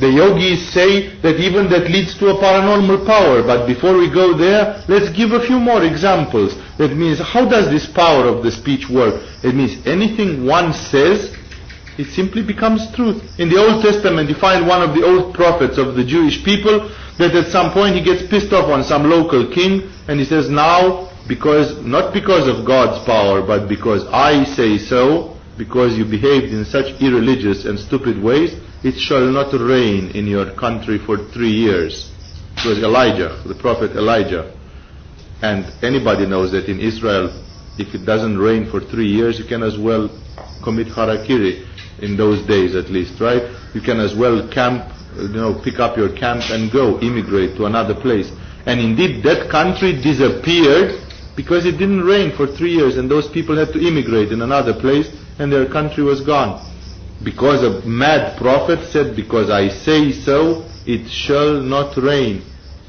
The 0.00 0.10
yogis 0.10 0.72
say 0.72 1.20
that 1.20 1.36
even 1.38 1.68
that 1.70 1.90
leads 1.90 2.18
to 2.18 2.30
a 2.30 2.40
paranormal 2.40 3.06
power, 3.06 3.42
but 3.42 3.66
before 3.66 3.96
we 3.96 4.10
go 4.10 4.36
there, 4.36 4.82
let's 4.88 5.14
give 5.14 5.32
a 5.32 5.46
few 5.46 5.60
more 5.60 5.84
examples. 5.84 6.54
That 6.78 6.96
means, 6.96 7.20
how 7.20 7.48
does 7.48 7.68
this 7.70 7.86
power 7.86 8.24
of 8.26 8.42
the 8.42 8.50
speech 8.50 8.88
work? 8.88 9.22
It 9.44 9.54
means 9.54 9.86
anything 9.86 10.46
one 10.46 10.72
says, 10.72 11.36
it 11.98 12.12
simply 12.12 12.42
becomes 12.42 12.90
truth. 12.94 13.22
In 13.38 13.48
the 13.48 13.58
Old 13.58 13.82
Testament, 13.82 14.28
you 14.28 14.34
find 14.34 14.66
one 14.66 14.82
of 14.82 14.94
the 14.94 15.04
old 15.04 15.34
prophets 15.34 15.76
of 15.78 15.94
the 15.94 16.04
Jewish 16.04 16.44
people 16.44 16.90
that 17.18 17.34
at 17.34 17.52
some 17.52 17.72
point 17.72 17.94
he 17.96 18.02
gets 18.02 18.28
pissed 18.28 18.52
off 18.52 18.68
on 18.70 18.82
some 18.82 19.04
local 19.04 19.52
king 19.52 19.90
and 20.08 20.18
he 20.18 20.24
says, 20.24 20.48
now, 20.48 21.10
because, 21.28 21.76
not 21.84 22.14
because 22.14 22.48
of 22.48 22.66
God's 22.66 23.04
power, 23.04 23.42
but 23.42 23.68
because 23.68 24.06
I 24.08 24.44
say 24.44 24.78
so, 24.78 25.36
because 25.58 25.96
you 25.96 26.04
behaved 26.04 26.52
in 26.52 26.64
such 26.64 27.00
irreligious 27.00 27.66
and 27.66 27.78
stupid 27.78 28.20
ways, 28.20 28.56
it 28.82 28.98
shall 28.98 29.30
not 29.30 29.52
rain 29.52 30.10
in 30.16 30.26
your 30.26 30.54
country 30.56 30.98
for 30.98 31.18
three 31.30 31.52
years. 31.52 32.10
It 32.56 32.66
was 32.66 32.78
Elijah, 32.78 33.42
the 33.46 33.54
prophet 33.54 33.92
Elijah. 33.92 34.56
And 35.42 35.66
anybody 35.82 36.26
knows 36.26 36.52
that 36.52 36.66
in 36.70 36.80
Israel, 36.80 37.30
if 37.78 37.94
it 37.94 38.04
doesn't 38.04 38.38
rain 38.38 38.70
for 38.70 38.80
three 38.80 39.08
years, 39.08 39.38
you 39.38 39.44
can 39.44 39.62
as 39.62 39.78
well 39.78 40.08
commit 40.62 40.88
harakiri 40.88 41.66
in 42.00 42.16
those 42.16 42.46
days 42.46 42.74
at 42.74 42.90
least, 42.90 43.20
right? 43.20 43.42
You 43.74 43.80
can 43.80 44.00
as 44.00 44.14
well 44.14 44.48
camp, 44.48 44.84
uh, 45.18 45.22
you 45.22 45.28
know, 45.28 45.60
pick 45.62 45.78
up 45.78 45.96
your 45.96 46.14
camp 46.16 46.42
and 46.50 46.70
go, 46.72 46.98
immigrate 47.00 47.56
to 47.56 47.66
another 47.66 47.94
place. 47.94 48.30
And 48.66 48.80
indeed, 48.80 49.22
that 49.24 49.50
country 49.50 49.92
disappeared 50.00 51.00
because 51.36 51.64
it 51.66 51.72
didn't 51.72 52.02
rain 52.02 52.36
for 52.36 52.46
three 52.46 52.72
years 52.72 52.96
and 52.96 53.10
those 53.10 53.28
people 53.28 53.56
had 53.56 53.72
to 53.72 53.80
immigrate 53.86 54.30
in 54.32 54.42
another 54.42 54.74
place 54.74 55.08
and 55.38 55.52
their 55.52 55.66
country 55.68 56.02
was 56.02 56.20
gone. 56.20 56.68
Because 57.24 57.62
a 57.62 57.86
mad 57.86 58.36
prophet 58.38 58.90
said, 58.90 59.14
because 59.16 59.48
I 59.50 59.68
say 59.68 60.12
so, 60.12 60.64
it 60.86 61.08
shall 61.08 61.60
not 61.60 61.96
rain. 61.96 62.42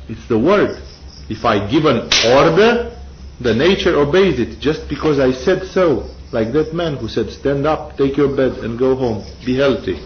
It's 0.10 0.28
the 0.28 0.39
word. 0.39 0.82
If 1.30 1.45
I 1.45 1.70
give 1.70 1.86
an 1.86 2.10
order, 2.34 2.97
the 3.39 3.54
nature 3.54 3.95
obeys 3.99 4.39
it 4.39 4.60
just 4.60 4.89
because 4.89 5.20
I 5.20 5.32
said 5.32 5.66
so. 5.68 6.10
Like 6.34 6.51
that 6.53 6.73
man 6.73 6.97
who 6.97 7.07
said, 7.07 7.29
stand 7.29 7.67
up, 7.67 7.95
take 7.95 8.17
your 8.17 8.36
bed 8.36 8.53
and 8.63 8.77
go 8.77 8.95
home. 8.95 9.23
Be 9.45 9.55
healthy. 9.55 10.03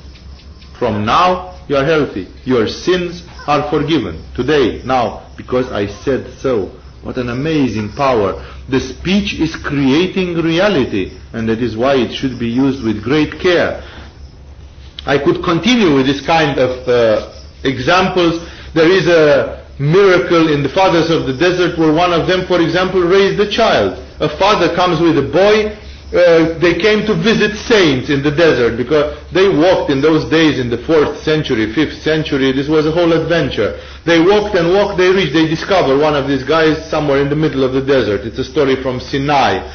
From 0.78 1.05
now, 1.05 1.57
you 1.69 1.78
are 1.78 1.86
healthy. 1.86 2.28
Your 2.43 2.67
sins 2.67 3.23
are 3.47 3.71
forgiven. 3.71 4.21
Today, 4.36 4.82
now, 4.84 5.32
because 5.38 5.71
I 5.71 5.88
said 5.88 6.34
so. 6.39 6.69
What 7.01 7.15
an 7.17 7.30
amazing 7.30 7.93
power. 7.93 8.43
The 8.67 8.80
speech 8.82 9.39
is 9.39 9.55
creating 9.55 10.36
reality, 10.36 11.17
and 11.32 11.47
that 11.47 11.63
is 11.63 11.78
why 11.78 11.95
it 11.95 12.11
should 12.11 12.38
be 12.38 12.47
used 12.49 12.84
with 12.84 13.01
great 13.01 13.39
care. 13.39 13.82
I 15.05 15.17
could 15.23 15.41
continue 15.45 15.95
with 15.95 16.05
this 16.05 16.19
kind 16.25 16.59
of 16.59 16.86
uh, 16.89 17.32
examples. 17.63 18.43
There 18.73 18.91
is 18.91 19.07
a 19.07 19.63
miracle 19.80 20.51
in 20.51 20.63
the 20.63 20.69
fathers 20.69 21.09
of 21.09 21.25
the 21.28 21.38
desert 21.39 21.80
where 21.80 21.93
one 21.93 22.11
of 22.11 22.28
them, 22.28 22.45
for 22.47 22.59
example, 22.59 22.99
raised 22.99 23.39
a 23.39 23.49
child. 23.49 24.03
A 24.19 24.28
father 24.38 24.75
comes 24.75 24.99
with 24.99 25.17
a 25.17 25.32
boy. 25.32 25.71
Uh, 26.08 26.58
they 26.60 26.80
came 26.80 27.05
to 27.05 27.14
visit 27.14 27.58
saints 27.58 28.10
in 28.10 28.24
the 28.24 28.32
desert 28.32 28.78
because 28.78 29.18
they 29.34 29.49
walked 29.49 29.91
in 29.91 29.99
those 29.99 30.24
days 30.32 30.58
in 30.58 30.70
the 30.70 30.78
4th 30.78 31.18
century, 31.18 31.68
5th 31.74 31.99
century. 32.01 32.53
This 32.53 32.70
was 32.70 32.86
a 32.86 32.91
whole 32.91 33.12
adventure. 33.12 33.78
They 34.05 34.22
walked 34.22 34.55
and 34.55 34.72
walked, 34.72 34.97
they 34.97 35.10
reached, 35.12 35.34
they 35.34 35.47
discover 35.47 35.97
one 35.97 36.16
of 36.16 36.28
these 36.28 36.43
guys 36.43 36.89
somewhere 36.89 37.20
in 37.20 37.30
the 37.30 37.36
middle 37.36 37.64
of 37.66 37.74
the 37.74 37.82
desert. 37.82 38.22
It's 38.22 38.39
a 38.39 38.43
story 38.45 38.82
from 38.82 39.01
Sinai, 39.01 39.68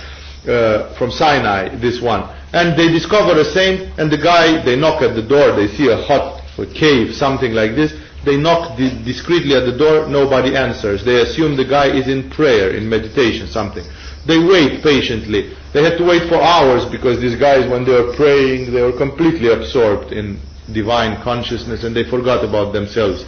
uh, 0.48 0.94
from 0.96 1.10
Sinai, 1.10 1.76
this 1.76 2.00
one 2.00 2.24
and 2.52 2.78
they 2.78 2.88
discover 2.88 3.38
a 3.40 3.44
saint 3.44 3.98
and 3.98 4.10
the 4.10 4.18
guy 4.18 4.62
they 4.64 4.76
knock 4.76 5.02
at 5.02 5.14
the 5.14 5.22
door 5.22 5.52
they 5.56 5.68
see 5.68 5.88
a 5.88 5.96
hut 5.96 6.40
a 6.58 6.66
cave 6.66 7.14
something 7.14 7.52
like 7.52 7.74
this 7.74 7.94
they 8.24 8.36
knock 8.36 8.76
di- 8.76 9.02
discreetly 9.04 9.54
at 9.56 9.64
the 9.64 9.76
door 9.76 10.06
nobody 10.08 10.54
answers 10.54 11.04
they 11.04 11.20
assume 11.22 11.56
the 11.56 11.64
guy 11.64 11.86
is 11.88 12.08
in 12.08 12.28
prayer 12.30 12.76
in 12.76 12.88
meditation 12.88 13.46
something 13.46 13.84
they 14.26 14.38
wait 14.38 14.82
patiently 14.82 15.54
they 15.72 15.82
had 15.82 15.96
to 15.98 16.04
wait 16.04 16.28
for 16.28 16.36
hours 16.40 16.84
because 16.86 17.20
these 17.20 17.36
guys 17.38 17.68
when 17.70 17.84
they 17.84 17.92
were 17.92 18.14
praying 18.14 18.72
they 18.72 18.82
were 18.82 18.96
completely 18.96 19.48
absorbed 19.52 20.12
in 20.12 20.38
divine 20.72 21.20
consciousness 21.22 21.84
and 21.84 21.94
they 21.94 22.04
forgot 22.08 22.44
about 22.44 22.72
themselves 22.72 23.24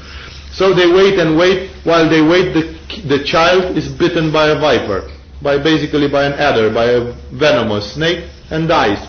so 0.53 0.73
they 0.73 0.87
wait 0.91 1.19
and 1.19 1.37
wait 1.37 1.71
while 1.85 2.09
they 2.09 2.23
wait 2.23 2.53
the, 2.55 2.63
the 3.09 3.25
child 3.25 3.77
is 3.77 3.89
bitten 3.89 4.33
by 4.33 4.49
a 4.49 4.59
viper 4.61 5.11
by 5.43 5.59
basically 5.59 6.09
by 6.09 6.25
an 6.25 6.33
adder 6.35 6.73
by 6.73 6.85
a 6.87 7.13
venomous 7.33 7.95
snake 7.95 8.29
and 8.51 8.69
dies 8.69 9.07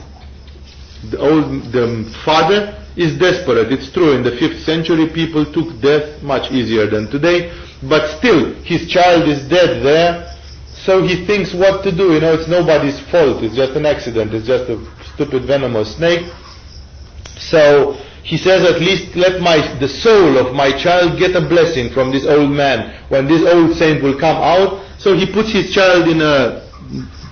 the 1.12 1.20
old 1.20 1.72
the 1.72 2.04
father 2.26 2.82
is 2.96 3.18
desperate. 3.20 3.72
It's 3.72 3.92
true. 3.92 4.14
In 4.14 4.24
the 4.24 4.36
fifth 4.38 4.64
century, 4.64 5.10
people 5.14 5.46
took 5.52 5.82
death 5.82 6.22
much 6.24 6.52
easier 6.52 6.88
than 6.90 7.12
today, 7.12 7.52
but 7.84 8.18
still, 8.18 8.54
his 8.64 8.88
child 8.88 9.28
is 9.28 9.48
dead 9.50 9.84
there. 9.84 10.35
So 10.86 11.02
he 11.02 11.26
thinks 11.26 11.52
what 11.54 11.84
to 11.84 11.92
do. 11.92 12.14
You 12.14 12.22
know, 12.22 12.36
it's 12.36 12.48
nobody's 12.48 13.00
fault. 13.10 13.42
It's 13.42 13.56
just 13.56 13.74
an 13.74 13.88
accident. 13.88 14.34
It's 14.36 14.46
just 14.46 14.70
a 14.70 14.78
stupid 15.14 15.46
venomous 15.46 15.96
snake. 15.96 16.32
So 17.40 17.98
he 18.22 18.38
says, 18.38 18.62
at 18.70 18.80
least 18.80 19.16
let 19.16 19.42
my 19.42 19.58
the 19.80 19.90
soul 19.90 20.38
of 20.38 20.54
my 20.54 20.70
child 20.78 21.18
get 21.18 21.36
a 21.36 21.42
blessing 21.42 21.90
from 21.90 22.12
this 22.12 22.26
old 22.26 22.52
man 22.52 23.02
when 23.10 23.28
this 23.28 23.42
old 23.52 23.76
saint 23.76 24.04
will 24.04 24.20
come 24.20 24.38
out. 24.38 24.86
So 25.00 25.16
he 25.16 25.26
puts 25.26 25.52
his 25.52 25.74
child 25.74 26.08
in 26.08 26.22
a 26.22 26.62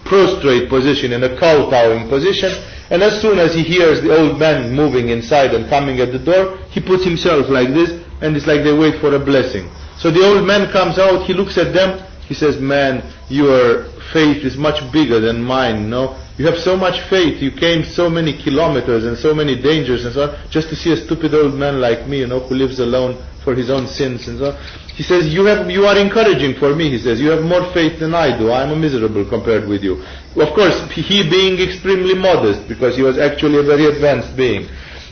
prostrate 0.05 0.67
position, 0.67 1.13
in 1.13 1.23
a 1.23 1.37
kowtowing 1.39 2.09
position, 2.09 2.51
and 2.89 3.01
as 3.01 3.21
soon 3.21 3.39
as 3.39 3.53
he 3.53 3.63
hears 3.63 4.01
the 4.01 4.15
old 4.15 4.37
man 4.37 4.73
moving 4.75 5.09
inside 5.09 5.53
and 5.53 5.69
coming 5.69 5.99
at 5.99 6.11
the 6.11 6.19
door, 6.19 6.57
he 6.69 6.81
puts 6.81 7.03
himself 7.03 7.49
like 7.49 7.69
this, 7.69 7.89
and 8.21 8.35
it's 8.35 8.45
like 8.45 8.63
they 8.63 8.73
wait 8.73 8.99
for 8.99 9.15
a 9.15 9.19
blessing. 9.19 9.69
So 9.97 10.11
the 10.11 10.21
old 10.21 10.45
man 10.45 10.71
comes 10.71 10.99
out, 10.99 11.25
he 11.25 11.33
looks 11.33 11.57
at 11.57 11.73
them, 11.73 12.03
he 12.33 12.39
says, 12.39 12.57
man, 12.59 13.05
your 13.29 13.85
faith 14.11 14.43
is 14.43 14.57
much 14.57 14.81
bigger 14.91 15.19
than 15.19 15.37
mine, 15.43 15.87
no? 15.87 16.17
You 16.35 16.47
have 16.47 16.57
so 16.57 16.75
much 16.75 16.97
faith, 17.13 17.43
you 17.43 17.51
came 17.51 17.85
so 17.85 18.09
many 18.09 18.33
kilometers 18.33 19.05
and 19.05 19.15
so 19.15 19.35
many 19.35 19.53
dangers 19.53 20.03
and 20.05 20.15
so 20.15 20.23
on, 20.23 20.49
just 20.49 20.69
to 20.69 20.75
see 20.75 20.91
a 20.91 20.97
stupid 20.97 21.35
old 21.35 21.53
man 21.53 21.79
like 21.79 22.07
me, 22.07 22.25
you 22.25 22.27
know, 22.27 22.39
who 22.39 22.55
lives 22.55 22.79
alone 22.79 23.21
for 23.43 23.53
his 23.53 23.69
own 23.69 23.85
sins 23.85 24.27
and 24.27 24.39
so 24.39 24.49
on. 24.49 24.57
He 24.97 25.03
says, 25.03 25.31
you 25.31 25.45
have, 25.45 25.69
you 25.69 25.85
are 25.85 25.95
encouraging 25.95 26.57
for 26.57 26.73
me, 26.75 26.89
he 26.89 26.97
says, 26.97 27.21
you 27.21 27.29
have 27.29 27.43
more 27.45 27.71
faith 27.71 27.99
than 27.99 28.15
I 28.15 28.35
do, 28.35 28.49
I 28.49 28.63
am 28.63 28.71
a 28.71 28.75
miserable 28.75 29.29
compared 29.29 29.69
with 29.69 29.83
you. 29.83 30.01
Of 30.33 30.57
course, 30.57 30.89
he 30.89 31.21
being 31.29 31.61
extremely 31.61 32.15
modest, 32.17 32.67
because 32.67 32.95
he 32.95 33.03
was 33.03 33.19
actually 33.19 33.59
a 33.59 33.63
very 33.63 33.85
advanced 33.85 34.35
being. 34.35 34.65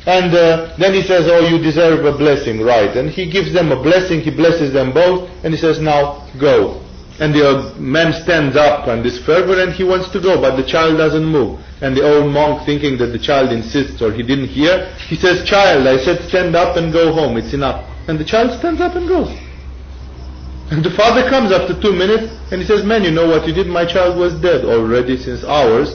And 0.07 0.34
uh, 0.34 0.74
then 0.80 0.95
he 0.95 1.03
says, 1.03 1.30
oh, 1.30 1.45
you 1.45 1.61
deserve 1.61 2.03
a 2.03 2.17
blessing, 2.17 2.61
right? 2.61 2.97
And 2.97 3.11
he 3.11 3.30
gives 3.30 3.53
them 3.53 3.72
a 3.72 3.78
blessing, 3.78 4.22
he 4.22 4.32
blesses 4.32 4.74
them 4.74 4.91
both, 4.91 5.30
and 5.45 5.53
he 5.53 5.59
says, 5.59 5.80
now, 5.80 6.28
go. 6.41 6.80
And 7.22 7.36
the 7.36 7.76
man 7.78 8.13
stands 8.24 8.57
up 8.57 8.88
and 8.88 9.05
is 9.05 9.24
fervent 9.24 9.59
and 9.61 9.72
he 9.72 9.84
wants 9.84 10.09
to 10.09 10.19
go, 10.19 10.41
but 10.41 10.57
the 10.57 10.65
child 10.65 10.97
doesn't 10.97 11.24
move. 11.24 11.61
And 11.80 11.95
the 11.95 12.01
old 12.01 12.34
monk, 12.34 12.65
thinking 12.65 12.97
that 12.97 13.13
the 13.13 13.19
child 13.19 13.53
insists 13.53 14.01
or 14.01 14.11
he 14.11 14.24
didn't 14.24 14.47
hear, 14.47 14.89
he 15.05 15.15
says, 15.15 15.47
child, 15.47 15.86
I 15.86 16.01
said 16.01 16.28
stand 16.28 16.55
up 16.55 16.78
and 16.78 16.91
go 16.91 17.13
home, 17.13 17.38
it's 17.38 17.53
enough. 17.53 17.86
And 18.09 18.17
the 18.17 18.26
child 18.26 18.57
stands 18.57 18.82
up 18.82 18.95
and 18.95 19.07
goes. 19.07 19.30
And 20.74 20.84
the 20.84 20.89
father 20.89 21.30
comes 21.30 21.51
after 21.51 21.80
two 21.80 21.93
minutes 21.93 22.34
and 22.49 22.59
he 22.59 22.65
says, 22.65 22.84
man, 22.84 23.03
you 23.03 23.11
know 23.11 23.28
what 23.28 23.45
you 23.47 23.53
did? 23.53 23.67
My 23.67 23.86
child 23.86 24.17
was 24.17 24.34
dead 24.41 24.65
already 24.65 25.15
since 25.15 25.43
hours. 25.43 25.93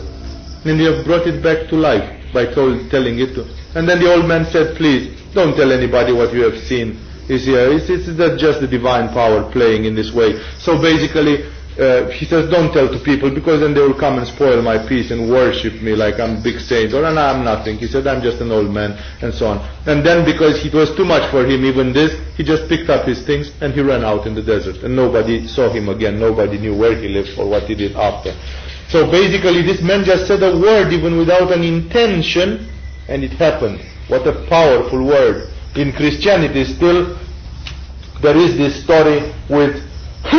And 0.62 0.78
you 0.78 0.94
have 0.94 1.04
brought 1.04 1.26
it 1.26 1.42
back 1.42 1.68
to 1.70 1.74
life 1.74 2.06
by 2.32 2.46
told, 2.54 2.88
telling 2.88 3.18
it 3.18 3.34
to. 3.34 3.42
And 3.74 3.88
then 3.88 3.98
the 3.98 4.14
old 4.14 4.26
man 4.26 4.46
said, 4.46 4.76
please, 4.76 5.10
don't 5.34 5.56
tell 5.56 5.72
anybody 5.72 6.12
what 6.12 6.32
you 6.32 6.46
have 6.46 6.62
seen 6.70 7.02
is 7.28 7.44
here. 7.44 7.72
It's, 7.72 7.90
it's 7.90 8.06
just 8.40 8.60
the 8.60 8.68
divine 8.68 9.08
power 9.12 9.50
playing 9.50 9.84
in 9.84 9.94
this 9.94 10.12
way. 10.12 10.40
So 10.58 10.80
basically, 10.80 11.50
uh, 11.78 12.08
he 12.08 12.24
says, 12.24 12.48
don't 12.48 12.72
tell 12.72 12.88
to 12.88 12.98
people 13.04 13.28
because 13.28 13.60
then 13.60 13.74
they 13.74 13.80
will 13.80 13.98
come 13.98 14.16
and 14.16 14.26
spoil 14.26 14.62
my 14.62 14.78
peace 14.88 15.10
and 15.10 15.28
worship 15.28 15.74
me 15.82 15.94
like 15.94 16.18
I'm 16.18 16.40
a 16.40 16.42
big 16.42 16.58
saint 16.58 16.94
or 16.94 17.04
and 17.04 17.18
I'm 17.18 17.44
nothing. 17.44 17.76
He 17.76 17.86
said, 17.86 18.06
I'm 18.06 18.22
just 18.22 18.40
an 18.40 18.50
old 18.50 18.72
man 18.72 18.96
and 19.20 19.34
so 19.34 19.48
on. 19.48 19.58
And 19.86 20.04
then 20.04 20.24
because 20.24 20.64
it 20.64 20.72
was 20.72 20.96
too 20.96 21.04
much 21.04 21.30
for 21.30 21.44
him 21.44 21.66
even 21.66 21.92
this, 21.92 22.16
he 22.36 22.44
just 22.44 22.68
picked 22.68 22.88
up 22.88 23.06
his 23.06 23.26
things 23.26 23.52
and 23.60 23.74
he 23.74 23.82
ran 23.82 24.04
out 24.04 24.26
in 24.26 24.34
the 24.34 24.42
desert 24.42 24.82
and 24.84 24.96
nobody 24.96 25.46
saw 25.46 25.68
him 25.68 25.90
again. 25.90 26.18
Nobody 26.18 26.56
knew 26.56 26.74
where 26.74 26.96
he 26.96 27.08
lived 27.08 27.38
or 27.38 27.48
what 27.48 27.64
he 27.64 27.74
did 27.74 27.94
after. 27.94 28.32
So 28.88 29.10
basically 29.10 29.60
this 29.60 29.82
man 29.82 30.04
just 30.04 30.26
said 30.26 30.42
a 30.42 30.56
word 30.56 30.94
even 30.94 31.18
without 31.18 31.52
an 31.52 31.62
intention 31.62 32.72
and 33.08 33.22
it 33.22 33.32
happened. 33.32 33.84
What 34.08 34.26
a 34.26 34.46
powerful 34.48 35.04
word. 35.04 35.52
In 35.76 35.92
Christianity 35.92 36.64
still 36.64 37.18
there 38.22 38.36
is 38.36 38.56
this 38.56 38.82
story 38.82 39.32
with 39.50 39.76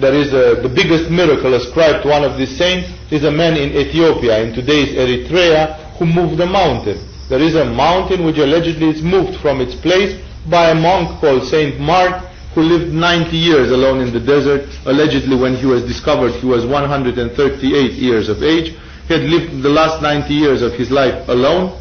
there 0.00 0.14
is 0.14 0.32
a, 0.32 0.60
the 0.62 0.72
biggest 0.74 1.10
miracle 1.10 1.52
ascribed 1.54 2.02
to 2.02 2.08
one 2.08 2.24
of 2.24 2.38
these 2.38 2.56
saints 2.56 2.88
is 3.12 3.24
a 3.24 3.30
man 3.30 3.56
in 3.56 3.76
Ethiopia, 3.76 4.42
in 4.42 4.54
today's 4.54 4.96
Eritrea, 4.96 5.76
who 5.98 6.06
moved 6.06 6.40
a 6.40 6.46
mountain. 6.46 6.98
There 7.28 7.40
is 7.40 7.54
a 7.54 7.64
mountain 7.64 8.24
which 8.24 8.38
allegedly 8.38 8.88
is 8.88 9.02
moved 9.02 9.38
from 9.40 9.60
its 9.60 9.74
place 9.74 10.18
by 10.48 10.70
a 10.70 10.74
monk 10.74 11.20
called 11.20 11.44
Saint 11.44 11.78
Mark, 11.78 12.24
who 12.54 12.62
lived 12.62 12.92
90 12.92 13.36
years 13.36 13.70
alone 13.70 14.00
in 14.00 14.12
the 14.12 14.18
desert. 14.18 14.66
Allegedly, 14.86 15.36
when 15.36 15.54
he 15.54 15.66
was 15.66 15.84
discovered, 15.84 16.32
he 16.40 16.46
was 16.46 16.64
138 16.66 17.92
years 17.92 18.28
of 18.28 18.42
age. 18.42 18.74
He 19.06 19.14
had 19.14 19.24
lived 19.24 19.62
the 19.62 19.68
last 19.68 20.02
90 20.02 20.32
years 20.32 20.62
of 20.62 20.72
his 20.72 20.90
life 20.90 21.28
alone, 21.28 21.78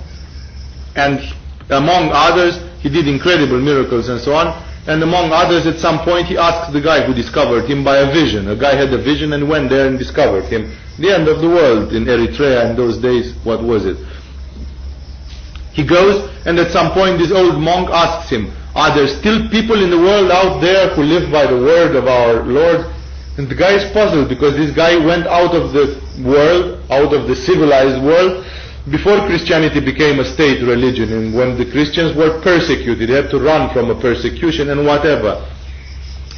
and 0.96 1.20
among 1.70 2.12
others, 2.14 2.69
he 2.80 2.90
did 2.90 3.08
incredible 3.08 3.60
miracles 3.60 4.10
and 4.10 4.20
so 4.20 4.34
on. 4.34 4.48
And 4.88 5.04
among 5.04 5.32
others, 5.32 5.68
at 5.68 5.78
some 5.78 6.00
point, 6.00 6.28
he 6.28 6.38
asked 6.38 6.74
the 6.74 6.82
guy 6.82 7.06
who 7.06 7.14
discovered 7.14 7.70
him 7.70 7.84
by 7.84 7.98
a 7.98 8.12
vision. 8.12 8.50
A 8.50 8.56
guy 8.56 8.76
had 8.76 8.92
a 8.94 8.98
vision 8.98 9.34
and 9.34 9.48
went 9.48 9.70
there 9.70 9.88
and 9.88 10.00
discovered 10.00 10.46
him. 10.46 10.76
The 10.98 11.14
end 11.14 11.28
of 11.28 11.42
the 11.42 11.48
world 11.48 11.94
in 11.94 12.06
Eritrea 12.06 12.70
in 12.72 12.76
those 12.76 12.98
days, 12.98 13.36
what 13.44 13.62
was 13.62 13.86
it? 13.86 13.98
He 15.74 15.86
goes, 15.86 16.30
and 16.46 16.58
at 16.58 16.72
some 16.72 16.92
point, 16.92 17.20
this 17.20 17.32
old 17.32 17.62
monk 17.62 17.90
asks 17.90 18.32
him, 18.32 18.52
Are 18.76 18.96
there 18.96 19.08
still 19.08 19.48
people 19.50 19.84
in 19.84 19.92
the 19.92 20.00
world 20.00 20.32
out 20.32 20.60
there 20.60 20.90
who 20.96 21.04
live 21.04 21.32
by 21.32 21.46
the 21.46 21.56
word 21.56 21.96
of 21.96 22.08
our 22.08 22.44
Lord? 22.44 22.88
And 23.38 23.48
the 23.48 23.56
guy 23.56 23.76
is 23.76 23.92
puzzled 23.94 24.28
because 24.28 24.56
this 24.56 24.76
guy 24.76 24.98
went 24.98 25.28
out 25.28 25.56
of 25.56 25.72
the 25.72 26.02
world, 26.24 26.84
out 26.90 27.14
of 27.14 27.28
the 27.28 27.36
civilized 27.36 28.04
world, 28.04 28.44
before 28.92 29.26
Christianity 29.28 29.80
became 29.80 30.20
a 30.20 30.26
state 30.26 30.62
religion 30.62 31.12
and 31.14 31.34
when 31.34 31.58
the 31.58 31.70
Christians 31.70 32.16
were 32.16 32.42
persecuted, 32.42 33.10
they 33.10 33.14
had 33.14 33.30
to 33.32 33.40
run 33.40 33.72
from 33.74 33.90
a 33.90 34.00
persecution 34.00 34.70
and 34.70 34.86
whatever. 34.86 35.46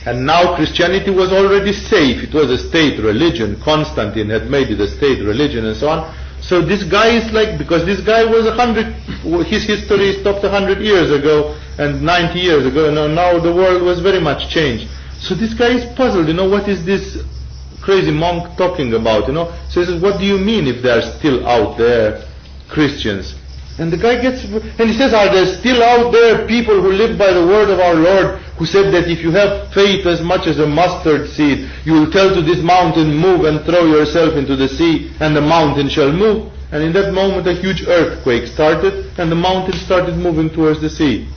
And 0.05 0.25
now 0.25 0.55
Christianity 0.55 1.11
was 1.11 1.31
already 1.31 1.73
safe. 1.73 2.23
It 2.23 2.33
was 2.33 2.49
a 2.49 2.57
state 2.57 2.99
religion. 2.99 3.61
Constantine 3.61 4.29
had 4.29 4.49
made 4.49 4.69
it 4.69 4.79
a 4.79 4.87
state 4.87 5.21
religion 5.21 5.65
and 5.65 5.77
so 5.77 5.89
on. 5.89 6.15
So 6.41 6.59
this 6.61 6.83
guy 6.83 7.09
is 7.09 7.31
like, 7.31 7.59
because 7.59 7.85
this 7.85 8.01
guy 8.01 8.25
was 8.25 8.47
a 8.47 8.53
hundred, 8.55 8.87
his 9.45 9.63
history 9.63 10.13
stopped 10.13 10.43
a 10.43 10.49
hundred 10.49 10.79
years 10.79 11.11
ago 11.11 11.55
and 11.77 12.01
90 12.01 12.39
years 12.39 12.65
ago. 12.65 12.87
And 12.87 13.15
now 13.15 13.39
the 13.39 13.53
world 13.53 13.83
was 13.83 13.99
very 13.99 14.19
much 14.19 14.49
changed. 14.49 14.89
So 15.19 15.35
this 15.35 15.53
guy 15.53 15.77
is 15.77 15.85
puzzled, 15.95 16.27
you 16.27 16.33
know, 16.33 16.49
what 16.49 16.67
is 16.67 16.83
this 16.83 17.23
crazy 17.79 18.11
monk 18.11 18.57
talking 18.57 18.95
about, 18.95 19.27
you 19.27 19.33
know? 19.33 19.53
So 19.69 19.81
he 19.81 19.85
says, 19.85 20.01
what 20.01 20.19
do 20.19 20.25
you 20.25 20.39
mean 20.39 20.65
if 20.65 20.81
they 20.81 20.89
are 20.89 21.01
still 21.19 21.45
out 21.47 21.77
there? 21.77 22.25
Christians. 22.71 23.35
And 23.79 23.91
the 23.91 23.97
guy 23.97 24.21
gets, 24.21 24.43
and 24.43 24.89
he 24.89 24.93
says, 24.93 25.13
are 25.13 25.31
there 25.31 25.45
still 25.57 25.81
out 25.81 26.11
there 26.11 26.47
people 26.47 26.81
who 26.81 26.91
live 26.91 27.17
by 27.17 27.31
the 27.31 27.45
word 27.45 27.69
of 27.69 27.79
our 27.79 27.95
Lord 27.95 28.39
who 28.57 28.65
said 28.65 28.93
that 28.93 29.09
if 29.09 29.23
you 29.23 29.31
have 29.31 29.73
faith 29.73 30.05
as 30.05 30.21
much 30.21 30.45
as 30.45 30.59
a 30.59 30.67
mustard 30.67 31.29
seed, 31.29 31.71
you 31.85 31.93
will 31.93 32.11
tell 32.11 32.29
to 32.35 32.41
this 32.41 32.61
mountain, 32.61 33.15
move 33.15 33.45
and 33.45 33.65
throw 33.65 33.85
yourself 33.85 34.35
into 34.35 34.55
the 34.55 34.67
sea, 34.67 35.09
and 35.19 35.35
the 35.35 35.41
mountain 35.41 35.89
shall 35.89 36.11
move. 36.11 36.51
And 36.71 36.83
in 36.83 36.93
that 36.93 37.13
moment 37.13 37.47
a 37.47 37.53
huge 37.53 37.83
earthquake 37.87 38.47
started, 38.47 39.17
and 39.17 39.31
the 39.31 39.35
mountain 39.35 39.73
started 39.79 40.15
moving 40.15 40.49
towards 40.49 40.81
the 40.81 40.89
sea. 40.89 41.27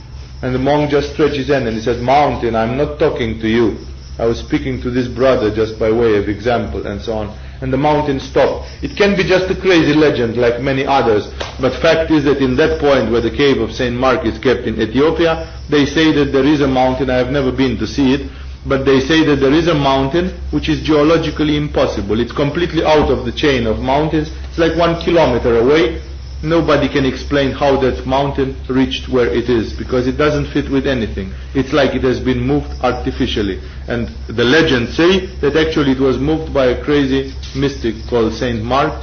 And 0.43 0.53
the 0.53 0.59
monk 0.59 0.91
just 0.91 1.13
stretched 1.13 1.37
his 1.37 1.47
hand 1.47 1.67
and 1.67 1.75
he 1.75 1.81
said, 1.81 2.01
mountain, 2.01 2.55
I'm 2.55 2.77
not 2.77 2.99
talking 2.99 3.39
to 3.39 3.47
you. 3.47 3.79
I 4.19 4.25
was 4.25 4.39
speaking 4.39 4.81
to 4.81 4.91
this 4.91 5.07
brother 5.07 5.53
just 5.53 5.79
by 5.79 5.91
way 5.91 6.17
of 6.17 6.29
example, 6.29 6.85
and 6.85 7.01
so 7.01 7.13
on 7.13 7.44
and 7.61 7.71
the 7.71 7.77
mountain 7.77 8.19
stopped. 8.19 8.67
It 8.83 8.95
can 8.97 9.15
be 9.15 9.23
just 9.23 9.49
a 9.49 9.59
crazy 9.59 9.93
legend 9.93 10.37
like 10.37 10.61
many 10.61 10.85
others, 10.85 11.27
but 11.59 11.73
fact 11.81 12.11
is 12.11 12.23
that 12.25 12.41
in 12.41 12.55
that 12.57 12.79
point 12.79 13.11
where 13.11 13.21
the 13.21 13.31
cave 13.31 13.61
of 13.61 13.71
St. 13.71 13.95
Mark 13.95 14.25
is 14.25 14.37
kept 14.39 14.67
in 14.67 14.79
Ethiopia, 14.81 15.51
they 15.69 15.85
say 15.85 16.11
that 16.13 16.31
there 16.31 16.45
is 16.45 16.61
a 16.61 16.67
mountain, 16.67 17.09
I 17.09 17.17
have 17.17 17.31
never 17.31 17.51
been 17.51 17.77
to 17.77 17.87
see 17.87 18.13
it, 18.13 18.29
but 18.65 18.83
they 18.83 18.99
say 18.99 19.23
that 19.25 19.37
there 19.37 19.53
is 19.53 19.67
a 19.67 19.73
mountain 19.73 20.29
which 20.51 20.69
is 20.69 20.81
geologically 20.81 21.55
impossible. 21.55 22.19
It's 22.19 22.31
completely 22.31 22.83
out 22.83 23.11
of 23.11 23.25
the 23.25 23.31
chain 23.31 23.67
of 23.67 23.79
mountains. 23.79 24.31
It's 24.49 24.57
like 24.57 24.75
one 24.75 24.99
kilometer 25.01 25.59
away, 25.59 26.01
nobody 26.45 26.87
can 26.87 27.05
explain 27.05 27.51
how 27.51 27.79
that 27.81 28.05
mountain 28.05 28.55
reached 28.69 29.09
where 29.09 29.27
it 29.27 29.49
is 29.49 29.73
because 29.73 30.07
it 30.07 30.17
doesn't 30.17 30.51
fit 30.53 30.69
with 30.71 30.87
anything. 30.87 31.33
It's 31.53 31.73
like 31.73 31.95
it 31.95 32.03
has 32.03 32.19
been 32.19 32.39
moved 32.39 32.71
artificially. 32.81 33.59
And 33.87 34.07
the 34.27 34.43
legends 34.43 34.95
say 34.95 35.25
that 35.41 35.55
actually 35.55 35.91
it 35.91 35.99
was 35.99 36.17
moved 36.17 36.53
by 36.53 36.67
a 36.67 36.83
crazy 36.83 37.33
mystic 37.55 37.95
called 38.09 38.33
Saint 38.33 38.63
Mark 38.63 38.93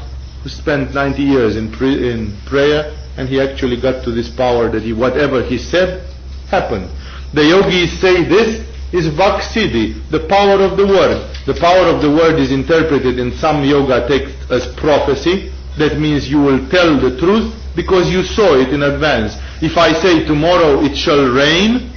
who 0.43 0.49
spent 0.49 0.95
90 0.95 1.22
years 1.22 1.57
in, 1.57 1.72
in 1.82 2.36
prayer 2.47 2.97
and 3.16 3.28
he 3.28 3.40
actually 3.40 3.80
got 3.80 4.05
to 4.05 4.11
this 4.11 4.28
power 4.28 4.70
that 4.70 4.82
he, 4.82 4.93
whatever 4.93 5.43
he 5.43 5.59
said 5.59 6.07
happened. 6.49 6.88
The 7.34 7.45
yogis 7.45 8.01
say 8.01 8.24
this 8.24 8.61
is 8.93 9.09
Vaksiddhi, 9.09 10.11
the 10.11 10.26
power 10.28 10.61
of 10.61 10.76
the 10.76 10.86
word. 10.86 11.28
The 11.47 11.55
power 11.55 11.86
of 11.88 12.03
the 12.03 12.11
word 12.11 12.38
is 12.38 12.53
interpreted 12.53 13.18
in 13.18 13.32
some 13.32 13.64
yoga 13.64 14.07
texts 14.07 14.51
as 14.51 14.66
prophecy, 14.76 15.51
that 15.78 15.98
means 15.98 16.28
you 16.28 16.40
will 16.40 16.68
tell 16.68 16.98
the 17.00 17.16
truth 17.18 17.54
because 17.74 18.10
you 18.10 18.22
saw 18.22 18.54
it 18.54 18.68
in 18.72 18.82
advance. 18.82 19.34
If 19.62 19.76
I 19.78 19.92
say 19.92 20.24
tomorrow 20.24 20.82
it 20.84 20.96
shall 20.96 21.30
rain, 21.32 21.90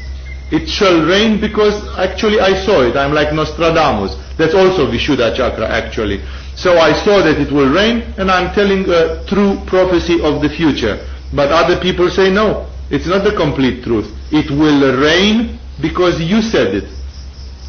it 0.51 0.69
shall 0.69 1.05
rain 1.05 1.41
because 1.41 1.75
actually 1.97 2.39
I 2.39 2.53
saw 2.65 2.81
it. 2.83 2.95
I'm 2.95 3.13
like 3.13 3.33
Nostradamus. 3.33 4.15
That's 4.37 4.53
also 4.53 4.87
Vishuddha 4.87 5.35
chakra 5.35 5.67
actually. 5.67 6.21
So 6.55 6.77
I 6.77 6.93
saw 6.93 7.19
that 7.23 7.39
it 7.39 7.51
will 7.51 7.69
rain 7.71 8.01
and 8.17 8.31
I'm 8.31 8.53
telling 8.55 8.87
a 8.89 9.25
true 9.27 9.59
prophecy 9.67 10.21
of 10.21 10.41
the 10.41 10.49
future. 10.49 11.03
But 11.33 11.51
other 11.51 11.79
people 11.81 12.09
say 12.09 12.31
no, 12.31 12.69
it's 12.89 13.07
not 13.07 13.23
the 13.23 13.35
complete 13.35 13.83
truth. 13.83 14.07
It 14.31 14.49
will 14.51 14.95
rain 15.01 15.59
because 15.81 16.21
you 16.21 16.41
said 16.41 16.75
it. 16.75 16.87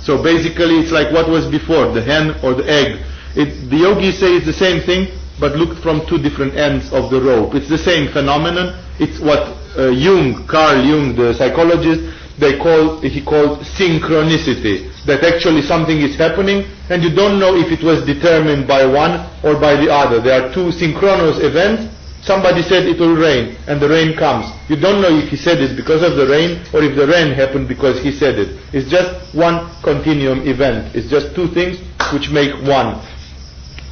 So 0.02 0.22
basically 0.22 0.78
it's 0.78 0.92
like 0.92 1.12
what 1.12 1.28
was 1.28 1.46
before, 1.50 1.90
the 1.92 2.02
hen 2.02 2.30
or 2.44 2.54
the 2.54 2.68
egg. 2.70 3.02
It, 3.34 3.68
the 3.68 3.76
yogis 3.78 4.20
say 4.20 4.36
it's 4.36 4.46
the 4.46 4.52
same 4.52 4.80
thing, 4.82 5.09
but 5.39 5.57
looked 5.57 5.82
from 5.82 6.07
two 6.07 6.18
different 6.18 6.55
ends 6.55 6.93
of 6.93 7.11
the 7.11 7.20
rope. 7.20 7.55
It's 7.55 7.68
the 7.68 7.78
same 7.78 8.11
phenomenon. 8.12 8.82
It's 8.99 9.20
what 9.20 9.57
uh, 9.76 9.91
Jung, 9.91 10.47
Carl 10.47 10.82
Jung, 10.84 11.14
the 11.14 11.34
psychologist, 11.34 12.01
they 12.39 12.59
call, 12.59 13.01
he 13.01 13.22
called 13.22 13.61
synchronicity. 13.61 14.93
That 15.05 15.22
actually 15.24 15.62
something 15.62 16.01
is 16.01 16.16
happening 16.16 16.64
and 16.91 17.03
you 17.03 17.14
don't 17.14 17.39
know 17.39 17.55
if 17.55 17.70
it 17.70 17.84
was 17.84 18.05
determined 18.05 18.66
by 18.66 18.84
one 18.84 19.24
or 19.45 19.59
by 19.61 19.76
the 19.76 19.93
other. 19.93 20.20
There 20.20 20.43
are 20.43 20.53
two 20.53 20.72
synchronous 20.72 21.39
events. 21.39 21.93
Somebody 22.22 22.62
said 22.62 22.87
it 22.87 22.99
will 22.99 23.14
rain 23.14 23.57
and 23.68 23.80
the 23.80 23.89
rain 23.89 24.16
comes. 24.16 24.51
You 24.68 24.76
don't 24.76 25.01
know 25.01 25.14
if 25.16 25.28
he 25.30 25.37
said 25.37 25.61
it 25.61 25.76
because 25.76 26.03
of 26.03 26.16
the 26.16 26.26
rain 26.26 26.59
or 26.74 26.82
if 26.82 26.97
the 26.97 27.07
rain 27.07 27.32
happened 27.32 27.68
because 27.68 28.03
he 28.03 28.11
said 28.11 28.39
it. 28.39 28.59
It's 28.74 28.91
just 28.91 29.34
one 29.34 29.70
continuum 29.82 30.43
event. 30.49 30.95
It's 30.97 31.09
just 31.09 31.37
two 31.37 31.47
things 31.55 31.78
which 32.12 32.30
make 32.30 32.51
one 32.66 33.01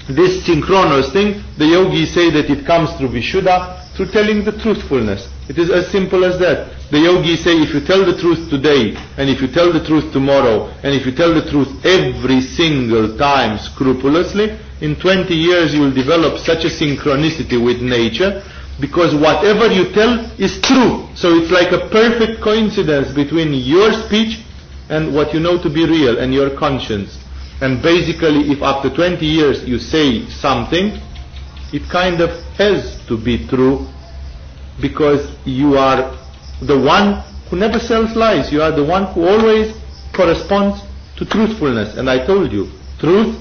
this 0.09 0.45
synchronous 0.45 1.13
thing, 1.13 1.43
the 1.57 1.67
yogis 1.67 2.13
say 2.13 2.31
that 2.31 2.51
it 2.51 2.67
comes 2.67 2.93
through 2.97 3.09
Vishuddha, 3.09 3.81
through 3.97 4.11
telling 4.11 4.45
the 4.45 4.53
truthfulness. 4.53 5.29
It 5.49 5.59
is 5.59 5.71
as 5.71 5.89
simple 5.89 6.25
as 6.25 6.39
that. 6.41 6.73
The 6.91 7.01
yogis 7.01 7.45
say 7.45 7.57
if 7.57 7.73
you 7.73 7.81
tell 7.81 8.05
the 8.05 8.19
truth 8.21 8.51
today, 8.51 8.97
and 9.17 9.31
if 9.31 9.41
you 9.41 9.49
tell 9.49 9.73
the 9.73 9.85
truth 9.85 10.13
tomorrow, 10.13 10.69
and 10.83 10.95
if 10.95 11.07
you 11.07 11.13
tell 11.13 11.33
the 11.33 11.49
truth 11.51 11.69
every 11.85 12.41
single 12.41 13.17
time 13.17 13.59
scrupulously, 13.59 14.59
in 14.81 14.97
20 14.97 15.33
years 15.35 15.73
you 15.73 15.81
will 15.81 15.95
develop 15.95 16.39
such 16.39 16.65
a 16.65 16.69
synchronicity 16.69 17.57
with 17.57 17.81
nature, 17.81 18.43
because 18.81 19.15
whatever 19.15 19.73
you 19.73 19.93
tell 19.93 20.21
is 20.37 20.61
true. 20.61 21.09
So 21.15 21.33
it's 21.39 21.51
like 21.51 21.73
a 21.73 21.89
perfect 21.89 22.43
coincidence 22.43 23.15
between 23.15 23.55
your 23.55 23.93
speech 24.05 24.43
and 24.91 25.15
what 25.15 25.33
you 25.33 25.41
know 25.41 25.57
to 25.63 25.71
be 25.71 25.87
real 25.87 26.19
and 26.19 26.35
your 26.35 26.59
conscience. 26.59 27.24
And 27.65 27.81
basically, 27.83 28.53
if 28.53 28.61
after 28.61 28.91
20 28.95 29.25
years 29.25 29.65
you 29.67 29.79
say 29.79 30.29
something, 30.29 31.01
it 31.73 31.89
kind 31.91 32.21
of 32.21 32.29
has 32.61 33.01
to 33.09 33.17
be 33.17 33.49
true 33.49 33.89
because 34.83 35.33
you 35.47 35.79
are 35.79 36.13
the 36.61 36.79
one 36.79 37.25
who 37.49 37.57
never 37.57 37.79
tells 37.79 38.15
lies. 38.15 38.53
You 38.53 38.61
are 38.61 38.71
the 38.71 38.85
one 38.85 39.15
who 39.15 39.27
always 39.27 39.73
corresponds 40.15 40.83
to 41.17 41.25
truthfulness. 41.25 41.97
And 41.97 42.11
I 42.11 42.27
told 42.27 42.53
you, 42.53 42.69
truth 43.01 43.33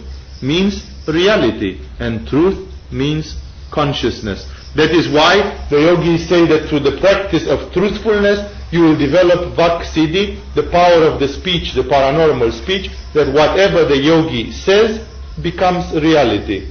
means 0.41 0.87
reality 1.05 1.81
and 1.99 2.25
truth 2.25 2.71
means 2.93 3.35
consciousness. 3.71 4.47
That 4.77 4.91
is 4.91 5.09
why 5.11 5.67
the 5.69 5.81
yogis 5.81 6.29
say 6.29 6.47
that 6.47 6.69
through 6.69 6.87
the 6.87 6.97
practice 7.01 7.45
of 7.45 7.73
truthfulness, 7.73 8.39
you 8.73 8.81
will 8.81 8.97
develop 8.97 9.55
Vaksiddhi, 9.55 10.55
the 10.55 10.63
power 10.63 11.03
of 11.05 11.19
the 11.19 11.27
speech, 11.27 11.73
the 11.73 11.83
paranormal 11.83 12.51
speech, 12.51 12.89
that 13.13 13.31
whatever 13.31 13.85
the 13.85 13.97
yogi 13.97 14.51
says 14.51 14.99
becomes 15.41 15.93
reality. 15.93 16.67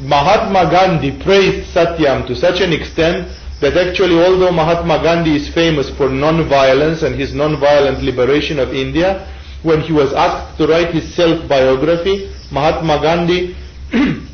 Mahatma 0.00 0.70
Gandhi 0.70 1.22
praised 1.22 1.72
Satyam 1.74 2.26
to 2.26 2.34
such 2.34 2.60
an 2.60 2.72
extent 2.72 3.28
that 3.60 3.76
actually 3.76 4.16
although 4.18 4.50
Mahatma 4.50 5.02
Gandhi 5.02 5.36
is 5.36 5.52
famous 5.52 5.90
for 5.90 6.08
non-violence 6.08 7.02
and 7.02 7.14
his 7.14 7.34
non-violent 7.34 8.02
liberation 8.02 8.58
of 8.58 8.74
India, 8.74 9.28
when 9.62 9.80
he 9.80 9.92
was 9.92 10.12
asked 10.12 10.56
to 10.58 10.66
write 10.66 10.94
his 10.94 11.14
self-biography, 11.14 12.30
Mahatma 12.50 13.00
Gandhi 13.02 13.56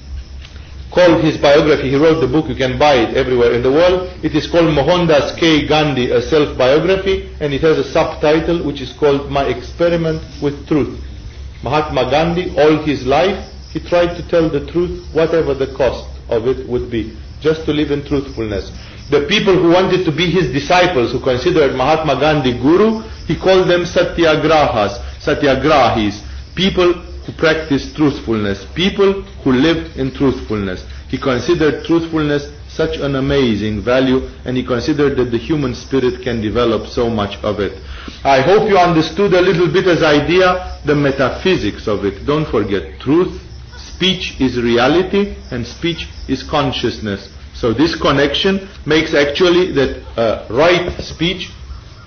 called 0.92 1.24
his 1.24 1.38
biography, 1.38 1.88
he 1.88 1.96
wrote 1.96 2.20
the 2.20 2.28
book, 2.28 2.48
you 2.48 2.54
can 2.54 2.78
buy 2.78 2.94
it 2.94 3.16
everywhere 3.16 3.54
in 3.54 3.62
the 3.62 3.72
world. 3.72 4.12
It 4.22 4.34
is 4.36 4.46
called 4.46 4.74
Mohandas 4.74 5.34
K. 5.40 5.66
Gandhi, 5.66 6.10
a 6.10 6.20
self-biography, 6.20 7.34
and 7.40 7.52
it 7.54 7.62
has 7.62 7.78
a 7.78 7.84
subtitle 7.90 8.64
which 8.64 8.80
is 8.80 8.92
called 8.92 9.30
My 9.30 9.44
Experiment 9.48 10.20
with 10.42 10.68
Truth. 10.68 11.00
Mahatma 11.64 12.10
Gandhi, 12.10 12.52
all 12.60 12.84
his 12.84 13.06
life, 13.06 13.40
he 13.72 13.80
tried 13.80 14.16
to 14.16 14.28
tell 14.28 14.50
the 14.50 14.66
truth, 14.70 15.08
whatever 15.14 15.54
the 15.54 15.72
cost 15.74 16.04
of 16.28 16.46
it 16.46 16.68
would 16.68 16.90
be, 16.90 17.16
just 17.40 17.64
to 17.64 17.72
live 17.72 17.90
in 17.90 18.04
truthfulness. 18.04 18.70
The 19.08 19.26
people 19.28 19.56
who 19.56 19.72
wanted 19.72 20.04
to 20.04 20.12
be 20.12 20.30
his 20.30 20.52
disciples, 20.52 21.12
who 21.12 21.20
considered 21.20 21.74
Mahatma 21.74 22.20
Gandhi 22.20 22.52
guru, 22.52 23.00
he 23.24 23.38
called 23.38 23.68
them 23.68 23.84
satyagrahas, 23.84 25.00
satyagrahis, 25.24 26.20
people 26.54 27.11
who 27.24 27.32
practiced 27.32 27.94
truthfulness, 27.96 28.66
people 28.74 29.22
who 29.44 29.52
lived 29.52 29.96
in 29.96 30.12
truthfulness. 30.12 30.84
He 31.08 31.18
considered 31.18 31.84
truthfulness 31.84 32.50
such 32.68 32.96
an 32.96 33.16
amazing 33.16 33.82
value 33.82 34.28
and 34.44 34.56
he 34.56 34.64
considered 34.64 35.16
that 35.18 35.30
the 35.30 35.38
human 35.38 35.74
spirit 35.74 36.22
can 36.22 36.40
develop 36.40 36.86
so 36.86 37.10
much 37.10 37.36
of 37.44 37.60
it. 37.60 37.72
I 38.24 38.40
hope 38.40 38.68
you 38.68 38.78
understood 38.78 39.34
a 39.34 39.40
little 39.40 39.70
bit 39.70 39.86
as 39.86 40.02
idea 40.02 40.80
the 40.84 40.94
metaphysics 40.94 41.86
of 41.86 42.04
it. 42.04 42.24
Don't 42.26 42.50
forget 42.50 42.98
truth, 43.00 43.40
speech 43.76 44.40
is 44.40 44.60
reality 44.60 45.36
and 45.50 45.66
speech 45.66 46.08
is 46.28 46.42
consciousness. 46.42 47.28
So 47.54 47.72
this 47.72 47.94
connection 47.94 48.68
makes 48.86 49.14
actually 49.14 49.72
that 49.72 50.02
uh, 50.16 50.46
right 50.50 50.90
speech 51.02 51.50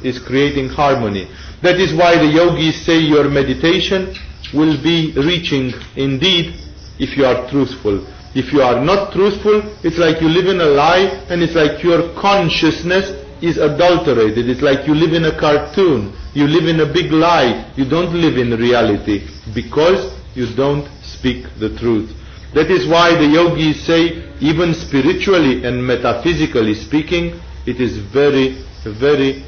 is 0.04 0.20
creating 0.20 0.70
harmony. 0.70 1.30
That 1.62 1.80
is 1.80 1.94
why 1.94 2.18
the 2.18 2.28
yogis 2.28 2.86
say 2.86 3.00
your 3.00 3.30
meditation 3.30 4.14
will 4.56 4.82
be 4.82 5.14
reaching 5.18 5.74
indeed 5.96 6.56
if 7.00 7.18
you 7.18 7.26
are 7.26 7.50
truthful. 7.50 8.06
If 8.36 8.52
you 8.52 8.62
are 8.62 8.84
not 8.84 9.14
truthful, 9.14 9.62
it's 9.84 9.98
like 9.98 10.22
you 10.22 10.28
live 10.28 10.48
in 10.48 10.60
a 10.60 10.66
lie 10.66 11.24
and 11.30 11.42
it's 11.42 11.56
like 11.56 11.84
your 11.84 12.14
consciousness 12.20 13.12
is 13.42 13.58
adulterated. 13.58 14.50
It's 14.50 14.62
like 14.62 14.88
you 14.88 14.96
live 14.96 15.14
in 15.14 15.26
a 15.26 15.40
cartoon. 15.40 16.16
You 16.34 16.48
live 16.48 16.68
in 16.68 16.80
a 16.82 16.92
big 16.92 17.12
lie. 17.12 17.72
You 17.76 17.86
don't 17.88 18.14
live 18.14 18.38
in 18.38 18.52
reality 18.60 19.28
because 19.54 20.12
you 20.36 20.54
don't 20.56 20.88
speak 21.04 21.46
the 21.60 21.78
truth. 21.78 22.12
That 22.54 22.72
is 22.72 22.88
why 22.88 23.16
the 23.16 23.28
yogis 23.28 23.86
say, 23.86 24.32
even 24.40 24.74
spiritually 24.74 25.66
and 25.66 25.86
metaphysically 25.86 26.76
speaking, 26.76 27.40
it 27.66 27.80
is 27.80 27.98
very, 27.98 28.64
very 28.84 29.44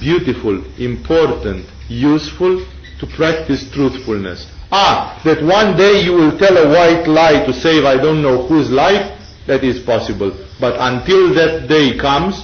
beautiful, 0.00 0.62
important, 0.78 1.66
useful 1.88 2.64
to 3.04 3.16
practice 3.16 3.70
truthfulness. 3.72 4.46
Ah, 4.72 5.20
that 5.24 5.42
one 5.42 5.76
day 5.76 6.02
you 6.02 6.12
will 6.12 6.36
tell 6.38 6.56
a 6.56 6.68
white 6.68 7.06
lie 7.06 7.44
to 7.44 7.52
save 7.52 7.84
I 7.84 7.96
don't 7.96 8.22
know 8.22 8.46
whose 8.46 8.70
life, 8.70 9.12
that 9.46 9.62
is 9.62 9.80
possible. 9.84 10.32
But 10.60 10.76
until 10.78 11.34
that 11.34 11.68
day 11.68 11.98
comes, 11.98 12.42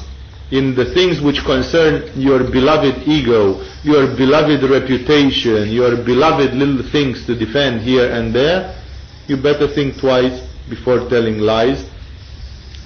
in 0.50 0.74
the 0.74 0.92
things 0.92 1.20
which 1.20 1.44
concern 1.44 2.10
your 2.14 2.50
beloved 2.50 3.06
ego, 3.06 3.62
your 3.82 4.08
beloved 4.16 4.62
reputation, 4.68 5.70
your 5.70 5.96
beloved 6.04 6.54
little 6.54 6.82
things 6.90 7.24
to 7.26 7.38
defend 7.38 7.82
here 7.82 8.10
and 8.10 8.34
there, 8.34 8.76
you 9.28 9.36
better 9.36 9.68
think 9.72 9.98
twice 9.98 10.42
before 10.68 11.08
telling 11.08 11.38
lies. 11.38 11.88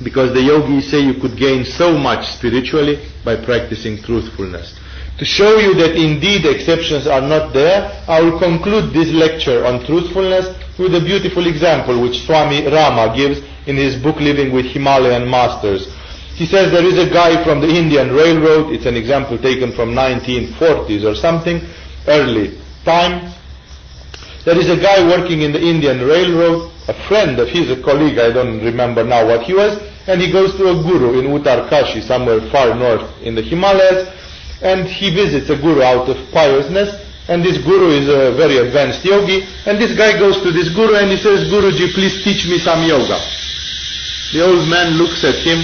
Because 0.03 0.35
the 0.35 0.43
yogis 0.43 0.91
say 0.91 1.01
you 1.01 1.15
could 1.21 1.39
gain 1.39 1.65
so 1.65 1.97
much 1.97 2.27
spiritually 2.37 3.09
by 3.25 3.43
practicing 3.43 4.03
truthfulness. 4.03 4.79
To 5.19 5.25
show 5.25 5.59
you 5.59 5.75
that 5.75 5.95
indeed 5.95 6.45
exceptions 6.45 7.07
are 7.07 7.21
not 7.21 7.53
there, 7.53 8.03
I 8.09 8.21
will 8.21 8.39
conclude 8.39 8.93
this 8.93 9.11
lecture 9.15 9.65
on 9.65 9.87
truthfulness 9.87 10.51
with 10.77 10.95
a 10.97 11.01
beautiful 11.01 11.47
example 11.47 12.03
which 12.03 12.27
Swami 12.27 12.67
Rama 12.67 13.15
gives 13.15 13.39
in 13.69 13.77
his 13.77 13.95
book 13.95 14.17
Living 14.17 14.53
with 14.53 14.67
Himalayan 14.67 15.31
Masters. 15.31 15.87
He 16.35 16.47
says 16.47 16.73
there 16.73 16.85
is 16.85 16.99
a 16.99 17.09
guy 17.09 17.45
from 17.45 17.61
the 17.61 17.69
Indian 17.69 18.11
Railroad, 18.11 18.73
it's 18.75 18.87
an 18.87 18.97
example 18.97 19.39
taken 19.39 19.71
from 19.71 19.95
1940s 19.95 21.05
or 21.05 21.15
something, 21.15 21.63
early 22.09 22.59
time. 22.85 23.33
There 24.45 24.59
is 24.59 24.69
a 24.69 24.77
guy 24.77 25.07
working 25.07 25.43
in 25.43 25.53
the 25.53 25.63
Indian 25.63 26.01
Railroad, 26.01 26.73
a 26.89 26.95
friend 27.07 27.39
of 27.39 27.49
his, 27.49 27.71
a 27.71 27.81
colleague, 27.81 28.19
I 28.19 28.33
don't 28.33 28.59
remember 28.65 29.05
now 29.05 29.25
what 29.29 29.45
he 29.45 29.55
was, 29.55 29.79
and 30.09 30.21
he 30.21 30.33
goes 30.33 30.57
to 30.57 30.69
a 30.69 30.83
guru 30.83 31.21
in 31.21 31.27
Uttarkashi, 31.31 32.03
somewhere 32.03 32.41
far 32.51 32.75
north 32.75 33.09
in 33.23 33.37
the 33.37 33.43
Himalayas, 33.43 34.11
and 34.65 34.89
he 34.89 35.13
visits 35.13 35.53
a 35.53 35.57
guru 35.61 35.85
out 35.85 36.09
of 36.09 36.17
piousness, 36.33 36.89
and 37.29 37.45
this 37.45 37.61
guru 37.61 37.93
is 37.93 38.09
a 38.09 38.33
very 38.37 38.59
advanced 38.59 39.05
yogi, 39.05 39.45
and 39.69 39.77
this 39.77 39.93
guy 39.97 40.17
goes 40.19 40.41
to 40.41 40.51
this 40.51 40.73
guru 40.73 40.97
and 40.97 41.13
he 41.13 41.21
says, 41.21 41.45
Guruji, 41.53 41.93
please 41.93 42.25
teach 42.25 42.49
me 42.49 42.59
some 42.59 42.81
yoga. 42.85 43.21
The 44.33 44.41
old 44.45 44.69
man 44.69 44.97
looks 44.97 45.23
at 45.25 45.37
him, 45.37 45.61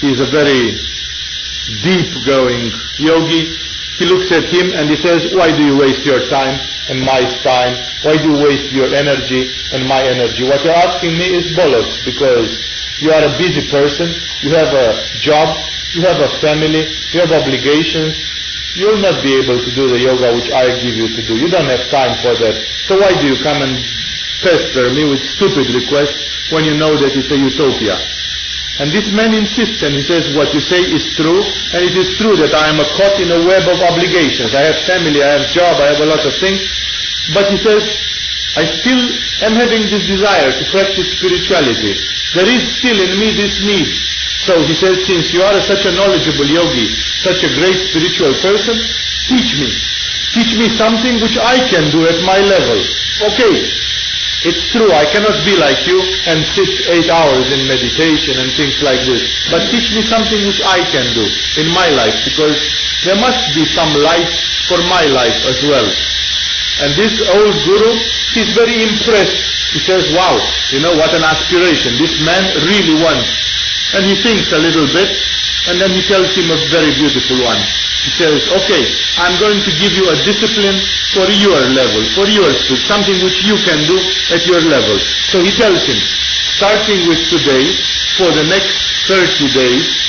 he 0.00 0.14
is 0.14 0.22
a 0.22 0.30
very 0.30 0.74
deep-going 1.82 2.70
yogi, 3.02 3.42
he 3.98 4.06
looks 4.06 4.30
at 4.30 4.46
him 4.46 4.70
and 4.78 4.86
he 4.86 4.94
says, 4.94 5.34
why 5.34 5.50
do 5.50 5.62
you 5.66 5.74
waste 5.74 6.06
your 6.06 6.22
time 6.30 6.54
and 6.88 7.02
my 7.02 7.18
time? 7.42 7.74
Why 8.06 8.14
do 8.14 8.30
you 8.30 8.38
waste 8.46 8.70
your 8.70 8.86
energy 8.94 9.50
and 9.74 9.82
my 9.90 9.98
energy? 10.06 10.46
What 10.46 10.62
you're 10.62 10.78
asking 10.78 11.18
me 11.18 11.26
is 11.34 11.58
bollocks 11.58 12.06
because 12.06 12.46
you 13.02 13.10
are 13.10 13.26
a 13.26 13.34
busy 13.34 13.66
person, 13.70 14.06
you 14.46 14.54
have 14.54 14.70
a 14.70 14.94
job, 15.18 15.50
you 15.94 16.02
have 16.04 16.20
a 16.20 16.30
family, 16.40 16.84
you 17.12 17.18
have 17.20 17.32
obligations, 17.32 18.12
you'll 18.76 19.00
not 19.00 19.24
be 19.24 19.32
able 19.40 19.56
to 19.56 19.70
do 19.72 19.88
the 19.88 19.98
yoga 19.98 20.34
which 20.36 20.52
I 20.52 20.68
give 20.84 20.94
you 20.94 21.08
to 21.08 21.20
do. 21.24 21.34
You 21.40 21.48
don't 21.48 21.68
have 21.68 21.82
time 21.88 22.12
for 22.20 22.36
that. 22.36 22.54
So 22.84 23.00
why 23.00 23.16
do 23.16 23.24
you 23.24 23.38
come 23.40 23.58
and 23.64 23.72
pester 24.44 24.92
me 24.92 25.08
with 25.08 25.18
stupid 25.18 25.66
requests 25.72 26.52
when 26.52 26.68
you 26.68 26.76
know 26.76 26.92
that 26.96 27.16
it's 27.16 27.32
a 27.32 27.38
utopia? 27.38 27.96
And 28.78 28.94
this 28.94 29.10
man 29.10 29.34
insists 29.34 29.82
and 29.82 29.90
he 29.90 30.04
says, 30.06 30.38
what 30.38 30.54
you 30.54 30.62
say 30.62 30.78
is 30.78 31.02
true, 31.18 31.42
and 31.74 31.82
it 31.82 31.98
is 31.98 32.14
true 32.14 32.38
that 32.38 32.54
I 32.54 32.70
am 32.70 32.78
caught 32.94 33.18
in 33.18 33.26
a 33.34 33.42
web 33.42 33.66
of 33.66 33.78
obligations. 33.90 34.54
I 34.54 34.70
have 34.70 34.78
family, 34.86 35.18
I 35.18 35.34
have 35.34 35.50
job, 35.50 35.82
I 35.82 35.90
have 35.90 35.98
a 35.98 36.06
lot 36.06 36.22
of 36.22 36.30
things. 36.38 36.62
But 37.34 37.50
he 37.50 37.58
says, 37.58 37.82
I 38.54 38.62
still 38.64 39.02
am 39.50 39.58
having 39.58 39.82
this 39.90 40.06
desire 40.06 40.54
to 40.54 40.64
practice 40.70 41.10
spirituality. 41.18 41.90
There 42.38 42.46
is 42.46 42.62
still 42.78 42.98
in 43.02 43.18
me 43.18 43.34
this 43.34 43.66
need. 43.66 43.90
So 44.48 44.56
he 44.64 44.72
says, 44.72 45.04
since 45.04 45.28
you 45.36 45.44
are 45.44 45.60
such 45.60 45.84
a 45.84 45.92
knowledgeable 45.92 46.48
yogi, 46.48 46.88
such 47.20 47.44
a 47.44 47.52
great 47.60 47.76
spiritual 47.92 48.32
person, 48.40 48.80
teach 49.28 49.60
me. 49.60 49.68
Teach 50.32 50.56
me 50.56 50.72
something 50.72 51.20
which 51.20 51.36
I 51.36 51.60
can 51.68 51.92
do 51.92 52.08
at 52.08 52.16
my 52.24 52.40
level. 52.40 52.80
Okay, 53.28 53.52
it's 54.48 54.72
true, 54.72 54.88
I 54.88 55.04
cannot 55.12 55.36
be 55.44 55.52
like 55.60 55.84
you 55.84 56.00
and 56.32 56.40
sit 56.56 56.72
eight 56.96 57.12
hours 57.12 57.44
in 57.52 57.68
meditation 57.68 58.40
and 58.40 58.48
things 58.56 58.80
like 58.80 59.04
this. 59.04 59.20
But 59.52 59.68
teach 59.68 59.92
me 59.92 60.00
something 60.00 60.40
which 60.48 60.64
I 60.64 60.80
can 60.80 61.04
do 61.12 61.28
in 61.60 61.68
my 61.76 61.92
life 61.92 62.16
because 62.24 62.56
there 63.04 63.20
must 63.20 63.52
be 63.52 63.68
some 63.68 63.92
light 64.00 64.32
for 64.64 64.80
my 64.88 65.04
life 65.12 65.36
as 65.44 65.60
well. 65.68 65.88
And 66.88 66.96
this 66.96 67.20
old 67.36 67.52
guru, 67.68 67.92
he's 68.32 68.56
very 68.56 68.80
impressed. 68.80 69.44
He 69.76 69.80
says, 69.84 70.08
wow, 70.16 70.40
you 70.72 70.80
know 70.80 70.96
what 70.96 71.12
an 71.12 71.20
aspiration. 71.20 72.00
This 72.00 72.16
man 72.24 72.40
really 72.64 72.96
wants. 73.04 73.47
And 73.96 74.04
he 74.04 74.16
thinks 74.20 74.52
a 74.52 74.60
little 74.60 74.86
bit 74.92 75.08
and 75.68 75.80
then 75.80 75.92
he 75.92 76.00
tells 76.04 76.32
him 76.32 76.48
a 76.48 76.60
very 76.72 76.92
beautiful 76.96 77.44
one. 77.44 77.60
He 78.04 78.10
says, 78.14 78.40
okay, 78.62 78.82
I'm 79.20 79.36
going 79.36 79.60
to 79.60 79.72
give 79.76 79.92
you 79.92 80.08
a 80.08 80.16
discipline 80.24 80.80
for 81.12 81.28
your 81.28 81.60
level, 81.76 82.00
for 82.16 82.24
your 82.30 82.48
speed, 82.54 82.80
something 82.88 83.18
which 83.20 83.44
you 83.44 83.58
can 83.66 83.84
do 83.84 83.98
at 84.32 84.46
your 84.48 84.62
level. 84.64 84.96
So 85.28 85.42
he 85.42 85.50
tells 85.52 85.84
him, 85.84 85.98
starting 86.56 87.04
with 87.10 87.20
today, 87.28 87.68
for 88.16 88.30
the 88.32 88.46
next 88.48 88.72
30 89.10 89.52
days, 89.52 90.07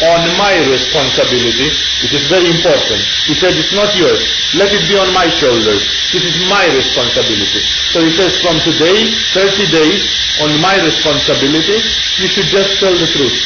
on 0.00 0.20
my 0.40 0.56
responsibility, 0.68 1.68
It 2.00 2.12
is 2.16 2.24
very 2.32 2.48
important. 2.48 3.00
He 3.28 3.36
said, 3.36 3.52
it's 3.52 3.76
not 3.76 3.92
yours. 3.92 4.20
Let 4.56 4.72
it 4.72 4.88
be 4.88 4.96
on 4.96 5.12
my 5.12 5.28
shoulders. 5.28 5.84
This 6.08 6.24
is 6.24 6.36
my 6.48 6.64
responsibility. 6.72 7.60
So 7.92 8.00
he 8.00 8.08
says, 8.16 8.40
from 8.40 8.56
today, 8.64 9.12
30 9.36 9.68
days, 9.68 10.00
on 10.40 10.56
my 10.64 10.80
responsibility, 10.80 11.76
you 12.24 12.28
should 12.32 12.48
just 12.48 12.80
tell 12.80 12.96
the 12.96 13.04
truth. 13.12 13.36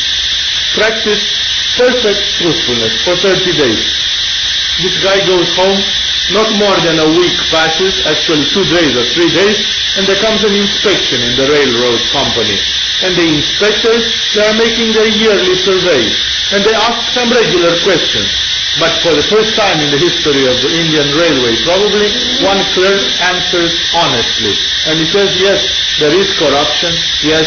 Practice 0.78 1.22
perfect 1.74 2.22
truthfulness 2.38 2.94
for 3.02 3.18
30 3.18 3.58
days. 3.58 3.82
This 4.78 4.94
guy 5.02 5.18
goes 5.26 5.50
home, 5.58 5.80
not 6.30 6.46
more 6.58 6.78
than 6.86 7.02
a 7.02 7.08
week 7.18 7.34
passes, 7.50 8.06
actually 8.06 8.46
two 8.54 8.62
days 8.70 8.94
or 8.94 9.06
three 9.18 9.30
days, 9.34 9.58
and 9.98 10.06
there 10.06 10.18
comes 10.22 10.42
an 10.46 10.54
inspection 10.54 11.18
in 11.26 11.34
the 11.34 11.46
railroad 11.50 11.98
company. 12.14 12.58
And 13.02 13.18
the 13.18 13.26
inspectors, 13.26 14.02
they 14.34 14.42
are 14.46 14.54
making 14.54 14.94
their 14.94 15.10
yearly 15.10 15.58
survey. 15.58 16.33
And 16.54 16.62
they 16.62 16.74
ask 16.86 17.10
some 17.10 17.26
regular 17.34 17.74
questions. 17.82 18.30
But 18.78 18.90
for 19.02 19.14
the 19.14 19.26
first 19.26 19.54
time 19.58 19.78
in 19.82 19.90
the 19.90 19.98
history 19.98 20.46
of 20.46 20.56
the 20.62 20.70
Indian 20.70 21.06
Railway, 21.14 21.54
probably 21.66 22.06
one 22.46 22.62
clerk 22.74 23.02
answers 23.34 23.74
honestly. 23.94 24.54
And 24.86 24.98
he 24.98 25.06
says, 25.06 25.34
yes, 25.38 25.62
there 25.98 26.14
is 26.14 26.30
corruption. 26.38 26.90
Yes, 27.22 27.46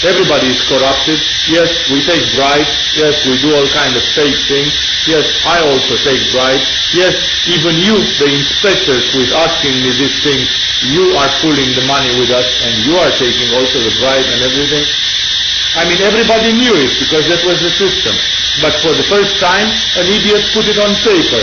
Everybody 0.00 0.48
is 0.48 0.64
corrupted. 0.64 1.20
Yes, 1.44 1.68
we 1.92 2.00
take 2.00 2.24
bribes. 2.32 2.72
Yes, 2.96 3.20
we 3.28 3.36
do 3.36 3.52
all 3.52 3.68
kind 3.68 3.92
of 3.92 4.00
fake 4.16 4.38
things. 4.48 4.72
Yes, 5.04 5.28
I 5.44 5.60
also 5.60 5.92
take 6.00 6.24
bribes. 6.32 6.64
Yes, 6.96 7.12
even 7.44 7.76
you, 7.76 8.00
the 8.16 8.32
inspectors 8.32 9.12
who 9.12 9.20
is 9.20 9.28
asking 9.36 9.76
me 9.84 9.92
these 9.92 10.24
things, 10.24 10.48
you 10.88 11.12
are 11.20 11.28
pulling 11.44 11.68
the 11.76 11.84
money 11.84 12.08
with 12.16 12.32
us 12.32 12.48
and 12.64 12.72
you 12.80 12.96
are 12.96 13.12
taking 13.20 13.52
also 13.52 13.76
the 13.84 13.92
bribe 14.00 14.24
and 14.24 14.40
everything. 14.40 14.88
I 15.78 15.86
mean, 15.86 16.02
everybody 16.02 16.50
knew 16.50 16.74
it 16.74 16.98
because 16.98 17.30
that 17.30 17.42
was 17.46 17.62
the 17.62 17.70
system. 17.70 18.14
But 18.58 18.74
for 18.82 18.90
the 18.90 19.06
first 19.06 19.38
time, 19.38 19.70
an 20.02 20.06
idiot 20.10 20.42
put 20.50 20.66
it 20.66 20.78
on 20.82 20.90
paper. 21.06 21.42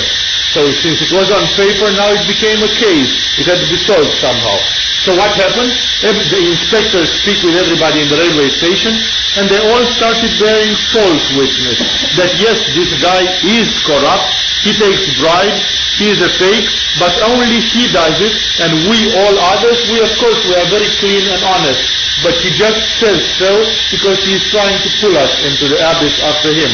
So 0.53 0.63
since 0.71 1.03
it 1.03 1.11
was 1.11 1.27
on 1.27 1.43
paper, 1.59 1.91
now 1.91 2.07
it 2.15 2.23
became 2.23 2.63
a 2.63 2.71
case. 2.71 3.39
It 3.39 3.45
had 3.51 3.59
to 3.59 3.67
be 3.67 3.75
solved 3.75 4.15
somehow. 4.15 4.57
So 5.03 5.13
what 5.13 5.31
happened? 5.35 5.71
The 6.01 6.41
inspectors 6.41 7.11
speak 7.21 7.43
with 7.43 7.55
everybody 7.55 8.01
in 8.01 8.09
the 8.09 8.17
railway 8.17 8.49
station 8.49 8.95
and 9.37 9.45
they 9.51 9.61
all 9.61 9.85
started 9.93 10.31
bearing 10.41 10.73
false 10.89 11.25
witness 11.37 11.77
that 12.17 12.33
yes, 12.41 12.57
this 12.73 12.97
guy 12.97 13.21
is 13.45 13.69
corrupt, 13.85 14.27
he 14.65 14.73
takes 14.73 15.05
bribes, 15.21 15.61
he 16.01 16.09
is 16.09 16.19
a 16.25 16.31
fake, 16.41 16.67
but 16.97 17.13
only 17.29 17.61
he 17.61 17.85
does 17.93 18.17
it 18.17 18.33
and 18.65 18.89
we 18.89 19.13
all 19.13 19.35
others, 19.53 19.77
we 19.93 20.01
of 20.01 20.11
course 20.17 20.41
we 20.49 20.57
are 20.57 20.69
very 20.73 20.89
clean 20.97 21.23
and 21.29 21.41
honest. 21.55 21.83
But 22.25 22.33
he 22.41 22.49
just 22.57 22.81
says 22.97 23.21
so 23.37 23.51
because 23.93 24.25
he 24.25 24.33
is 24.33 24.49
trying 24.49 24.79
to 24.81 24.89
pull 24.97 25.13
us 25.13 25.33
into 25.45 25.69
the 25.69 25.77
abyss 25.77 26.17
after 26.25 26.49
him. 26.49 26.73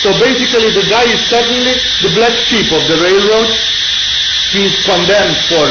So 0.00 0.08
basically 0.16 0.72
the 0.72 0.88
guy 0.88 1.04
is 1.04 1.20
suddenly 1.28 1.76
the 2.00 2.12
black 2.16 2.32
sheep 2.48 2.72
of 2.72 2.80
the 2.88 2.96
railroad. 3.04 3.48
He 4.56 4.64
is 4.64 4.74
condemned 4.88 5.36
for 5.52 5.64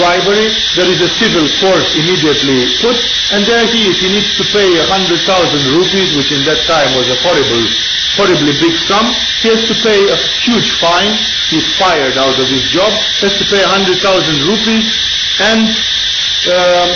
bribery. 0.00 0.48
There 0.72 0.88
is 0.88 1.04
a 1.04 1.10
civil 1.20 1.44
force 1.60 1.86
immediately 2.00 2.64
put, 2.80 2.96
and 3.36 3.44
there 3.44 3.68
he 3.68 3.92
is. 3.92 4.00
He 4.00 4.08
needs 4.08 4.32
to 4.40 4.44
pay 4.56 4.68
a 4.80 4.88
hundred 4.88 5.20
thousand 5.28 5.60
rupees, 5.76 6.16
which 6.16 6.32
in 6.32 6.48
that 6.48 6.64
time 6.64 6.96
was 6.96 7.12
a 7.12 7.18
horrible, 7.20 7.64
horribly 8.16 8.56
big 8.56 8.74
sum. 8.88 9.04
He 9.44 9.52
has 9.52 9.64
to 9.68 9.76
pay 9.84 10.00
a 10.00 10.16
huge 10.16 10.72
fine. 10.80 11.12
He's 11.52 11.68
fired 11.76 12.16
out 12.16 12.40
of 12.40 12.48
his 12.48 12.64
job. 12.72 12.88
He 13.20 13.28
Has 13.28 13.36
to 13.36 13.46
pay 13.52 13.60
a 13.60 13.68
hundred 13.68 14.00
thousand 14.00 14.48
rupees, 14.48 14.88
and 15.44 15.68
um, 16.56 16.88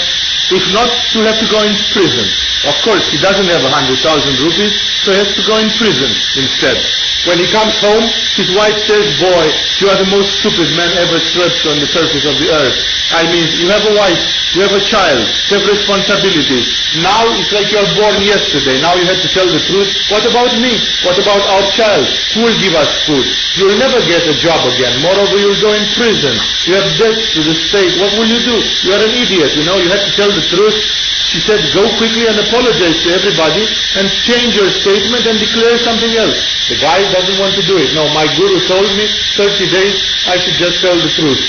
if 0.56 0.64
not, 0.72 0.88
he'll 1.12 1.28
have 1.28 1.40
to 1.40 1.48
go 1.52 1.60
in 1.64 1.76
prison. 1.92 2.51
Of 2.64 2.78
course, 2.86 3.02
he 3.10 3.18
doesn't 3.18 3.50
have 3.50 3.64
a 3.64 3.72
hundred 3.74 3.98
thousand 3.98 4.38
rupees, 4.38 4.70
so 5.02 5.10
he 5.10 5.18
has 5.18 5.34
to 5.34 5.42
go 5.42 5.58
in 5.58 5.66
prison 5.82 6.10
instead. 6.38 6.78
When 7.22 7.38
he 7.38 7.46
comes 7.54 7.78
home, 7.78 8.02
his 8.34 8.50
wife 8.58 8.74
says, 8.82 9.06
boy, 9.22 9.44
you 9.78 9.86
are 9.86 9.98
the 9.98 10.10
most 10.10 10.42
stupid 10.42 10.74
man 10.74 10.90
ever 10.98 11.22
stretched 11.22 11.66
on 11.70 11.78
the 11.78 11.86
surface 11.86 12.26
of 12.26 12.34
the 12.42 12.50
earth. 12.50 12.74
I 13.14 13.28
mean, 13.30 13.46
you 13.62 13.70
have 13.70 13.84
a 13.86 13.94
wife, 13.94 14.18
you 14.56 14.66
have 14.66 14.74
a 14.74 14.82
child, 14.82 15.22
you 15.46 15.60
have 15.60 15.66
responsibilities. 15.68 16.66
Now 16.98 17.22
it's 17.38 17.52
like 17.54 17.70
you 17.70 17.78
are 17.78 17.92
born 17.94 18.18
yesterday. 18.26 18.82
Now 18.82 18.98
you 18.98 19.06
have 19.06 19.22
to 19.22 19.30
tell 19.30 19.46
the 19.46 19.62
truth. 19.62 19.90
What 20.10 20.26
about 20.26 20.50
me? 20.58 20.74
What 21.06 21.14
about 21.20 21.42
our 21.46 21.64
child? 21.70 22.04
Who 22.34 22.48
will 22.48 22.58
give 22.58 22.74
us 22.74 22.90
food? 23.06 23.26
You 23.54 23.70
will 23.70 23.78
never 23.78 24.00
get 24.02 24.26
a 24.26 24.34
job 24.34 24.58
again. 24.66 24.98
Moreover, 25.04 25.38
you 25.38 25.52
will 25.52 25.62
go 25.62 25.72
in 25.78 25.84
prison. 25.94 26.34
You 26.66 26.74
have 26.74 26.88
debts 26.98 27.38
to 27.38 27.40
the 27.44 27.54
state. 27.54 28.02
What 28.02 28.16
will 28.18 28.26
you 28.26 28.40
do? 28.42 28.56
You 28.82 28.98
are 28.98 29.02
an 29.04 29.14
idiot, 29.14 29.54
you 29.54 29.64
know. 29.68 29.78
You 29.78 29.92
have 29.94 30.02
to 30.02 30.12
tell 30.18 30.32
the 30.32 30.42
truth. 30.48 30.74
She 31.22 31.38
said, 31.40 31.60
go 31.72 31.86
quickly 31.96 32.26
and 32.28 32.36
apologize 32.36 32.98
to 33.04 33.08
everybody 33.14 33.64
and 33.96 34.04
change 34.26 34.52
your 34.56 34.68
statement 34.68 35.24
and 35.24 35.38
declare 35.38 35.78
something 35.80 36.12
else. 36.18 36.36
The 36.68 36.76
guy 36.82 37.00
doesn't 37.12 37.38
want 37.38 37.54
to 37.54 37.64
do 37.68 37.76
it. 37.78 37.92
No, 37.94 38.08
my 38.16 38.26
guru 38.34 38.58
told 38.66 38.88
me 38.96 39.06
30 39.36 39.70
days 39.70 39.94
I 40.26 40.40
should 40.40 40.56
just 40.56 40.80
tell 40.80 40.96
the 40.96 41.12
truth. 41.12 41.40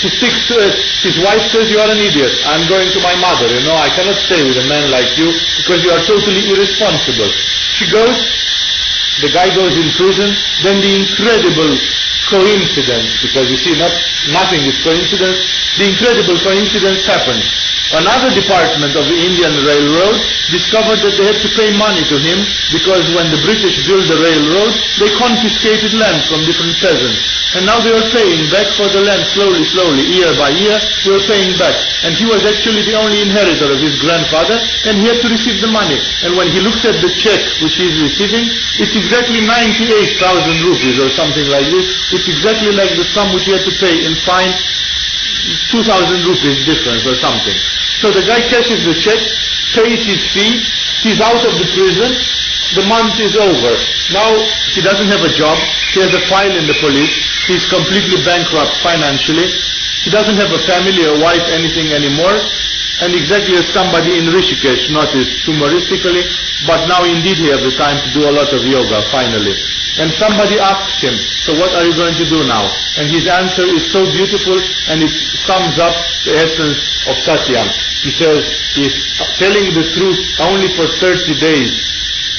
He 0.00 0.08
sticks 0.08 0.48
to 0.48 0.56
it. 0.56 0.74
His 1.04 1.20
wife 1.20 1.44
says, 1.52 1.68
you 1.68 1.78
are 1.78 1.92
an 1.92 2.00
idiot. 2.00 2.32
I'm 2.48 2.64
going 2.66 2.88
to 2.88 3.00
my 3.04 3.12
mother. 3.20 3.52
You 3.52 3.62
know, 3.68 3.76
I 3.76 3.92
cannot 3.92 4.16
stay 4.16 4.40
with 4.40 4.56
a 4.56 4.66
man 4.66 4.88
like 4.88 5.12
you 5.20 5.28
because 5.60 5.84
you 5.84 5.92
are 5.92 6.02
totally 6.08 6.40
irresponsible. 6.48 7.28
She 7.76 7.84
goes, 7.92 8.16
the 9.20 9.28
guy 9.28 9.52
goes 9.52 9.76
in 9.76 9.92
prison, 10.00 10.32
then 10.64 10.80
the 10.80 10.92
incredible 11.04 11.76
coincidence, 12.32 13.20
because 13.20 13.52
you 13.52 13.58
see, 13.60 13.76
not, 13.76 13.92
nothing 14.32 14.64
is 14.64 14.80
coincidence, 14.80 15.36
the 15.76 15.92
incredible 15.92 16.38
coincidence 16.40 17.04
happens. 17.04 17.69
Another 17.90 18.30
department 18.30 18.94
of 18.94 19.02
the 19.02 19.18
Indian 19.18 19.50
Railroad 19.66 20.14
discovered 20.54 21.02
that 21.02 21.14
they 21.18 21.26
had 21.26 21.42
to 21.42 21.50
pay 21.58 21.74
money 21.74 22.06
to 22.06 22.22
him 22.22 22.38
because 22.70 23.02
when 23.18 23.26
the 23.34 23.42
British 23.42 23.82
built 23.82 24.06
the 24.06 24.14
railroad, 24.14 24.70
they 25.02 25.10
confiscated 25.18 25.98
land 25.98 26.22
from 26.30 26.46
different 26.46 26.78
peasants. 26.78 27.18
And 27.58 27.66
now 27.66 27.82
they 27.82 27.90
were 27.90 28.06
paying 28.14 28.46
back 28.46 28.70
for 28.78 28.86
the 28.94 29.02
land 29.02 29.26
slowly, 29.34 29.66
slowly, 29.66 30.06
year 30.06 30.30
by 30.38 30.54
year, 30.54 30.78
they 31.02 31.10
were 31.10 31.26
paying 31.26 31.50
back. 31.58 31.74
And 32.06 32.14
he 32.14 32.30
was 32.30 32.46
actually 32.46 32.86
the 32.86 32.94
only 32.94 33.26
inheritor 33.26 33.74
of 33.74 33.82
his 33.82 33.98
grandfather, 33.98 34.54
and 34.86 34.94
he 35.02 35.10
had 35.10 35.18
to 35.26 35.28
receive 35.34 35.58
the 35.58 35.74
money. 35.74 35.98
And 36.22 36.38
when 36.38 36.46
he 36.54 36.62
looks 36.62 36.86
at 36.86 36.94
the 37.02 37.10
check 37.10 37.42
which 37.58 37.74
he 37.74 37.90
is 37.90 37.98
receiving, 38.06 38.46
it's 38.78 38.94
exactly 38.94 39.42
98,000 39.42 40.62
rupees 40.62 41.02
or 41.02 41.10
something 41.10 41.50
like 41.50 41.66
this. 41.74 42.14
It's 42.14 42.30
exactly 42.30 42.70
like 42.70 42.94
the 42.94 43.02
sum 43.02 43.34
which 43.34 43.50
he 43.50 43.52
had 43.58 43.66
to 43.66 43.74
pay 43.82 43.98
in 44.06 44.14
fine 44.22 44.54
2,000 45.74 46.22
rupees 46.22 46.62
difference 46.70 47.02
or 47.02 47.18
something. 47.18 47.79
So 48.00 48.08
the 48.08 48.24
guy 48.24 48.40
cashes 48.48 48.80
the 48.88 48.96
check, 48.96 49.20
pays 49.76 50.00
his 50.08 50.24
fee, 50.32 50.56
he's 51.04 51.20
out 51.20 51.44
of 51.44 51.52
the 51.60 51.68
prison, 51.76 52.08
the 52.80 52.88
month 52.88 53.20
is 53.20 53.36
over. 53.36 53.72
Now 54.16 54.32
he 54.72 54.80
doesn't 54.80 55.12
have 55.12 55.20
a 55.20 55.32
job, 55.36 55.60
he 55.92 56.00
has 56.00 56.16
a 56.16 56.22
file 56.32 56.48
in 56.48 56.64
the 56.64 56.80
police, 56.80 57.12
he's 57.44 57.68
completely 57.68 58.24
bankrupt 58.24 58.72
financially, 58.80 59.44
he 60.00 60.08
doesn't 60.08 60.40
have 60.40 60.48
a 60.48 60.62
family, 60.64 61.04
a 61.04 61.20
wife, 61.20 61.44
anything 61.52 61.92
anymore, 61.92 62.40
and 63.00 63.16
exactly 63.16 63.56
as 63.56 63.64
somebody 63.72 64.20
in 64.20 64.28
Rishikesh 64.28 64.92
noticed 64.92 65.48
humoristically, 65.48 66.20
but 66.68 66.84
now 66.84 67.00
indeed 67.08 67.40
he 67.40 67.48
has 67.48 67.64
the 67.64 67.72
time 67.80 67.96
to 67.96 68.08
do 68.12 68.28
a 68.28 68.32
lot 68.32 68.52
of 68.52 68.60
yoga 68.60 69.00
finally. 69.08 69.56
And 69.98 70.12
somebody 70.12 70.60
asked 70.60 71.00
him, 71.00 71.16
so 71.16 71.56
what 71.56 71.72
are 71.74 71.84
you 71.88 71.96
going 71.96 72.14
to 72.14 72.26
do 72.28 72.44
now? 72.44 72.64
And 73.00 73.08
his 73.08 73.24
answer 73.26 73.64
is 73.64 73.88
so 73.88 74.04
beautiful 74.04 74.56
and 74.92 75.00
it 75.00 75.12
sums 75.48 75.80
up 75.80 75.96
the 76.28 76.36
essence 76.44 76.78
of 77.08 77.16
Satyam. 77.24 77.66
He 78.04 78.12
says, 78.12 78.44
if 78.76 78.92
telling 79.40 79.72
the 79.72 79.84
truth 79.96 80.20
only 80.44 80.68
for 80.76 80.84
30 80.84 81.40
days 81.40 81.72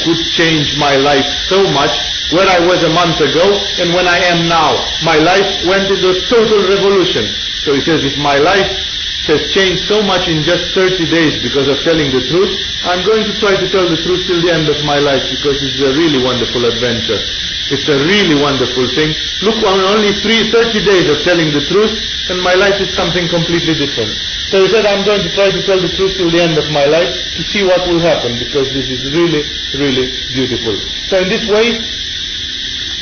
could 0.06 0.22
change 0.30 0.78
my 0.78 0.96
life 0.98 1.26
so 1.50 1.66
much, 1.74 1.94
where 2.32 2.48
I 2.48 2.62
was 2.64 2.86
a 2.86 2.94
month 2.94 3.20
ago 3.20 3.44
and 3.82 3.94
when 3.98 4.08
I 4.08 4.18
am 4.32 4.48
now, 4.48 4.78
my 5.04 5.18
life 5.18 5.50
went 5.66 5.90
into 5.90 6.14
total 6.30 6.64
revolution. 6.70 7.26
So 7.66 7.74
he 7.74 7.82
says, 7.82 8.06
if 8.06 8.18
my 8.18 8.38
life 8.38 8.91
has 9.30 9.54
changed 9.54 9.86
so 9.86 10.02
much 10.02 10.26
in 10.26 10.42
just 10.42 10.74
30 10.74 10.98
days 11.06 11.38
because 11.46 11.70
of 11.70 11.78
telling 11.86 12.10
the 12.10 12.24
truth, 12.26 12.50
I'm 12.90 13.06
going 13.06 13.22
to 13.22 13.34
try 13.38 13.54
to 13.54 13.68
tell 13.70 13.86
the 13.86 14.00
truth 14.02 14.26
till 14.26 14.42
the 14.42 14.50
end 14.50 14.66
of 14.66 14.82
my 14.82 14.98
life 14.98 15.22
because 15.30 15.62
it's 15.62 15.78
a 15.82 15.94
really 15.94 16.18
wonderful 16.26 16.66
adventure. 16.66 17.22
It's 17.70 17.88
a 17.88 18.02
really 18.02 18.42
wonderful 18.42 18.84
thing. 18.98 19.14
Look, 19.46 19.62
on 19.64 19.78
only 19.94 20.12
three, 20.26 20.50
30 20.50 20.82
days 20.82 21.06
of 21.14 21.22
telling 21.22 21.54
the 21.54 21.62
truth 21.70 21.94
and 22.34 22.42
my 22.42 22.58
life 22.58 22.82
is 22.82 22.90
something 22.98 23.30
completely 23.30 23.78
different. 23.78 24.12
So 24.50 24.60
he 24.60 24.68
said, 24.68 24.90
I'm 24.90 25.06
going 25.06 25.22
to 25.22 25.32
try 25.32 25.54
to 25.54 25.62
tell 25.64 25.80
the 25.80 25.92
truth 25.94 26.18
till 26.18 26.34
the 26.34 26.42
end 26.42 26.58
of 26.58 26.68
my 26.74 26.84
life 26.90 27.14
to 27.14 27.42
see 27.46 27.64
what 27.64 27.86
will 27.88 28.02
happen 28.02 28.36
because 28.42 28.74
this 28.74 28.90
is 28.90 29.14
really, 29.14 29.46
really 29.78 30.12
beautiful. 30.34 30.76
So 31.08 31.22
in 31.22 31.30
this 31.30 31.46
way, 31.48 31.78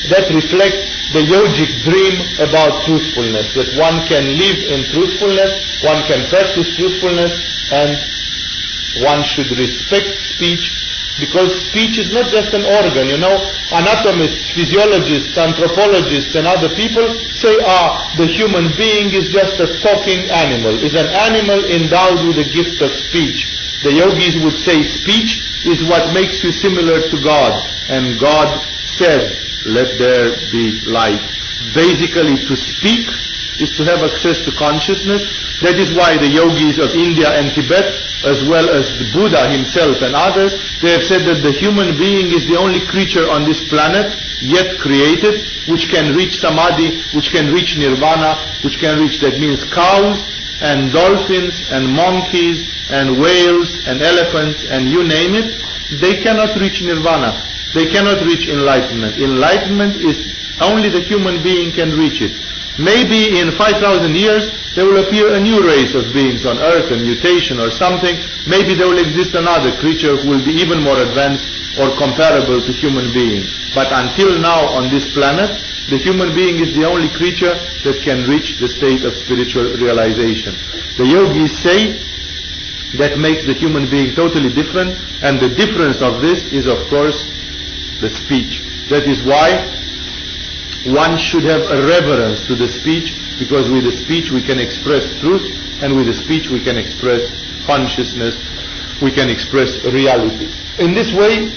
that 0.08 0.32
reflects 0.32 0.88
the 1.12 1.26
yogic 1.28 1.72
dream 1.84 2.16
about 2.40 2.86
truthfulness, 2.88 3.52
that 3.58 3.70
one 3.76 4.00
can 4.08 4.24
live 4.40 4.60
in 4.72 4.80
truthfulness, 4.96 5.84
one 5.84 6.00
can 6.08 6.24
practice 6.32 6.72
truthfulness, 6.80 7.34
and 7.76 7.92
one 9.04 9.22
should 9.36 9.52
respect 9.60 10.08
speech 10.36 10.80
because 11.20 11.52
speech 11.70 12.00
is 12.00 12.10
not 12.16 12.32
just 12.32 12.56
an 12.56 12.64
organ. 12.64 13.12
You 13.12 13.20
know, 13.20 13.36
anatomists, 13.76 14.56
physiologists, 14.56 15.36
anthropologists, 15.36 16.34
and 16.34 16.48
other 16.48 16.72
people 16.74 17.06
say, 17.36 17.60
ah, 17.68 18.16
the 18.16 18.26
human 18.26 18.72
being 18.80 19.12
is 19.12 19.28
just 19.30 19.60
a 19.60 19.68
talking 19.84 20.32
animal, 20.32 20.80
is 20.80 20.96
an 20.96 21.12
animal 21.12 21.60
endowed 21.68 22.24
with 22.24 22.40
the 22.40 22.48
gift 22.48 22.80
of 22.80 22.90
speech. 23.12 23.46
The 23.84 23.96
yogis 24.00 24.40
would 24.44 24.56
say 24.64 24.80
speech 24.84 25.44
is 25.68 25.84
what 25.88 26.16
makes 26.16 26.44
you 26.44 26.52
similar 26.52 27.04
to 27.04 27.18
God, 27.20 27.52
and 27.92 28.20
God 28.20 28.48
said, 28.96 29.49
let 29.66 30.00
there 30.00 30.36
be 30.52 30.80
light. 30.88 31.20
Basically, 31.76 32.40
to 32.48 32.56
speak 32.56 33.08
is 33.60 33.76
to 33.76 33.84
have 33.84 34.00
access 34.00 34.40
to 34.48 34.52
consciousness. 34.56 35.22
That 35.60 35.76
is 35.76 35.92
why 35.92 36.16
the 36.16 36.32
yogis 36.32 36.80
of 36.80 36.96
India 36.96 37.28
and 37.28 37.52
Tibet, 37.52 37.92
as 38.24 38.40
well 38.48 38.72
as 38.72 38.88
the 38.96 39.12
Buddha 39.12 39.52
himself 39.52 40.00
and 40.00 40.16
others, 40.16 40.56
they 40.80 40.96
have 40.96 41.04
said 41.04 41.28
that 41.28 41.44
the 41.44 41.52
human 41.52 42.00
being 42.00 42.32
is 42.32 42.48
the 42.48 42.56
only 42.56 42.80
creature 42.88 43.28
on 43.28 43.44
this 43.44 43.60
planet 43.68 44.08
yet 44.40 44.80
created 44.80 45.44
which 45.68 45.92
can 45.92 46.16
reach 46.16 46.40
samadhi, 46.40 47.04
which 47.14 47.30
can 47.36 47.52
reach 47.52 47.76
nirvana, 47.76 48.40
which 48.64 48.80
can 48.80 48.98
reach, 48.98 49.20
that 49.20 49.38
means 49.38 49.62
cows 49.76 50.18
and 50.64 50.92
dolphins 50.92 51.68
and 51.72 51.88
monkeys 51.92 52.64
and 52.90 53.20
whales 53.20 53.84
and 53.86 54.02
elephants 54.02 54.66
and 54.72 54.88
you 54.88 55.04
name 55.04 55.36
it, 55.36 55.60
they 56.00 56.24
cannot 56.24 56.56
reach 56.60 56.82
nirvana. 56.82 57.49
They 57.74 57.86
cannot 57.94 58.26
reach 58.26 58.50
enlightenment. 58.50 59.22
Enlightenment 59.22 60.02
is 60.02 60.18
only 60.62 60.90
the 60.90 61.06
human 61.06 61.44
being 61.46 61.72
can 61.72 61.94
reach 61.94 62.22
it. 62.22 62.34
Maybe 62.82 63.38
in 63.38 63.52
5,000 63.60 64.16
years 64.16 64.50
there 64.74 64.88
will 64.88 65.04
appear 65.04 65.36
a 65.36 65.42
new 65.44 65.60
race 65.62 65.94
of 65.94 66.10
beings 66.16 66.46
on 66.46 66.58
earth, 66.58 66.90
a 66.90 66.98
mutation 66.98 67.60
or 67.60 67.70
something. 67.70 68.16
Maybe 68.48 68.74
there 68.74 68.88
will 68.88 69.02
exist 69.02 69.36
another 69.36 69.76
creature 69.78 70.16
who 70.16 70.34
will 70.34 70.46
be 70.46 70.56
even 70.58 70.82
more 70.82 70.98
advanced 70.98 71.46
or 71.78 71.94
comparable 72.00 72.64
to 72.64 72.72
human 72.72 73.12
being. 73.14 73.44
But 73.76 73.92
until 73.92 74.40
now 74.40 74.66
on 74.80 74.90
this 74.90 75.12
planet, 75.14 75.52
the 75.92 76.00
human 76.00 76.34
being 76.34 76.62
is 76.62 76.74
the 76.74 76.86
only 76.86 77.10
creature 77.18 77.54
that 77.86 77.98
can 78.06 78.30
reach 78.30 78.58
the 78.62 78.70
state 78.70 79.02
of 79.06 79.14
spiritual 79.14 79.74
realization. 79.78 80.54
The 80.98 81.06
yogis 81.06 81.54
say 81.62 81.98
that 82.98 83.18
makes 83.18 83.46
the 83.46 83.54
human 83.54 83.90
being 83.90 84.16
totally 84.16 84.50
different 84.54 84.98
and 85.22 85.38
the 85.38 85.50
difference 85.54 86.02
of 86.02 86.22
this 86.22 86.50
is 86.50 86.66
of 86.66 86.90
course 86.90 87.18
the 88.00 88.10
speech. 88.10 88.64
That 88.90 89.06
is 89.06 89.24
why 89.24 89.64
one 90.96 91.20
should 91.20 91.44
have 91.44 91.62
a 91.68 91.84
reverence 91.86 92.48
to 92.48 92.56
the 92.56 92.68
speech 92.68 93.12
because 93.40 93.68
with 93.70 93.84
the 93.84 93.92
speech 93.92 94.32
we 94.32 94.40
can 94.44 94.60
express 94.60 95.20
truth 95.20 95.44
and 95.84 95.96
with 95.96 96.08
the 96.08 96.16
speech 96.16 96.48
we 96.48 96.64
can 96.64 96.80
express 96.80 97.28
consciousness, 97.68 98.36
we 99.04 99.12
can 99.12 99.30
express 99.30 99.84
reality. 99.92 100.48
In 100.80 100.96
this 100.96 101.12
way, 101.12 101.52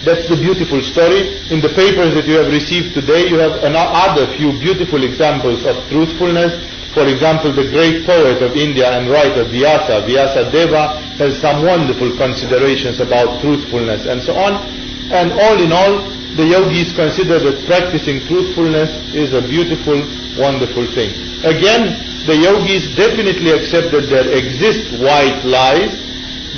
that's 0.00 0.24
the 0.32 0.40
beautiful 0.40 0.80
story. 0.80 1.36
In 1.52 1.60
the 1.60 1.72
papers 1.76 2.16
that 2.16 2.24
you 2.24 2.40
have 2.40 2.48
received 2.48 2.96
today, 2.96 3.28
you 3.28 3.36
have 3.36 3.60
another 3.60 4.24
few 4.40 4.56
beautiful 4.56 5.04
examples 5.04 5.68
of 5.68 5.76
truthfulness. 5.92 6.56
For 6.96 7.04
example, 7.04 7.52
the 7.52 7.68
great 7.68 8.08
poet 8.08 8.40
of 8.40 8.56
India 8.56 8.88
and 8.88 9.12
writer 9.12 9.44
Vyasa, 9.44 10.08
Vyasa 10.08 10.48
Deva, 10.48 11.04
has 11.20 11.36
some 11.38 11.68
wonderful 11.68 12.16
considerations 12.16 12.98
about 12.98 13.44
truthfulness 13.44 14.08
and 14.08 14.24
so 14.24 14.32
on. 14.40 14.79
And 15.10 15.34
all 15.34 15.58
in 15.58 15.72
all, 15.74 16.06
the 16.38 16.46
yogis 16.46 16.94
consider 16.94 17.42
that 17.42 17.66
practicing 17.66 18.22
truthfulness 18.30 18.90
is 19.10 19.34
a 19.34 19.42
beautiful, 19.42 19.98
wonderful 20.38 20.86
thing. 20.94 21.10
Again, 21.42 21.98
the 22.30 22.38
yogis 22.38 22.94
definitely 22.94 23.50
accept 23.50 23.90
that 23.90 24.06
there 24.06 24.30
exist 24.30 25.02
white 25.02 25.42
lies, 25.42 25.90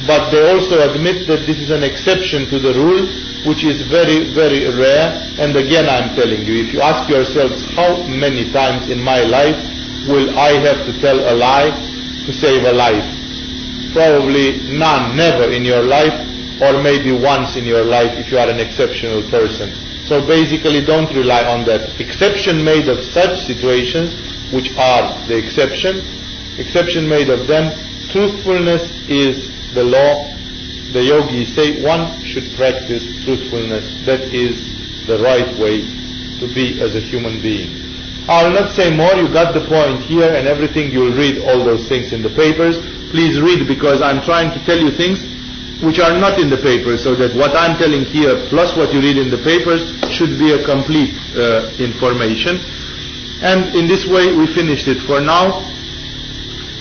but 0.04 0.28
they 0.28 0.44
also 0.52 0.84
admit 0.84 1.24
that 1.32 1.48
this 1.48 1.56
is 1.56 1.70
an 1.72 1.80
exception 1.80 2.44
to 2.52 2.60
the 2.60 2.76
rule, 2.76 3.08
which 3.48 3.64
is 3.64 3.80
very, 3.88 4.28
very 4.36 4.68
rare. 4.68 5.16
And 5.40 5.56
again, 5.56 5.88
I'm 5.88 6.12
telling 6.14 6.44
you, 6.44 6.68
if 6.68 6.74
you 6.76 6.84
ask 6.84 7.08
yourselves 7.08 7.64
how 7.72 8.04
many 8.04 8.52
times 8.52 8.90
in 8.92 9.00
my 9.00 9.24
life 9.24 9.56
will 10.04 10.36
I 10.36 10.60
have 10.60 10.84
to 10.84 10.92
tell 11.00 11.16
a 11.16 11.32
lie 11.32 11.72
to 12.26 12.32
save 12.36 12.68
a 12.68 12.72
life? 12.76 13.06
Probably 13.96 14.60
none, 14.76 15.16
never 15.16 15.48
in 15.50 15.64
your 15.64 15.82
life, 15.82 16.12
or 16.60 16.82
maybe 16.82 17.12
once 17.12 17.56
in 17.56 17.64
your 17.64 17.84
life 17.84 18.12
if 18.18 18.30
you 18.30 18.38
are 18.38 18.48
an 18.48 18.60
exceptional 18.60 19.22
person. 19.30 19.72
So 20.04 20.20
basically 20.26 20.84
don't 20.84 21.08
rely 21.14 21.44
on 21.44 21.64
that. 21.66 22.00
Exception 22.00 22.64
made 22.64 22.88
of 22.88 22.98
such 23.04 23.46
situations, 23.46 24.12
which 24.52 24.74
are 24.76 25.14
the 25.28 25.38
exception, 25.38 26.02
exception 26.58 27.08
made 27.08 27.30
of 27.30 27.46
them, 27.46 27.72
truthfulness 28.10 28.82
is 29.08 29.48
the 29.74 29.84
law. 29.84 30.28
The 30.92 31.02
yogis 31.02 31.54
say 31.54 31.82
one 31.82 32.20
should 32.20 32.44
practice 32.56 33.24
truthfulness. 33.24 34.04
That 34.04 34.20
is 34.34 35.06
the 35.06 35.22
right 35.22 35.48
way 35.58 35.80
to 36.40 36.46
be 36.52 36.82
as 36.82 36.94
a 36.94 37.00
human 37.00 37.40
being. 37.40 37.80
I'll 38.28 38.52
not 38.52 38.70
say 38.74 38.94
more, 38.94 39.14
you 39.14 39.32
got 39.32 39.54
the 39.54 39.66
point 39.66 40.02
here 40.02 40.34
and 40.34 40.46
everything, 40.46 40.90
you'll 40.92 41.16
read 41.16 41.42
all 41.42 41.64
those 41.64 41.88
things 41.88 42.12
in 42.12 42.22
the 42.22 42.30
papers. 42.30 42.78
Please 43.10 43.40
read 43.40 43.66
because 43.66 44.02
I'm 44.02 44.22
trying 44.22 44.52
to 44.52 44.64
tell 44.64 44.78
you 44.78 44.90
things 44.90 45.31
which 45.82 45.98
are 45.98 46.14
not 46.14 46.38
in 46.38 46.48
the 46.48 46.56
papers 46.56 47.02
so 47.02 47.14
that 47.18 47.34
what 47.34 47.54
I'm 47.58 47.76
telling 47.76 48.06
here 48.06 48.46
plus 48.48 48.76
what 48.78 48.94
you 48.94 49.02
read 49.02 49.18
in 49.18 49.30
the 49.30 49.42
papers 49.42 49.82
should 50.14 50.38
be 50.38 50.54
a 50.54 50.62
complete 50.64 51.10
uh, 51.34 51.74
information. 51.82 52.62
And 53.42 53.74
in 53.74 53.90
this 53.90 54.06
way 54.06 54.30
we 54.30 54.46
finished 54.54 54.86
it 54.86 55.02
for 55.02 55.20
now. 55.20 55.66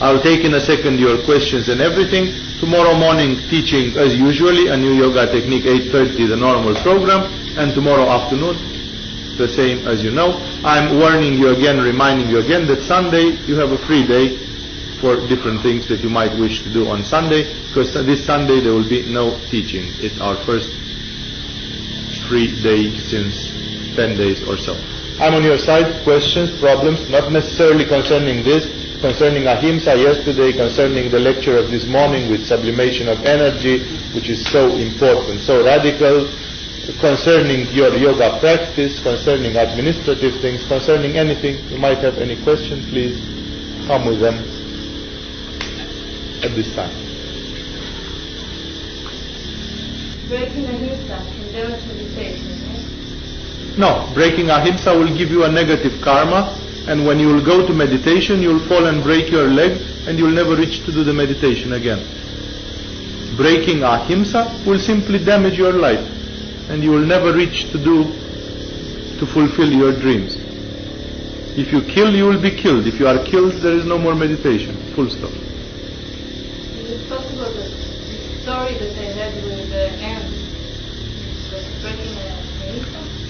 I'll 0.01 0.21
take 0.21 0.45
in 0.45 0.53
a 0.53 0.61
second 0.61 0.97
your 0.97 1.21
questions 1.25 1.69
and 1.69 1.81
everything. 1.81 2.33
Tomorrow 2.61 2.97
morning 2.97 3.37
teaching 3.49 3.97
as 3.97 4.13
usually 4.17 4.69
a 4.69 4.77
new 4.77 4.93
yoga 4.93 5.25
technique 5.29 5.65
8.30 5.65 6.29
the 6.29 6.37
normal 6.37 6.77
program 6.81 7.25
and 7.57 7.73
tomorrow 7.73 8.05
afternoon 8.05 8.53
the 9.37 9.47
same 9.47 9.87
as 9.87 10.03
you 10.03 10.11
know. 10.11 10.37
I'm 10.63 10.99
warning 10.99 11.33
you 11.33 11.49
again, 11.49 11.81
reminding 11.81 12.29
you 12.29 12.39
again 12.39 12.67
that 12.67 12.83
Sunday 12.85 13.33
you 13.49 13.57
have 13.57 13.71
a 13.71 13.77
free 13.87 14.05
day 14.05 14.50
for 15.01 15.17
different 15.27 15.65
things 15.65 15.89
that 15.89 15.99
you 16.05 16.09
might 16.09 16.31
wish 16.37 16.61
to 16.61 16.71
do 16.71 16.87
on 16.87 17.03
Sunday, 17.03 17.41
because 17.67 17.91
this 18.05 18.23
Sunday 18.23 18.61
there 18.61 18.71
will 18.71 18.87
be 18.87 19.11
no 19.11 19.33
teaching. 19.49 19.89
It's 19.97 20.21
our 20.21 20.37
first 20.45 20.69
free 22.29 22.53
day 22.61 22.93
since 23.09 23.33
10 23.97 24.15
days 24.15 24.45
or 24.47 24.55
so. 24.55 24.77
I'm 25.19 25.33
on 25.33 25.43
your 25.43 25.57
side. 25.57 26.05
Questions, 26.05 26.53
problems, 26.61 27.09
not 27.09 27.33
necessarily 27.33 27.83
concerning 27.83 28.45
this, 28.45 28.69
concerning 29.01 29.49
ahimsa 29.49 29.97
yesterday, 29.97 30.53
concerning 30.53 31.09
the 31.09 31.19
lecture 31.19 31.57
of 31.57 31.73
this 31.73 31.85
morning 31.89 32.29
with 32.29 32.45
sublimation 32.45 33.09
of 33.09 33.17
energy, 33.25 33.81
which 34.13 34.29
is 34.29 34.45
so 34.53 34.69
important, 34.77 35.41
so 35.41 35.65
radical, 35.65 36.29
concerning 37.01 37.65
your 37.73 37.89
yoga 37.97 38.37
practice, 38.39 39.01
concerning 39.01 39.57
administrative 39.57 40.39
things, 40.41 40.65
concerning 40.69 41.17
anything. 41.17 41.57
You 41.73 41.77
might 41.77 41.97
have 42.05 42.21
any 42.21 42.41
question, 42.45 42.85
please 42.89 43.17
come 43.89 44.05
with 44.05 44.21
them 44.21 44.60
at 46.43 46.55
this 46.55 46.73
time. 46.75 46.91
Breaking 50.27 50.65
ahimsa 50.65 51.17
can 51.17 51.51
go 51.51 51.67
meditation, 51.87 52.47
right? 52.65 53.77
No, 53.77 54.11
breaking 54.13 54.49
ahimsa 54.49 54.97
will 54.97 55.15
give 55.17 55.29
you 55.29 55.43
a 55.43 55.51
negative 55.51 56.01
karma, 56.01 56.57
and 56.87 57.05
when 57.05 57.19
you 57.19 57.27
will 57.27 57.43
go 57.45 57.67
to 57.67 57.73
meditation, 57.73 58.41
you 58.41 58.49
will 58.53 58.67
fall 58.67 58.85
and 58.85 59.03
break 59.03 59.29
your 59.29 59.47
leg, 59.47 59.79
and 60.07 60.17
you 60.17 60.25
will 60.25 60.31
never 60.31 60.55
reach 60.55 60.85
to 60.85 60.91
do 60.91 61.03
the 61.03 61.13
meditation 61.13 61.73
again. 61.73 61.99
Breaking 63.37 63.83
ahimsa 63.83 64.63
will 64.65 64.79
simply 64.79 65.23
damage 65.23 65.57
your 65.57 65.73
life, 65.73 66.03
and 66.69 66.83
you 66.83 66.91
will 66.91 67.05
never 67.05 67.33
reach 67.33 67.71
to 67.71 67.77
do 67.77 68.03
to 69.19 69.25
fulfill 69.27 69.71
your 69.71 69.91
dreams. 69.99 70.35
If 71.57 71.73
you 71.73 71.81
kill, 71.81 72.15
you 72.15 72.25
will 72.25 72.41
be 72.41 72.51
killed. 72.51 72.87
If 72.87 72.99
you 72.99 73.07
are 73.07 73.23
killed, 73.25 73.53
there 73.61 73.73
is 73.73 73.85
no 73.85 73.97
more 73.97 74.15
meditation. 74.15 74.75
Full 74.95 75.09
stop. 75.09 75.50
The 77.11 77.17
story 78.41 78.73
that 78.75 78.95
they 78.95 79.11
had 79.11 79.35
with 79.43 79.69
the? 79.69 79.91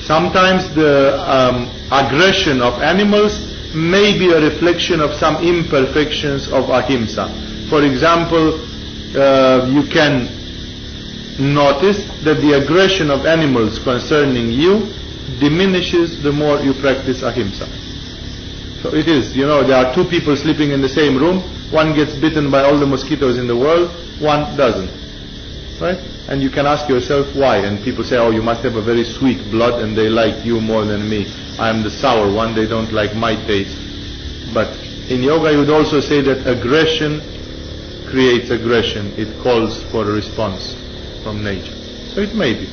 Sometimes 0.06 0.70
the 0.76 1.18
um, 1.26 1.68
aggression 1.92 2.62
of 2.62 2.80
animals 2.84 3.34
may 3.74 4.20
be 4.20 4.32
a 4.32 4.40
reflection 4.40 5.00
of 5.00 5.14
some 5.16 5.38
imperfections 5.44 6.48
of 6.52 6.70
ahimsa. 6.70 7.26
For 7.70 7.82
example, 7.84 8.60
uh, 9.18 9.66
you 9.68 9.88
can 9.90 10.30
notice 11.40 12.06
that 12.24 12.40
the 12.42 12.62
aggression 12.64 13.10
of 13.10 13.26
animals 13.26 13.80
concerning 13.80 14.52
you 14.52 14.94
diminishes 15.40 16.22
the 16.22 16.32
more 16.32 16.60
you 16.60 16.74
practice 16.76 17.24
ahimsa. 17.24 17.66
So 18.84 18.94
it 18.94 19.08
is, 19.08 19.36
you 19.36 19.48
know, 19.48 19.64
there 19.64 19.84
are 19.84 19.92
two 19.96 20.06
people 20.06 20.36
sleeping 20.36 20.70
in 20.70 20.82
the 20.82 20.90
same 20.90 21.18
room. 21.18 21.42
One 21.72 21.96
gets 21.96 22.16
bitten 22.20 22.52
by 22.52 22.64
all 22.64 22.78
the 22.78 22.86
mosquitoes 22.86 23.38
in 23.38 23.48
the 23.48 23.56
world, 23.56 23.90
one 24.20 24.58
doesn't. 24.58 24.92
Right? 25.80 25.98
And 26.28 26.44
you 26.44 26.50
can 26.50 26.66
ask 26.68 26.88
yourself 26.90 27.34
why. 27.36 27.58
And 27.58 27.82
people 27.84 28.04
say, 28.04 28.18
oh, 28.18 28.30
you 28.30 28.42
must 28.42 28.62
have 28.64 28.76
a 28.76 28.82
very 28.82 29.04
sweet 29.04 29.40
blood 29.50 29.82
and 29.82 29.98
they 29.98 30.10
like 30.10 30.46
you 30.46 30.60
more 30.60 30.86
than 30.86 31.10
me. 31.10 31.26
I 31.58 31.70
am 31.70 31.82
the 31.82 31.90
sour 31.90 32.32
one, 32.32 32.54
they 32.54 32.68
don't 32.68 32.92
like 32.92 33.16
my 33.16 33.36
taste. 33.48 34.54
But 34.54 34.68
in 35.10 35.24
yoga 35.24 35.52
you 35.52 35.60
would 35.60 35.70
also 35.70 36.02
say 36.02 36.22
that 36.22 36.46
aggression 36.46 37.22
creates 38.12 38.50
aggression. 38.50 39.14
It 39.18 39.42
calls 39.42 39.82
for 39.92 40.04
a 40.04 40.12
response 40.12 40.76
from 41.24 41.44
nature. 41.44 41.76
So 42.14 42.20
it 42.20 42.36
may 42.36 42.54
be. 42.54 42.68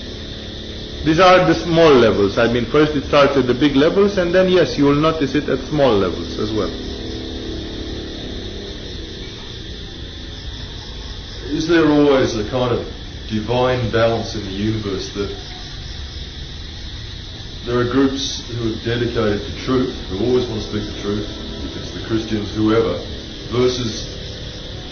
These 1.04 1.20
are 1.20 1.46
the 1.46 1.54
small 1.54 1.94
levels. 1.94 2.36
I 2.36 2.52
mean, 2.52 2.66
first 2.66 2.96
it 2.96 3.04
starts 3.04 3.36
at 3.36 3.46
the 3.46 3.54
big 3.54 3.76
levels, 3.76 4.18
and 4.18 4.34
then 4.34 4.48
yes, 4.48 4.76
you 4.76 4.84
will 4.84 5.00
notice 5.00 5.36
it 5.36 5.48
at 5.48 5.60
small 5.68 5.96
levels 5.96 6.38
as 6.38 6.52
well. 6.52 6.87
Is 11.58 11.66
there 11.66 11.90
always 11.90 12.36
a 12.36 12.48
kind 12.48 12.72
of 12.72 12.86
divine 13.26 13.90
balance 13.90 14.36
in 14.36 14.44
the 14.44 14.52
universe 14.52 15.12
that 15.14 15.26
there 17.66 17.80
are 17.80 17.90
groups 17.90 18.46
who 18.46 18.70
are 18.70 18.84
dedicated 18.84 19.42
to 19.42 19.64
truth, 19.64 19.92
who 20.06 20.24
always 20.24 20.46
want 20.46 20.62
to 20.62 20.68
speak 20.70 20.86
the 20.86 21.02
truth, 21.02 21.26
if 21.66 21.76
it's 21.76 21.90
the 21.90 22.06
Christians, 22.06 22.54
whoever, 22.54 22.94
versus 23.50 24.06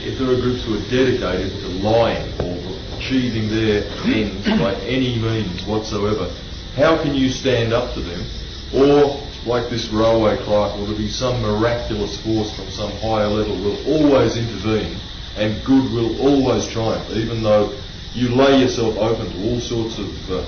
if 0.03 0.19
there 0.19 0.29
are 0.29 0.41
groups 0.43 0.65
who 0.65 0.75
are 0.75 0.91
dedicated 0.91 1.53
to 1.53 1.69
lying 1.87 2.35
or 2.43 2.59
achieving 2.99 3.47
their 3.49 3.87
ends 4.03 4.45
by 4.59 4.75
any 4.83 5.21
means 5.23 5.65
whatsoever, 5.67 6.35
how 6.75 7.01
can 7.01 7.15
you 7.15 7.29
stand 7.29 7.73
up 7.73 7.95
to 7.95 8.01
them? 8.01 8.27
Or, 8.75 9.23
like 9.47 9.71
this 9.71 9.87
railway 9.91 10.37
clerk, 10.39 10.75
will 10.75 10.87
there 10.87 10.99
be 10.99 11.11
some 11.11 11.41
miraculous 11.43 12.21
force 12.25 12.51
from 12.57 12.69
some 12.71 12.91
higher 12.99 13.29
level 13.29 13.55
will 13.55 13.79
always 13.87 14.37
intervene 14.37 14.99
and 15.37 15.63
good 15.65 15.93
will 15.93 16.21
always 16.21 16.67
triumph, 16.67 17.09
even 17.11 17.43
though 17.43 17.73
you 18.13 18.29
lay 18.31 18.61
yourself 18.61 18.97
open 18.97 19.31
to 19.31 19.49
all 19.49 19.61
sorts 19.61 19.99
of 19.99 20.09
uh, 20.31 20.43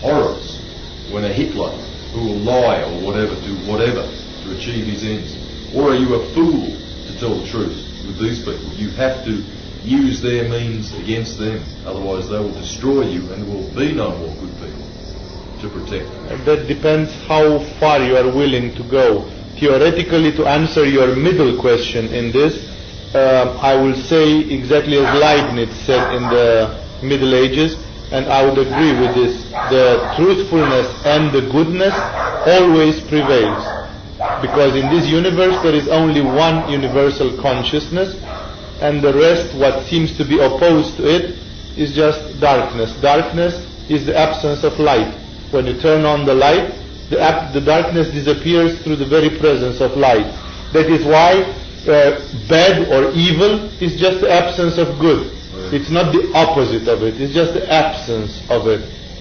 horrors 0.00 0.58
when 1.12 1.24
a 1.24 1.32
Hitler 1.32 1.70
who 2.12 2.20
will 2.26 2.42
lie 2.42 2.82
or 2.82 3.06
whatever, 3.06 3.34
do 3.46 3.54
whatever 3.70 4.02
to 4.02 4.56
achieve 4.56 4.86
his 4.86 5.04
ends? 5.04 5.30
Or 5.74 5.92
are 5.92 5.94
you 5.94 6.14
a 6.14 6.34
fool 6.34 6.66
to 6.66 7.18
tell 7.20 7.38
the 7.38 7.46
truth 7.46 7.78
with 8.06 8.18
these 8.18 8.42
people? 8.42 8.66
You 8.74 8.90
have 8.90 9.24
to 9.24 9.44
use 9.86 10.20
their 10.20 10.48
means 10.48 10.92
against 10.98 11.38
them, 11.38 11.62
otherwise 11.86 12.28
they 12.28 12.38
will 12.38 12.52
destroy 12.52 13.02
you 13.02 13.32
and 13.32 13.42
there 13.42 13.54
will 13.54 13.70
be 13.74 13.94
no 13.94 14.10
more 14.18 14.34
good 14.42 14.54
people 14.58 14.90
to 15.60 15.68
protect. 15.70 16.44
That 16.44 16.66
depends 16.66 17.14
how 17.26 17.60
far 17.78 18.02
you 18.02 18.16
are 18.16 18.26
willing 18.34 18.74
to 18.74 18.82
go. 18.90 19.30
Theoretically, 19.58 20.32
to 20.32 20.46
answer 20.46 20.84
your 20.84 21.14
middle 21.14 21.60
question 21.60 22.06
in 22.08 22.32
this, 22.32 22.69
um, 23.14 23.58
I 23.58 23.74
will 23.74 23.94
say 23.94 24.38
exactly 24.40 24.96
as 24.96 25.10
Leibniz 25.14 25.74
said 25.84 26.14
in 26.14 26.28
the 26.30 26.78
Middle 27.02 27.34
Ages, 27.34 27.74
and 28.12 28.26
I 28.26 28.44
would 28.46 28.58
agree 28.58 28.94
with 28.98 29.14
this, 29.14 29.50
the 29.70 29.98
truthfulness 30.14 30.86
and 31.04 31.34
the 31.34 31.42
goodness 31.50 31.94
always 32.46 33.00
prevails. 33.00 33.58
Because 34.42 34.76
in 34.76 34.88
this 34.90 35.06
universe 35.06 35.60
there 35.62 35.74
is 35.74 35.88
only 35.88 36.20
one 36.22 36.70
universal 36.70 37.36
consciousness, 37.42 38.14
and 38.80 39.02
the 39.02 39.12
rest, 39.12 39.54
what 39.58 39.86
seems 39.86 40.16
to 40.16 40.24
be 40.24 40.38
opposed 40.38 40.96
to 40.96 41.04
it, 41.04 41.36
is 41.76 41.94
just 41.94 42.40
darkness. 42.40 42.94
Darkness 43.02 43.54
is 43.90 44.06
the 44.06 44.16
absence 44.16 44.62
of 44.64 44.78
light. 44.78 45.12
When 45.50 45.66
you 45.66 45.78
turn 45.80 46.04
on 46.04 46.24
the 46.26 46.34
light, 46.34 46.70
the, 47.10 47.18
the 47.52 47.60
darkness 47.60 48.08
disappears 48.10 48.80
through 48.82 48.96
the 48.96 49.06
very 49.06 49.36
presence 49.38 49.80
of 49.80 49.96
light. 49.96 50.30
That 50.72 50.86
is 50.86 51.04
why 51.04 51.42
uh, 51.88 52.20
bad 52.48 52.88
or 52.88 53.10
evil 53.12 53.70
is 53.82 53.98
just 54.00 54.20
the 54.20 54.30
absence 54.30 54.78
of 54.78 54.98
good. 54.98 55.36
It's 55.72 55.90
not 55.90 56.12
the 56.12 56.30
opposite 56.34 56.88
of 56.88 57.02
it, 57.02 57.20
it's 57.20 57.34
just 57.34 57.54
the 57.54 57.70
absence 57.70 58.42
of 58.50 58.66
it. 58.66 58.80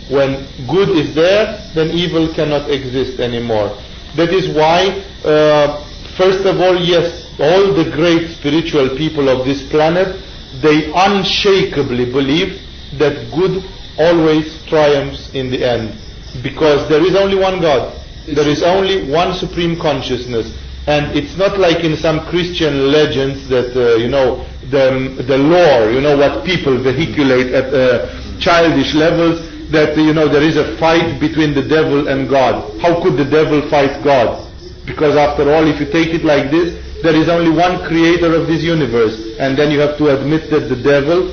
When 0.09 0.47
good 0.67 0.89
is 0.89 1.13
there, 1.13 1.61
then 1.75 1.91
evil 1.91 2.33
cannot 2.33 2.69
exist 2.69 3.19
anymore. 3.19 3.77
That 4.15 4.33
is 4.33 4.49
why, 4.55 5.05
uh, 5.23 5.85
first 6.17 6.45
of 6.45 6.59
all, 6.59 6.75
yes, 6.75 7.29
all 7.39 7.73
the 7.73 7.91
great 7.93 8.31
spiritual 8.31 8.97
people 8.97 9.29
of 9.29 9.45
this 9.45 9.61
planet, 9.69 10.17
they 10.61 10.91
unshakably 10.91 12.11
believe 12.11 12.59
that 12.97 13.29
good 13.31 13.63
always 13.99 14.65
triumphs 14.65 15.29
in 15.33 15.51
the 15.51 15.63
end. 15.63 15.93
Because 16.41 16.89
there 16.89 17.05
is 17.05 17.15
only 17.15 17.37
one 17.37 17.61
God. 17.61 17.95
There 18.25 18.47
is 18.47 18.63
only 18.63 19.09
one 19.11 19.33
supreme 19.35 19.79
consciousness. 19.79 20.51
And 20.89 21.13
it's 21.15 21.37
not 21.37 21.59
like 21.59 21.85
in 21.85 21.95
some 21.95 22.25
Christian 22.33 22.91
legends 22.91 23.47
that, 23.49 23.77
uh, 23.77 24.01
you 24.01 24.09
know, 24.09 24.41
the, 24.73 25.21
the 25.21 25.37
lore, 25.37 25.93
you 25.93 26.01
know, 26.01 26.17
what 26.17 26.43
people 26.43 26.81
vehiculate 26.81 27.53
at 27.53 27.69
uh, 27.69 28.09
childish 28.41 28.95
levels, 28.95 29.37
that, 29.69 29.95
you 29.95 30.17
know, 30.17 30.27
there 30.27 30.41
is 30.41 30.57
a 30.57 30.75
fight 30.81 31.19
between 31.21 31.53
the 31.53 31.61
devil 31.61 32.07
and 32.07 32.27
God. 32.27 32.65
How 32.81 32.97
could 33.03 33.21
the 33.21 33.29
devil 33.29 33.61
fight 33.69 34.01
God? 34.03 34.49
Because 34.87 35.15
after 35.15 35.53
all, 35.53 35.69
if 35.69 35.79
you 35.79 35.85
take 35.85 36.09
it 36.09 36.25
like 36.25 36.49
this, 36.49 36.73
there 37.03 37.13
is 37.13 37.29
only 37.29 37.53
one 37.53 37.85
creator 37.85 38.33
of 38.33 38.47
this 38.47 38.63
universe. 38.63 39.37
And 39.37 39.55
then 39.55 39.69
you 39.69 39.77
have 39.85 39.95
to 39.99 40.09
admit 40.09 40.49
that 40.49 40.73
the 40.73 40.81
devil, 40.81 41.29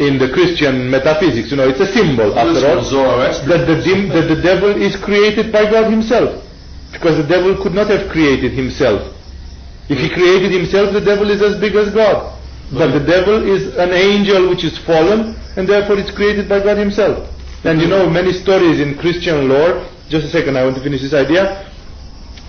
in 0.00 0.16
the 0.16 0.32
Christian 0.32 0.88
metaphysics, 0.88 1.50
you 1.50 1.58
know, 1.58 1.68
it's 1.68 1.80
a 1.84 1.92
symbol 1.92 2.32
after 2.32 2.64
all, 2.72 2.80
that 3.20 3.68
the, 3.68 3.84
dim, 3.84 4.08
that 4.16 4.32
the 4.32 4.40
devil 4.40 4.72
is 4.80 4.96
created 4.96 5.52
by 5.52 5.68
God 5.70 5.92
himself. 5.92 6.47
Because 6.92 7.16
the 7.16 7.28
devil 7.28 7.62
could 7.62 7.74
not 7.74 7.88
have 7.88 8.10
created 8.10 8.52
himself. 8.52 9.14
If 9.88 9.98
he 9.98 10.08
created 10.08 10.52
himself, 10.52 10.92
the 10.92 11.00
devil 11.00 11.30
is 11.30 11.42
as 11.42 11.60
big 11.60 11.74
as 11.74 11.92
God. 11.92 12.36
But 12.72 12.92
the 12.92 13.04
devil 13.04 13.46
is 13.46 13.76
an 13.76 13.92
angel 13.92 14.50
which 14.50 14.64
is 14.64 14.76
fallen, 14.78 15.36
and 15.56 15.68
therefore 15.68 15.98
it's 15.98 16.10
created 16.10 16.48
by 16.48 16.60
God 16.60 16.76
himself. 16.76 17.28
And 17.64 17.80
you 17.80 17.88
know 17.88 18.08
many 18.08 18.32
stories 18.32 18.80
in 18.80 18.96
Christian 18.96 19.48
lore, 19.48 19.88
just 20.08 20.26
a 20.26 20.30
second, 20.30 20.56
I 20.56 20.64
want 20.64 20.76
to 20.76 20.82
finish 20.82 21.00
this 21.00 21.14
idea. 21.14 21.68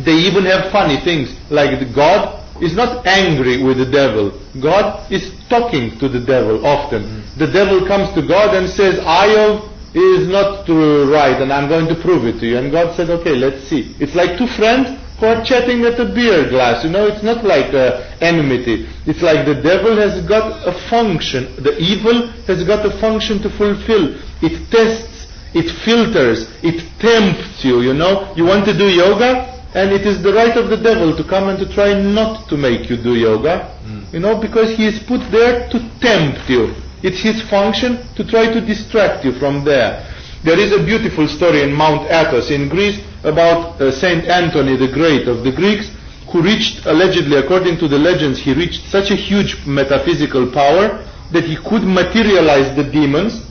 They 0.03 0.15
even 0.15 0.45
have 0.45 0.71
funny 0.71 0.97
things, 0.97 1.35
like 1.49 1.93
God 1.95 2.39
is 2.61 2.75
not 2.75 3.05
angry 3.07 3.63
with 3.63 3.77
the 3.77 3.85
devil. 3.85 4.39
God 4.61 5.09
is 5.11 5.31
talking 5.49 5.97
to 5.99 6.09
the 6.09 6.19
devil 6.19 6.65
often. 6.65 7.23
The 7.37 7.47
devil 7.47 7.87
comes 7.87 8.13
to 8.15 8.21
God 8.21 8.55
and 8.55 8.69
says, 8.69 8.99
Io 8.99 9.69
is 9.93 10.27
not 10.27 10.65
to 10.67 11.09
right 11.11 11.41
and 11.41 11.51
I'm 11.51 11.67
going 11.67 11.87
to 11.87 11.95
prove 11.95 12.25
it 12.25 12.39
to 12.39 12.45
you. 12.45 12.57
And 12.57 12.71
God 12.71 12.95
said, 12.95 13.09
okay, 13.09 13.35
let's 13.35 13.67
see. 13.67 13.95
It's 13.99 14.15
like 14.15 14.37
two 14.37 14.47
friends 14.47 14.99
who 15.19 15.25
are 15.25 15.43
chatting 15.43 15.83
at 15.83 15.99
a 15.99 16.05
beer 16.05 16.49
glass. 16.49 16.83
You 16.83 16.91
know, 16.91 17.07
it's 17.07 17.23
not 17.23 17.43
like 17.43 17.73
uh, 17.73 18.09
enmity. 18.21 18.87
It's 19.05 19.21
like 19.21 19.45
the 19.45 19.55
devil 19.61 19.95
has 19.97 20.25
got 20.25 20.65
a 20.65 20.71
function. 20.89 21.55
The 21.61 21.77
evil 21.77 22.27
has 22.47 22.63
got 22.63 22.85
a 22.85 22.91
function 22.99 23.41
to 23.41 23.49
fulfill. 23.49 24.15
It 24.41 24.69
tests, 24.71 25.27
it 25.53 25.69
filters, 25.83 26.47
it 26.63 26.79
tempts 26.99 27.65
you, 27.65 27.81
you 27.81 27.93
know. 27.93 28.33
You 28.35 28.45
want 28.45 28.65
to 28.65 28.77
do 28.77 28.87
yoga? 28.87 29.57
And 29.75 29.91
it 29.91 30.07
is 30.07 30.23
the 30.23 30.33
right 30.33 30.55
of 30.57 30.69
the 30.69 30.77
devil 30.77 31.15
to 31.15 31.23
come 31.23 31.47
and 31.49 31.59
to 31.59 31.71
try 31.71 31.93
not 31.93 32.49
to 32.49 32.57
make 32.57 32.89
you 32.89 32.97
do 32.97 33.15
yoga. 33.15 33.75
Mm. 33.85 34.13
You 34.13 34.19
know, 34.19 34.39
because 34.39 34.75
he 34.75 34.87
is 34.87 34.97
put 35.03 35.21
there 35.31 35.69
to 35.69 35.79
tempt 35.99 36.49
you. 36.49 36.73
It's 37.01 37.21
his 37.21 37.41
function 37.49 38.05
to 38.15 38.23
try 38.23 38.51
to 38.53 38.61
distract 38.61 39.23
you 39.23 39.33
from 39.33 39.63
there. 39.63 40.05
There 40.43 40.59
is 40.59 40.71
a 40.71 40.83
beautiful 40.83 41.27
story 41.27 41.63
in 41.63 41.73
Mount 41.73 42.09
Athos 42.09 42.49
in 42.51 42.69
Greece 42.69 42.99
about 43.23 43.81
uh, 43.81 43.91
Saint 43.91 44.25
Anthony 44.25 44.75
the 44.75 44.87
Great 44.87 45.27
of 45.27 45.43
the 45.43 45.51
Greeks 45.51 45.91
who 46.31 46.41
reached, 46.41 46.85
allegedly 46.85 47.37
according 47.37 47.77
to 47.79 47.87
the 47.87 47.97
legends, 47.97 48.39
he 48.39 48.53
reached 48.53 48.87
such 48.89 49.11
a 49.11 49.15
huge 49.15 49.65
metaphysical 49.65 50.51
power 50.51 51.03
that 51.31 51.43
he 51.43 51.55
could 51.55 51.83
materialize 51.83 52.75
the 52.75 52.83
demons 52.83 53.45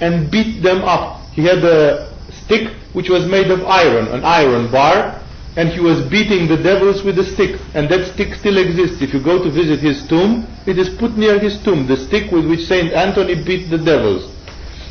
and 0.00 0.30
beat 0.30 0.62
them 0.62 0.82
up. 0.82 1.20
He 1.32 1.44
had 1.44 1.64
a 1.64 2.12
stick 2.44 2.72
which 2.92 3.08
was 3.08 3.26
made 3.26 3.50
of 3.50 3.64
iron, 3.64 4.08
an 4.08 4.24
iron 4.24 4.70
bar, 4.70 5.20
and 5.56 5.68
he 5.68 5.80
was 5.80 6.00
beating 6.08 6.48
the 6.48 6.56
devils 6.56 7.02
with 7.02 7.18
a 7.18 7.24
stick. 7.24 7.60
And 7.74 7.88
that 7.88 8.12
stick 8.12 8.34
still 8.34 8.58
exists. 8.58 9.00
If 9.02 9.14
you 9.14 9.22
go 9.22 9.42
to 9.42 9.50
visit 9.50 9.80
his 9.80 10.06
tomb, 10.08 10.46
it 10.66 10.78
is 10.78 10.88
put 10.88 11.16
near 11.16 11.38
his 11.38 11.62
tomb, 11.62 11.86
the 11.86 11.96
stick 11.96 12.30
with 12.32 12.48
which 12.48 12.66
Saint 12.66 12.92
Anthony 12.92 13.42
beat 13.42 13.70
the 13.70 13.78
devils. 13.78 14.30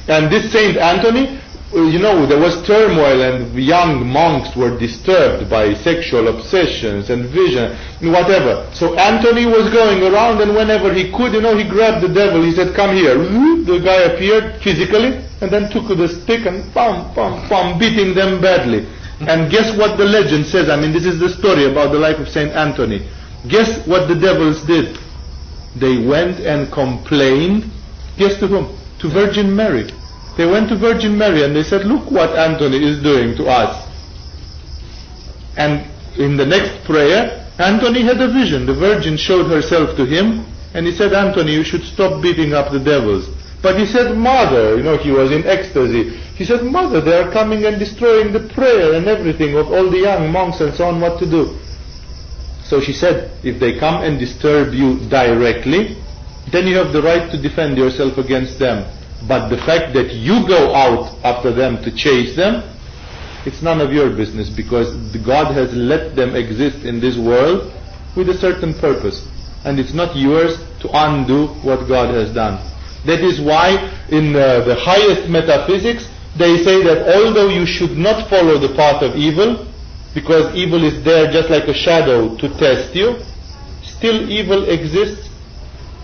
And 0.07 0.31
this 0.31 0.51
Saint 0.51 0.77
Anthony, 0.77 1.39
uh, 1.75 1.81
you 1.83 1.99
know, 1.99 2.25
there 2.25 2.39
was 2.39 2.65
turmoil 2.67 3.21
and 3.21 3.57
young 3.57 4.05
monks 4.07 4.55
were 4.55 4.77
disturbed 4.77 5.49
by 5.49 5.73
sexual 5.73 6.27
obsessions 6.27 7.09
and 7.09 7.25
vision, 7.25 7.75
and 7.99 8.11
whatever. 8.11 8.69
So 8.73 8.95
Anthony 8.95 9.45
was 9.45 9.71
going 9.73 10.03
around 10.03 10.41
and 10.41 10.55
whenever 10.55 10.93
he 10.93 11.11
could, 11.11 11.33
you 11.33 11.41
know, 11.41 11.57
he 11.57 11.67
grabbed 11.67 12.05
the 12.05 12.13
devil, 12.13 12.43
he 12.43 12.51
said, 12.51 12.75
come 12.75 12.95
here. 12.95 13.17
The 13.17 13.79
guy 13.83 14.13
appeared 14.13 14.61
physically 14.61 15.23
and 15.41 15.51
then 15.51 15.69
took 15.71 15.87
the 15.87 16.07
stick 16.07 16.45
and 16.45 16.71
pam, 16.73 17.13
pam, 17.15 17.47
pam, 17.49 17.79
beating 17.79 18.13
them 18.13 18.39
badly. 18.39 18.87
And 19.27 19.51
guess 19.51 19.75
what 19.77 19.97
the 19.97 20.05
legend 20.05 20.45
says? 20.45 20.69
I 20.69 20.79
mean, 20.79 20.91
this 20.91 21.05
is 21.05 21.19
the 21.19 21.29
story 21.29 21.65
about 21.65 21.91
the 21.91 21.99
life 21.99 22.19
of 22.19 22.27
Saint 22.29 22.51
Anthony. 22.51 23.07
Guess 23.47 23.85
what 23.87 24.07
the 24.07 24.15
devils 24.15 24.61
did? 24.63 24.97
They 25.75 25.97
went 26.05 26.39
and 26.39 26.71
complained. 26.71 27.65
Guess 28.17 28.39
to 28.39 28.47
whom? 28.47 28.77
To 28.99 29.09
Virgin 29.09 29.55
Mary. 29.55 29.89
They 30.37 30.45
went 30.45 30.69
to 30.69 30.75
Virgin 30.75 31.17
Mary 31.17 31.43
and 31.43 31.55
they 31.55 31.63
said, 31.63 31.85
look 31.85 32.09
what 32.09 32.37
Anthony 32.37 32.83
is 32.83 33.01
doing 33.03 33.35
to 33.37 33.45
us. 33.47 33.89
And 35.57 35.85
in 36.17 36.37
the 36.37 36.45
next 36.45 36.83
prayer, 36.85 37.47
Anthony 37.59 38.01
had 38.01 38.19
a 38.21 38.31
vision. 38.31 38.65
The 38.65 38.73
Virgin 38.73 39.17
showed 39.17 39.47
herself 39.47 39.95
to 39.97 40.05
him 40.05 40.45
and 40.73 40.87
he 40.87 40.91
said, 40.91 41.13
Anthony, 41.13 41.53
you 41.53 41.63
should 41.63 41.83
stop 41.83 42.21
beating 42.21 42.53
up 42.53 42.71
the 42.71 42.79
devils. 42.79 43.29
But 43.61 43.77
he 43.77 43.85
said, 43.85 44.17
Mother, 44.17 44.77
you 44.77 44.83
know, 44.83 44.97
he 44.97 45.11
was 45.11 45.31
in 45.31 45.45
ecstasy. 45.45 46.19
He 46.35 46.45
said, 46.45 46.63
Mother, 46.63 46.99
they 46.99 47.13
are 47.13 47.31
coming 47.31 47.65
and 47.65 47.77
destroying 47.77 48.33
the 48.33 48.51
prayer 48.53 48.93
and 48.93 49.07
everything 49.07 49.55
of 49.55 49.71
all 49.71 49.89
the 49.89 49.99
young 49.99 50.31
monks 50.31 50.61
and 50.61 50.73
so 50.73 50.85
on, 50.85 50.99
what 50.99 51.19
to 51.19 51.29
do? 51.29 51.57
So 52.63 52.81
she 52.81 52.93
said, 52.93 53.31
if 53.45 53.59
they 53.59 53.77
come 53.77 54.01
and 54.03 54.17
disturb 54.17 54.73
you 54.73 54.97
directly, 55.09 55.97
then 56.51 56.65
you 56.65 56.75
have 56.77 56.91
the 56.91 57.01
right 57.01 57.29
to 57.31 57.39
defend 57.39 57.77
yourself 57.77 58.17
against 58.17 58.57
them. 58.57 58.89
But 59.27 59.49
the 59.49 59.57
fact 59.57 59.93
that 59.93 60.13
you 60.13 60.47
go 60.47 60.73
out 60.73 61.15
after 61.23 61.53
them 61.53 61.83
to 61.83 61.91
chase 61.95 62.35
them, 62.35 62.63
it's 63.45 63.61
none 63.61 63.79
of 63.79 63.93
your 63.93 64.09
business 64.09 64.49
because 64.49 64.95
God 65.17 65.53
has 65.53 65.73
let 65.73 66.15
them 66.15 66.35
exist 66.35 66.85
in 66.85 66.99
this 66.99 67.17
world 67.17 67.71
with 68.15 68.29
a 68.29 68.37
certain 68.37 68.73
purpose. 68.73 69.27
And 69.65 69.79
it's 69.79 69.93
not 69.93 70.15
yours 70.15 70.57
to 70.81 70.89
undo 70.91 71.47
what 71.61 71.87
God 71.87 72.13
has 72.15 72.33
done. 72.33 72.57
That 73.05 73.21
is 73.21 73.39
why 73.39 73.91
in 74.09 74.35
uh, 74.35 74.63
the 74.65 74.75
highest 74.75 75.29
metaphysics 75.29 76.07
they 76.35 76.63
say 76.63 76.83
that 76.83 77.15
although 77.15 77.49
you 77.49 77.65
should 77.65 77.97
not 77.97 78.29
follow 78.29 78.57
the 78.57 78.73
path 78.75 79.01
of 79.03 79.15
evil, 79.15 79.67
because 80.13 80.53
evil 80.55 80.83
is 80.83 81.03
there 81.03 81.31
just 81.31 81.49
like 81.49 81.67
a 81.67 81.73
shadow 81.73 82.35
to 82.37 82.49
test 82.57 82.95
you, 82.95 83.19
still 83.83 84.29
evil 84.29 84.69
exists 84.69 85.29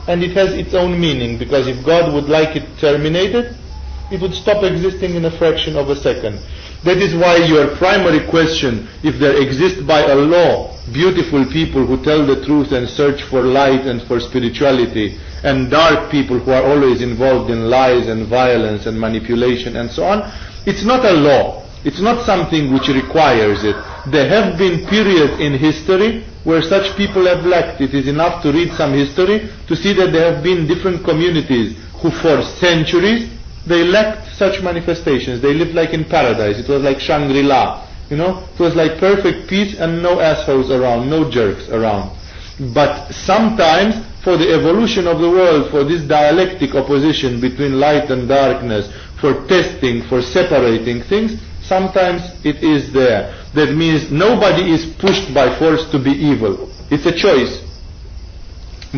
and 0.08 0.24
it 0.24 0.32
has 0.32 0.54
its 0.54 0.74
own 0.74 1.00
meaning 1.00 1.38
because 1.38 1.68
if 1.68 1.86
God 1.86 2.14
would 2.14 2.30
like 2.30 2.56
it 2.56 2.66
terminated, 2.80 3.56
it 4.12 4.22
would 4.22 4.34
stop 4.34 4.64
existing 4.64 5.16
in 5.16 5.26
a 5.26 5.32
fraction 5.38 5.76
of 5.76 5.90
a 5.90 5.96
second. 5.96 6.40
That 6.84 6.98
is 6.98 7.14
why 7.14 7.38
your 7.38 7.76
primary 7.78 8.26
question, 8.28 8.88
if 9.04 9.20
there 9.20 9.40
exists 9.42 9.82
by 9.82 10.02
a 10.02 10.16
law 10.16 10.79
beautiful 10.94 11.46
people 11.46 11.86
who 11.86 12.04
tell 12.04 12.26
the 12.26 12.44
truth 12.46 12.72
and 12.72 12.88
search 12.88 13.24
for 13.24 13.42
light 13.42 13.86
and 13.86 14.02
for 14.04 14.20
spirituality, 14.20 15.18
and 15.44 15.70
dark 15.70 16.12
people 16.12 16.40
who 16.40 16.52
are 16.52 16.64
always 16.64 17.02
involved 17.02 17.50
in 17.50 17.70
lies 17.70 18.08
and 18.08 18.28
violence 18.28 18.86
and 18.86 19.00
manipulation 19.00 19.76
and 19.78 19.90
so 19.90 20.04
on, 20.04 20.32
it's 20.66 20.84
not 20.84 21.06
a 21.06 21.14
law. 21.14 21.66
It's 21.86 22.02
not 22.02 22.26
something 22.26 22.74
which 22.74 22.90
requires 22.90 23.64
it. 23.64 23.76
There 24.12 24.28
have 24.28 24.58
been 24.58 24.86
periods 24.88 25.40
in 25.40 25.58
history 25.58 26.26
where 26.44 26.62
such 26.62 26.96
people 26.98 27.26
have 27.26 27.46
lacked. 27.46 27.80
It 27.80 27.94
is 27.94 28.08
enough 28.08 28.44
to 28.44 28.52
read 28.52 28.74
some 28.74 28.92
history 28.92 29.50
to 29.68 29.76
see 29.76 29.94
that 29.94 30.12
there 30.12 30.34
have 30.34 30.44
been 30.44 30.68
different 30.68 31.06
communities 31.06 31.78
who 32.02 32.12
for 32.12 32.42
centuries 32.44 33.30
they 33.66 33.84
lacked 33.84 34.36
such 34.36 34.62
manifestations. 34.62 35.42
They 35.42 35.54
lived 35.54 35.76
like 35.76 35.94
in 35.94 36.06
paradise. 36.06 36.60
It 36.60 36.68
was 36.68 36.82
like 36.82 37.00
Shangri-La. 37.00 37.89
You 38.10 38.18
know, 38.18 38.48
it 38.54 38.60
was 38.60 38.76
like 38.76 39.00
perfect 39.00 39.48
peace 39.50 39.78
and 39.78 40.02
no 40.02 40.20
assholes 40.20 40.72
around, 40.72 41.10
no 41.10 41.30
jerks 41.30 41.70
around. 41.70 42.18
But 42.74 43.12
sometimes 43.14 43.96
for 44.24 44.36
the 44.36 44.52
evolution 44.54 45.08
of 45.08 45.20
the 45.20 45.30
world, 45.30 45.70
for 45.72 45.84
this 45.84 46.02
dialectic 46.02 46.76
opposition 46.76 47.40
between 47.40 47.80
light 47.80 48.10
and 48.10 48.28
darkness, 48.28 48.92
for 49.22 49.46
testing, 49.48 50.02
for 50.10 50.22
separating 50.22 51.04
things, 51.04 51.40
sometimes 51.62 52.22
it 52.44 52.64
is 52.64 52.92
there. 52.92 53.36
That 53.54 53.76
means 53.76 54.12
nobody 54.12 54.72
is 54.74 54.86
pushed 54.98 55.34
by 55.34 55.58
force 55.58 55.90
to 55.92 56.00
be 56.04 56.12
evil. 56.12 56.70
It's 56.90 57.06
a 57.06 57.16
choice. 57.16 57.62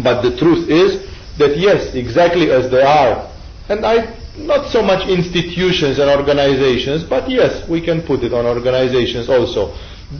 But 0.01 0.21
the 0.21 0.37
truth 0.37 0.69
is 0.69 1.05
that 1.37 1.57
yes, 1.57 1.93
exactly 1.95 2.49
as 2.49 2.71
they 2.71 2.81
are, 2.81 3.29
and 3.69 3.85
I 3.85 4.20
not 4.37 4.71
so 4.71 4.81
much 4.81 5.07
institutions 5.07 5.99
and 5.99 6.09
organizations, 6.09 7.03
but 7.03 7.29
yes, 7.29 7.67
we 7.67 7.81
can 7.81 8.01
put 8.01 8.23
it 8.23 8.33
on 8.33 8.45
organizations 8.45 9.29
also. 9.29 9.75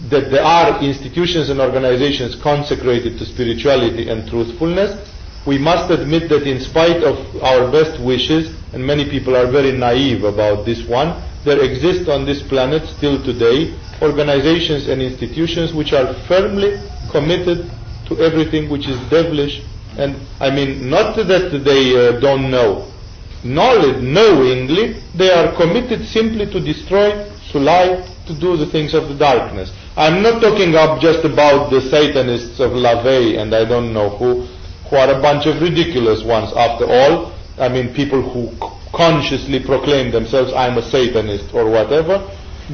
That 0.10 0.32
there 0.32 0.44
are 0.44 0.82
institutions 0.84 1.50
and 1.50 1.60
organizations 1.60 2.36
consecrated 2.36 3.18
to 3.20 3.26
spirituality 3.26 4.10
and 4.10 4.28
truthfulness. 4.30 5.10
We 5.46 5.58
must 5.58 5.90
admit 5.92 6.30
that 6.30 6.44
in 6.48 6.60
spite 6.60 7.04
of 7.04 7.18
our 7.44 7.72
best 7.72 8.00
wishes, 8.02 8.54
and 8.74 8.86
many 8.86 9.10
people 9.10 9.36
are 9.36 9.50
very 9.52 9.72
naive 9.72 10.24
about 10.24 10.66
this 10.66 10.86
one, 10.88 11.22
there 11.44 11.60
exist 11.62 12.08
on 12.08 12.26
this 12.26 12.42
planet 12.44 12.88
still 12.88 13.22
today 13.24 13.74
organizations 14.02 14.88
and 14.88 15.02
institutions 15.02 15.74
which 15.74 15.94
are 15.94 16.14
firmly 16.28 16.80
committed 17.12 17.70
to 18.08 18.18
everything 18.20 18.70
which 18.70 18.88
is 18.88 18.98
devilish. 19.10 19.62
And 19.98 20.16
I 20.40 20.50
mean, 20.50 20.90
not 20.90 21.16
that 21.16 21.62
they 21.64 21.96
uh, 21.96 22.20
don't 22.20 22.50
know, 22.50 22.91
knowledge, 23.44 24.02
knowingly, 24.02 25.02
they 25.16 25.32
are 25.32 25.56
committed 25.56 26.06
simply 26.06 26.46
to 26.52 26.60
destroy, 26.60 27.28
to 27.52 27.60
lie, 27.60 28.08
to 28.28 28.34
do 28.40 28.58
the 28.58 28.66
things 28.66 28.94
of 28.94 29.10
the 29.10 29.16
darkness. 29.16 29.72
I'm 29.98 30.22
not 30.22 30.42
talking 30.42 30.76
up 30.76 31.02
just 31.02 31.26
about 31.26 31.70
the 31.70 31.82
Satanists 31.82 32.60
of 32.60 32.72
LaVey 32.72 33.38
and 33.40 33.54
I 33.54 33.66
don't 33.66 33.94
know 33.94 34.10
who, 34.10 34.46
who 34.90 34.96
are 34.96 35.12
a 35.12 35.22
bunch 35.22 35.46
of 35.48 35.62
ridiculous 35.62 36.24
ones 36.24 36.54
after 36.56 36.86
all. 36.86 37.34
I 37.58 37.68
mean, 37.68 37.94
people 37.94 38.22
who 38.22 38.56
consciously 38.94 39.60
proclaim 39.60 40.12
themselves, 40.12 40.54
I'm 40.54 40.78
a 40.78 40.82
Satanist 40.82 41.54
or 41.54 41.70
whatever. 41.70 42.26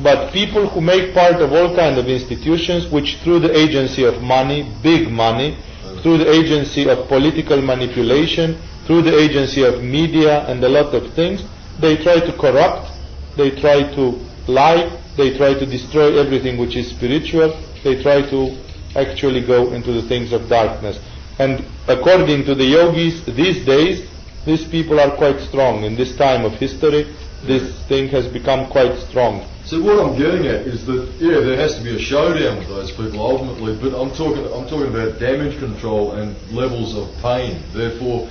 But 0.04 0.32
people 0.32 0.68
who 0.70 0.82
make 0.82 1.14
part 1.14 1.42
of 1.42 1.54
all 1.54 1.76
kind 1.76 1.98
of 1.98 2.08
institutions 2.08 2.92
which 2.92 3.18
through 3.24 3.40
the 3.40 3.58
agency 3.58 4.04
of 4.04 4.22
money, 4.22 4.72
big 4.84 5.10
money, 5.10 5.58
through 6.04 6.20
the 6.20 6.30
agency 6.32 6.88
of 6.88 7.08
political 7.08 7.62
manipulation, 7.62 8.62
through 8.88 9.02
the 9.02 9.16
agency 9.20 9.64
of 9.64 9.84
media 9.84 10.48
and 10.48 10.64
a 10.64 10.70
lot 10.70 10.96
of 10.96 11.14
things, 11.14 11.44
they 11.80 11.98
try 11.98 12.22
to 12.22 12.32
corrupt, 12.40 12.90
they 13.36 13.52
try 13.52 13.84
to 13.94 14.18
lie, 14.48 14.90
they 15.18 15.38
try 15.38 15.54
to 15.54 15.66
destroy 15.66 16.18
everything 16.18 16.58
which 16.58 16.78
is 16.78 16.90
spiritual, 16.90 17.52
they 17.84 18.02
try 18.02 18.22
to 18.22 18.58
actually 18.96 19.46
go 19.46 19.74
into 19.74 19.92
the 19.92 20.08
things 20.08 20.32
of 20.32 20.48
darkness. 20.48 20.98
And 21.38 21.66
according 21.88 22.46
to 22.46 22.56
the 22.56 22.64
yogis, 22.64 23.26
these 23.26 23.66
days, 23.66 24.10
these 24.46 24.66
people 24.66 25.02
are 25.02 25.12
quite 25.18 25.42
strong. 25.42 25.84
In 25.84 25.96
this 25.98 26.16
time 26.16 26.46
of 26.46 26.54
history, 26.54 27.14
this 27.44 27.86
thing 27.88 28.08
has 28.10 28.26
become 28.26 28.72
quite 28.72 28.98
strong. 29.10 29.46
So 29.66 29.84
what 29.84 30.00
I'm 30.00 30.18
getting 30.18 30.48
at 30.48 30.66
is 30.66 30.86
that 30.86 31.12
yeah, 31.20 31.42
there 31.42 31.58
has 31.58 31.76
to 31.76 31.84
be 31.84 31.94
a 31.94 32.00
showdown 32.00 32.60
with 32.60 32.70
those 32.70 32.92
people 32.92 33.20
ultimately, 33.20 33.76
but 33.76 33.94
I'm 34.00 34.16
talking 34.16 34.46
I'm 34.46 34.64
talking 34.70 34.88
about 34.88 35.20
damage 35.20 35.60
control 35.60 36.14
and 36.14 36.34
levels 36.54 36.96
of 36.96 37.14
pain. 37.22 37.62
Therefore, 37.74 38.30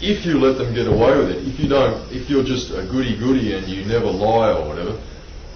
if 0.00 0.26
you 0.26 0.38
let 0.38 0.58
them 0.58 0.74
get 0.74 0.86
away 0.86 1.16
with 1.16 1.30
it, 1.30 1.46
if 1.46 1.58
you 1.58 1.68
don't, 1.68 2.10
if 2.12 2.28
you're 2.28 2.44
just 2.44 2.70
a 2.70 2.86
goody 2.90 3.16
goody 3.16 3.54
and 3.54 3.66
you 3.66 3.84
never 3.84 4.06
lie 4.06 4.52
or 4.52 4.68
whatever, 4.68 5.00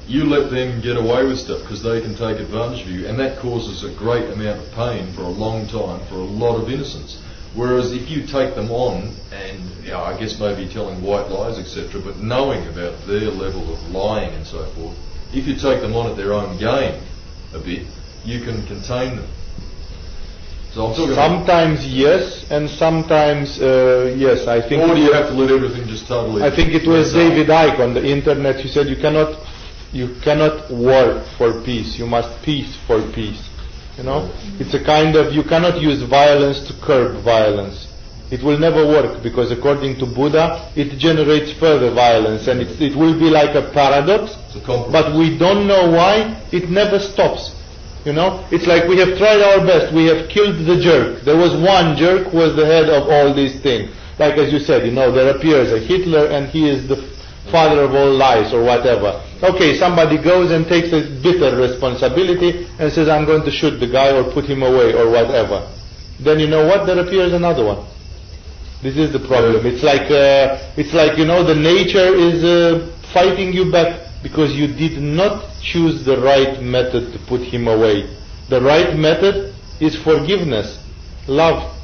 you 0.07 0.24
let 0.24 0.51
them 0.51 0.80
get 0.80 0.97
away 0.97 1.24
with 1.24 1.38
stuff 1.38 1.61
because 1.62 1.82
they 1.82 2.01
can 2.01 2.16
take 2.16 2.41
advantage 2.41 2.82
of 2.82 2.88
you, 2.88 3.07
and 3.07 3.18
that 3.18 3.38
causes 3.38 3.84
a 3.84 3.95
great 3.97 4.28
amount 4.30 4.59
of 4.59 4.72
pain 4.72 5.12
for 5.12 5.22
a 5.22 5.28
long 5.28 5.68
time 5.68 6.05
for 6.09 6.16
a 6.16 6.24
lot 6.24 6.57
of 6.57 6.68
innocents. 6.68 7.20
Whereas 7.55 7.93
if 7.93 8.09
you 8.09 8.26
take 8.26 8.55
them 8.55 8.70
on 8.70 9.14
and 9.32 9.59
you 9.84 9.91
know, 9.91 10.01
I 10.01 10.18
guess 10.18 10.38
maybe 10.38 10.68
telling 10.72 11.03
white 11.03 11.28
lies, 11.28 11.59
etc., 11.59 12.01
but 12.01 12.18
knowing 12.18 12.66
about 12.68 13.07
their 13.07 13.30
level 13.30 13.72
of 13.72 13.80
lying 13.91 14.32
and 14.34 14.47
so 14.47 14.64
forth, 14.74 14.97
if 15.32 15.47
you 15.47 15.55
take 15.55 15.80
them 15.80 15.95
on 15.95 16.11
at 16.11 16.16
their 16.16 16.32
own 16.32 16.59
game 16.59 17.03
a 17.53 17.59
bit, 17.59 17.86
you 18.24 18.41
can 18.41 18.66
contain 18.66 19.16
them. 19.16 19.28
So 20.74 20.94
Sometimes 20.94 21.84
yes, 21.84 22.46
and 22.48 22.70
sometimes 22.70 23.60
uh, 23.60 24.14
yes. 24.16 24.46
I 24.46 24.60
think. 24.68 24.82
Or 24.82 24.94
do 24.94 25.00
you 25.00 25.12
have 25.12 25.26
to 25.28 25.34
let 25.34 25.50
everything 25.50 25.88
just 25.88 26.06
totally? 26.06 26.44
I 26.44 26.50
think 26.54 26.74
it 26.74 26.86
was? 26.86 27.12
David 27.12 27.48
Icke 27.48 27.80
on 27.80 27.92
the 27.94 28.04
internet 28.06 28.60
who 28.60 28.68
said 28.68 28.86
you 28.86 28.94
cannot, 28.94 29.34
you 29.92 30.14
cannot 30.22 30.70
war 30.70 31.26
for 31.36 31.60
peace. 31.64 31.98
You 31.98 32.06
must 32.06 32.30
peace 32.44 32.76
for 32.86 33.02
peace. 33.12 33.42
You 33.98 34.04
know, 34.04 34.30
it's 34.60 34.72
a 34.72 34.82
kind 34.82 35.16
of 35.16 35.34
you 35.34 35.42
cannot 35.42 35.82
use 35.82 36.02
violence 36.02 36.60
to 36.68 36.72
curb 36.80 37.20
violence. 37.24 37.88
It 38.30 38.44
will 38.44 38.56
never 38.58 38.86
work 38.86 39.24
because 39.24 39.50
according 39.50 39.98
to 39.98 40.06
Buddha, 40.06 40.70
it 40.76 40.96
generates 40.98 41.52
further 41.58 41.90
violence, 41.92 42.46
and 42.46 42.60
it, 42.60 42.80
it 42.80 42.94
will 42.94 43.18
be 43.18 43.26
like 43.28 43.56
a 43.56 43.72
paradox. 43.74 44.38
A. 44.54 44.86
But 44.90 45.18
we 45.18 45.36
don't 45.36 45.66
know 45.66 45.90
why 45.90 46.40
it 46.52 46.70
never 46.70 47.00
stops. 47.00 47.50
You 48.05 48.14
know, 48.14 48.46
it's 48.51 48.66
like 48.66 48.88
we 48.88 48.96
have 48.98 49.18
tried 49.18 49.42
our 49.42 49.61
best. 49.66 49.92
We 49.92 50.07
have 50.07 50.28
killed 50.30 50.57
the 50.64 50.80
jerk. 50.80 51.20
There 51.22 51.36
was 51.36 51.53
one 51.53 51.96
jerk 51.96 52.28
who 52.28 52.38
was 52.38 52.57
the 52.57 52.64
head 52.64 52.88
of 52.88 53.09
all 53.09 53.34
these 53.34 53.61
things. 53.61 53.90
Like 54.18 54.38
as 54.38 54.53
you 54.53 54.59
said, 54.59 54.86
you 54.86 54.92
know, 54.92 55.12
there 55.12 55.36
appears 55.36 55.72
a 55.72 55.78
Hitler 55.78 56.28
and 56.28 56.48
he 56.48 56.68
is 56.68 56.88
the 56.88 56.96
father 57.51 57.82
of 57.82 57.94
all 57.94 58.11
lies 58.11 58.53
or 58.53 58.62
whatever. 58.62 59.20
Okay, 59.42 59.76
somebody 59.76 60.16
goes 60.22 60.51
and 60.51 60.66
takes 60.66 60.92
a 60.92 61.01
bitter 61.22 61.57
responsibility 61.57 62.68
and 62.78 62.92
says, 62.92 63.09
I'm 63.09 63.24
going 63.24 63.44
to 63.44 63.51
shoot 63.51 63.80
the 63.80 63.88
guy 63.88 64.16
or 64.16 64.32
put 64.32 64.44
him 64.44 64.62
away 64.62 64.94
or 64.94 65.11
whatever. 65.11 65.68
Then 66.20 66.38
you 66.38 66.46
know 66.48 66.66
what? 66.66 66.86
There 66.86 66.98
appears 66.98 67.32
another 67.32 67.64
one. 67.64 67.86
This 68.82 68.96
is 68.96 69.12
the 69.12 69.20
problem. 69.20 69.64
It's 69.66 69.82
like, 69.82 70.11
uh, 70.11 70.57
it's 70.76 70.92
like, 70.94 71.18
you 71.18 71.26
know, 71.26 71.44
the 71.44 71.55
nature 71.55 72.14
is 72.14 72.44
uh, 72.44 72.96
fighting 73.12 73.53
you 73.53 73.70
back 73.70 74.09
because 74.22 74.52
you 74.52 74.66
did 74.66 75.00
not 75.00 75.44
choose 75.62 76.04
the 76.04 76.20
right 76.20 76.60
method 76.62 77.12
to 77.12 77.18
put 77.26 77.40
him 77.40 77.68
away. 77.68 78.08
The 78.48 78.60
right 78.60 78.96
method 78.96 79.54
is 79.80 79.96
forgiveness, 80.02 80.78
love, 81.26 81.76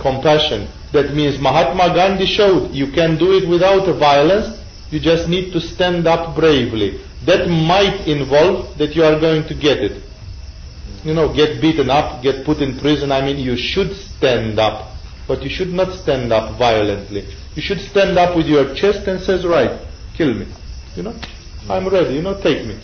compassion. 0.00 0.68
That 0.92 1.14
means 1.14 1.38
Mahatma 1.40 1.94
Gandhi 1.94 2.26
showed 2.26 2.72
you 2.72 2.90
can 2.92 3.18
do 3.18 3.32
it 3.32 3.48
without 3.48 3.86
violence, 3.98 4.60
you 4.90 5.00
just 5.00 5.28
need 5.28 5.52
to 5.52 5.60
stand 5.60 6.06
up 6.06 6.36
bravely. 6.36 7.00
That 7.26 7.48
might 7.48 8.06
involve 8.06 8.76
that 8.78 8.94
you 8.94 9.02
are 9.04 9.18
going 9.18 9.46
to 9.48 9.54
get 9.54 9.78
it. 9.78 10.02
You 11.04 11.14
know, 11.14 11.34
get 11.34 11.60
beaten 11.60 11.90
up, 11.90 12.22
get 12.22 12.44
put 12.44 12.58
in 12.58 12.78
prison. 12.78 13.12
I 13.12 13.20
mean, 13.20 13.38
you 13.38 13.56
should 13.56 13.94
stand 13.94 14.58
up, 14.58 14.94
but 15.26 15.42
you 15.42 15.50
should 15.50 15.72
not 15.72 15.92
stand 15.92 16.32
up 16.32 16.58
violently. 16.58 17.26
You 17.54 17.62
should 17.62 17.80
stand 17.80 18.18
up 18.18 18.36
with 18.36 18.46
your 18.46 18.74
chest 18.74 19.06
and 19.06 19.20
says, 19.20 19.44
right, 19.44 19.80
kill 20.16 20.34
me. 20.34 20.46
You 20.96 21.02
know, 21.04 21.14
I'm 21.68 21.88
ready, 21.88 22.14
you 22.14 22.22
know, 22.22 22.40
take 22.40 22.66
me. 22.66 22.78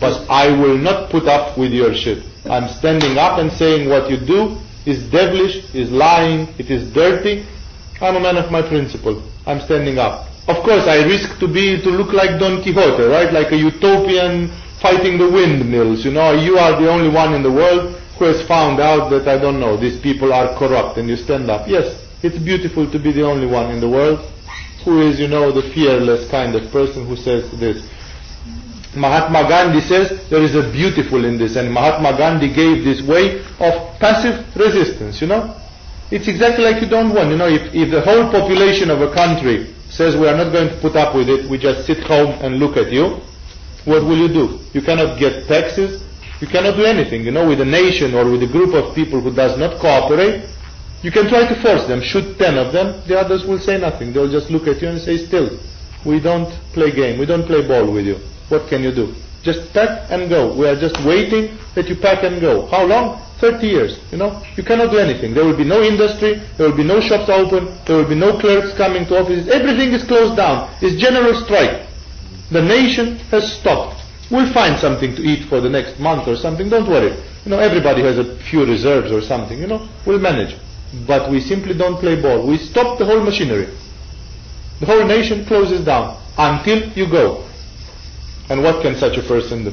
But 0.00 0.28
I 0.30 0.48
will 0.48 0.78
not 0.78 1.10
put 1.10 1.26
up 1.26 1.58
with 1.58 1.72
your 1.72 1.94
shit. 1.94 2.24
I'm 2.46 2.68
standing 2.68 3.18
up 3.18 3.38
and 3.38 3.52
saying 3.52 3.88
what 3.88 4.10
you 4.10 4.16
do 4.16 4.56
is 4.86 5.10
devilish, 5.10 5.74
is 5.74 5.90
lying, 5.90 6.48
it 6.58 6.70
is 6.70 6.90
dirty. 6.92 7.46
I'm 8.00 8.16
a 8.16 8.20
man 8.20 8.36
of 8.36 8.50
my 8.50 8.62
principle. 8.62 9.22
I'm 9.46 9.60
standing 9.60 9.98
up. 9.98 10.28
Of 10.48 10.56
course, 10.62 10.86
I 10.86 11.04
risk 11.04 11.38
to 11.40 11.48
be, 11.48 11.80
to 11.80 11.90
look 11.90 12.12
like 12.12 12.38
Don 12.38 12.62
Quixote, 12.62 13.04
right? 13.04 13.32
Like 13.32 13.52
a 13.52 13.56
utopian 13.56 14.48
fighting 14.80 15.16
the 15.16 15.30
windmills, 15.30 16.04
you 16.04 16.10
know. 16.10 16.32
You 16.32 16.58
are 16.58 16.80
the 16.80 16.90
only 16.90 17.08
one 17.08 17.32
in 17.34 17.42
the 17.42 17.52
world 17.52 17.96
who 18.18 18.24
has 18.26 18.46
found 18.46 18.80
out 18.80 19.08
that, 19.10 19.26
I 19.26 19.38
don't 19.38 19.58
know, 19.58 19.76
these 19.76 19.98
people 20.00 20.32
are 20.32 20.56
corrupt 20.58 20.98
and 20.98 21.08
you 21.08 21.16
stand 21.16 21.50
up. 21.50 21.66
Yes, 21.66 22.04
it's 22.22 22.38
beautiful 22.38 22.90
to 22.90 22.98
be 22.98 23.12
the 23.12 23.22
only 23.22 23.46
one 23.46 23.70
in 23.70 23.80
the 23.80 23.88
world 23.88 24.30
who 24.84 25.00
is, 25.00 25.18
you 25.18 25.28
know, 25.28 25.50
the 25.50 25.62
fearless 25.72 26.30
kind 26.30 26.54
of 26.54 26.70
person 26.70 27.06
who 27.06 27.16
says 27.16 27.50
this. 27.58 27.88
Mahatma 28.96 29.48
Gandhi 29.48 29.80
says 29.80 30.28
there 30.30 30.42
is 30.42 30.54
a 30.54 30.70
beautiful 30.70 31.24
in 31.24 31.38
this 31.38 31.56
and 31.56 31.72
Mahatma 31.72 32.16
Gandhi 32.16 32.52
gave 32.52 32.84
this 32.84 33.02
way 33.02 33.40
of 33.60 33.98
passive 33.98 34.44
resistance, 34.56 35.20
you 35.20 35.26
know. 35.26 35.54
It's 36.10 36.28
exactly 36.28 36.64
like 36.64 36.82
you 36.82 36.88
don't 36.88 37.14
want, 37.14 37.30
you 37.30 37.36
know, 37.36 37.48
if, 37.48 37.74
if 37.74 37.90
the 37.90 38.00
whole 38.00 38.30
population 38.30 38.90
of 38.90 39.00
a 39.00 39.12
country 39.12 39.74
says 39.88 40.16
we 40.16 40.28
are 40.28 40.36
not 40.36 40.52
going 40.52 40.68
to 40.68 40.76
put 40.80 40.96
up 40.96 41.14
with 41.14 41.28
it, 41.28 41.48
we 41.48 41.58
just 41.58 41.86
sit 41.86 42.02
home 42.04 42.30
and 42.42 42.58
look 42.58 42.76
at 42.76 42.92
you, 42.92 43.20
what 43.84 44.02
will 44.04 44.16
you 44.16 44.28
do? 44.28 44.60
You 44.72 44.82
cannot 44.82 45.18
get 45.18 45.46
taxes, 45.46 46.02
you 46.40 46.46
cannot 46.46 46.76
do 46.76 46.84
anything, 46.84 47.24
you 47.24 47.30
know, 47.30 47.48
with 47.48 47.60
a 47.60 47.64
nation 47.64 48.14
or 48.14 48.30
with 48.30 48.42
a 48.42 48.46
group 48.46 48.74
of 48.74 48.94
people 48.94 49.20
who 49.20 49.34
does 49.34 49.58
not 49.58 49.80
cooperate, 49.80 50.44
you 51.02 51.10
can 51.10 51.28
try 51.28 51.46
to 51.46 51.54
force 51.62 51.86
them, 51.86 52.00
shoot 52.00 52.38
ten 52.38 52.58
of 52.58 52.72
them, 52.72 53.02
the 53.06 53.18
others 53.18 53.44
will 53.44 53.58
say 53.58 53.78
nothing, 53.78 54.12
they'll 54.12 54.30
just 54.30 54.50
look 54.50 54.66
at 54.66 54.80
you 54.80 54.88
and 54.88 55.00
say 55.00 55.16
still, 55.18 55.58
we 56.04 56.20
don't 56.20 56.50
play 56.72 56.90
game, 56.92 57.18
we 57.18 57.26
don't 57.26 57.46
play 57.46 57.66
ball 57.66 57.90
with 57.92 58.06
you. 58.06 58.16
What 58.48 58.68
can 58.68 58.82
you 58.82 58.92
do? 58.94 59.14
Just 59.42 59.72
pack 59.72 60.10
and 60.10 60.28
go. 60.28 60.56
We 60.56 60.66
are 60.66 60.78
just 60.78 60.96
waiting 61.04 61.58
that 61.74 61.88
you 61.88 61.96
pack 61.96 62.24
and 62.24 62.40
go. 62.40 62.66
How 62.66 62.84
long? 62.84 63.20
30 63.40 63.66
years. 63.66 63.98
You 64.10 64.18
know, 64.18 64.42
you 64.56 64.62
cannot 64.62 64.90
do 64.90 64.98
anything. 64.98 65.34
There 65.34 65.44
will 65.44 65.56
be 65.56 65.64
no 65.64 65.82
industry. 65.82 66.40
There 66.56 66.68
will 66.68 66.76
be 66.76 66.84
no 66.84 67.00
shops 67.00 67.28
open. 67.28 67.76
There 67.86 67.96
will 67.96 68.08
be 68.08 68.14
no 68.14 68.38
clerks 68.38 68.72
coming 68.76 69.04
to 69.06 69.20
offices. 69.20 69.48
Everything 69.48 69.92
is 69.92 70.04
closed 70.04 70.36
down. 70.36 70.74
It's 70.80 71.00
general 71.00 71.34
strike. 71.44 71.86
The 72.50 72.62
nation 72.62 73.18
has 73.30 73.52
stopped. 73.60 74.00
We'll 74.30 74.50
find 74.52 74.78
something 74.78 75.14
to 75.16 75.22
eat 75.22 75.48
for 75.48 75.60
the 75.60 75.68
next 75.68 75.98
month 76.00 76.26
or 76.28 76.36
something. 76.36 76.70
Don't 76.70 76.88
worry. 76.88 77.12
You 77.44 77.50
know, 77.50 77.58
everybody 77.58 78.02
has 78.02 78.16
a 78.18 78.36
few 78.48 78.64
reserves 78.64 79.12
or 79.12 79.20
something. 79.20 79.58
You 79.58 79.66
know, 79.66 79.88
we'll 80.06 80.18
manage. 80.20 80.56
But 81.06 81.30
we 81.30 81.40
simply 81.40 81.74
don't 81.76 81.98
play 81.98 82.20
ball. 82.20 82.46
We 82.46 82.56
stop 82.56 82.98
the 82.98 83.04
whole 83.04 83.20
machinery. 83.20 83.68
The 84.80 84.86
whole 84.86 85.04
nation 85.04 85.44
closes 85.46 85.84
down. 85.84 86.18
until 86.36 86.88
you 86.92 87.06
go. 87.08 87.44
And 88.48 88.62
what 88.62 88.82
can 88.82 88.94
such 88.96 89.16
a 89.16 89.22
person 89.22 89.64
do? 89.64 89.72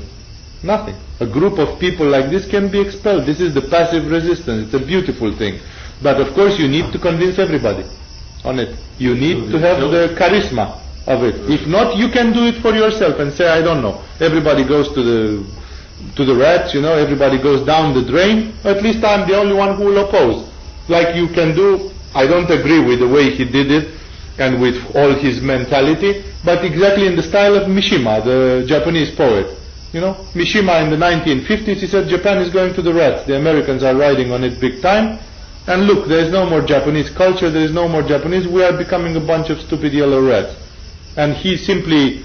Nothing. 0.63 0.95
A 1.19 1.25
group 1.25 1.57
of 1.57 1.79
people 1.79 2.05
like 2.07 2.29
this 2.29 2.47
can 2.47 2.69
be 2.69 2.79
expelled. 2.79 3.25
This 3.25 3.41
is 3.41 3.53
the 3.53 3.61
passive 3.63 4.09
resistance. 4.09 4.65
It's 4.65 4.73
a 4.83 4.85
beautiful 4.85 5.35
thing. 5.35 5.59
But 6.01 6.21
of 6.21 6.33
course, 6.33 6.59
you 6.59 6.67
need 6.67 6.91
to 6.93 6.99
convince 6.99 7.39
everybody 7.39 7.83
on 8.43 8.59
it. 8.59 8.75
You 8.97 9.15
need 9.15 9.51
to 9.51 9.59
have 9.59 9.79
the 9.79 10.15
charisma 10.17 10.79
of 11.07 11.23
it. 11.23 11.35
If 11.49 11.67
not, 11.67 11.97
you 11.97 12.09
can 12.09 12.31
do 12.31 12.45
it 12.45 12.61
for 12.61 12.73
yourself 12.73 13.19
and 13.19 13.33
say, 13.33 13.47
I 13.47 13.61
don't 13.61 13.81
know. 13.81 14.03
Everybody 14.19 14.63
goes 14.63 14.87
to 14.93 15.01
the 15.03 15.61
to 16.15 16.25
the 16.25 16.33
rats, 16.35 16.73
you 16.73 16.81
know, 16.81 16.93
everybody 16.93 17.37
goes 17.37 17.63
down 17.63 17.93
the 17.93 18.03
drain. 18.03 18.53
At 18.63 18.81
least 18.81 19.03
I'm 19.03 19.27
the 19.29 19.37
only 19.37 19.53
one 19.53 19.75
who 19.77 19.85
will 19.85 19.99
oppose. 20.07 20.49
Like 20.87 21.15
you 21.15 21.27
can 21.27 21.55
do, 21.55 21.91
I 22.15 22.25
don't 22.25 22.49
agree 22.49 22.79
with 22.83 22.99
the 22.99 23.07
way 23.07 23.29
he 23.29 23.45
did 23.45 23.69
it 23.69 24.00
and 24.37 24.61
with 24.61 24.75
all 24.95 25.13
his 25.13 25.41
mentality, 25.41 26.23
but 26.43 26.63
exactly 26.63 27.07
in 27.07 27.15
the 27.15 27.23
style 27.23 27.55
of 27.55 27.67
Mishima, 27.67 28.23
the 28.23 28.65
Japanese 28.67 29.13
poet. 29.15 29.57
You 29.93 29.99
know, 29.99 30.13
Mishima 30.33 30.83
in 30.83 30.89
the 30.89 30.97
1950s, 30.97 31.77
he 31.77 31.87
said 31.87 32.07
Japan 32.07 32.37
is 32.37 32.49
going 32.49 32.73
to 32.75 32.81
the 32.81 32.93
rats. 32.93 33.25
The 33.27 33.35
Americans 33.37 33.83
are 33.83 33.95
riding 33.95 34.31
on 34.31 34.43
it 34.43 34.59
big 34.59 34.81
time. 34.81 35.19
And 35.67 35.85
look, 35.85 36.07
there 36.07 36.19
is 36.25 36.31
no 36.31 36.49
more 36.49 36.61
Japanese 36.61 37.09
culture, 37.09 37.51
there 37.51 37.63
is 37.63 37.71
no 37.71 37.87
more 37.87 38.01
Japanese, 38.01 38.47
we 38.47 38.63
are 38.63 38.75
becoming 38.75 39.15
a 39.15 39.19
bunch 39.19 39.49
of 39.49 39.59
stupid 39.59 39.93
yellow 39.93 40.25
rats. 40.25 40.55
And 41.17 41.33
he 41.33 41.57
simply 41.57 42.23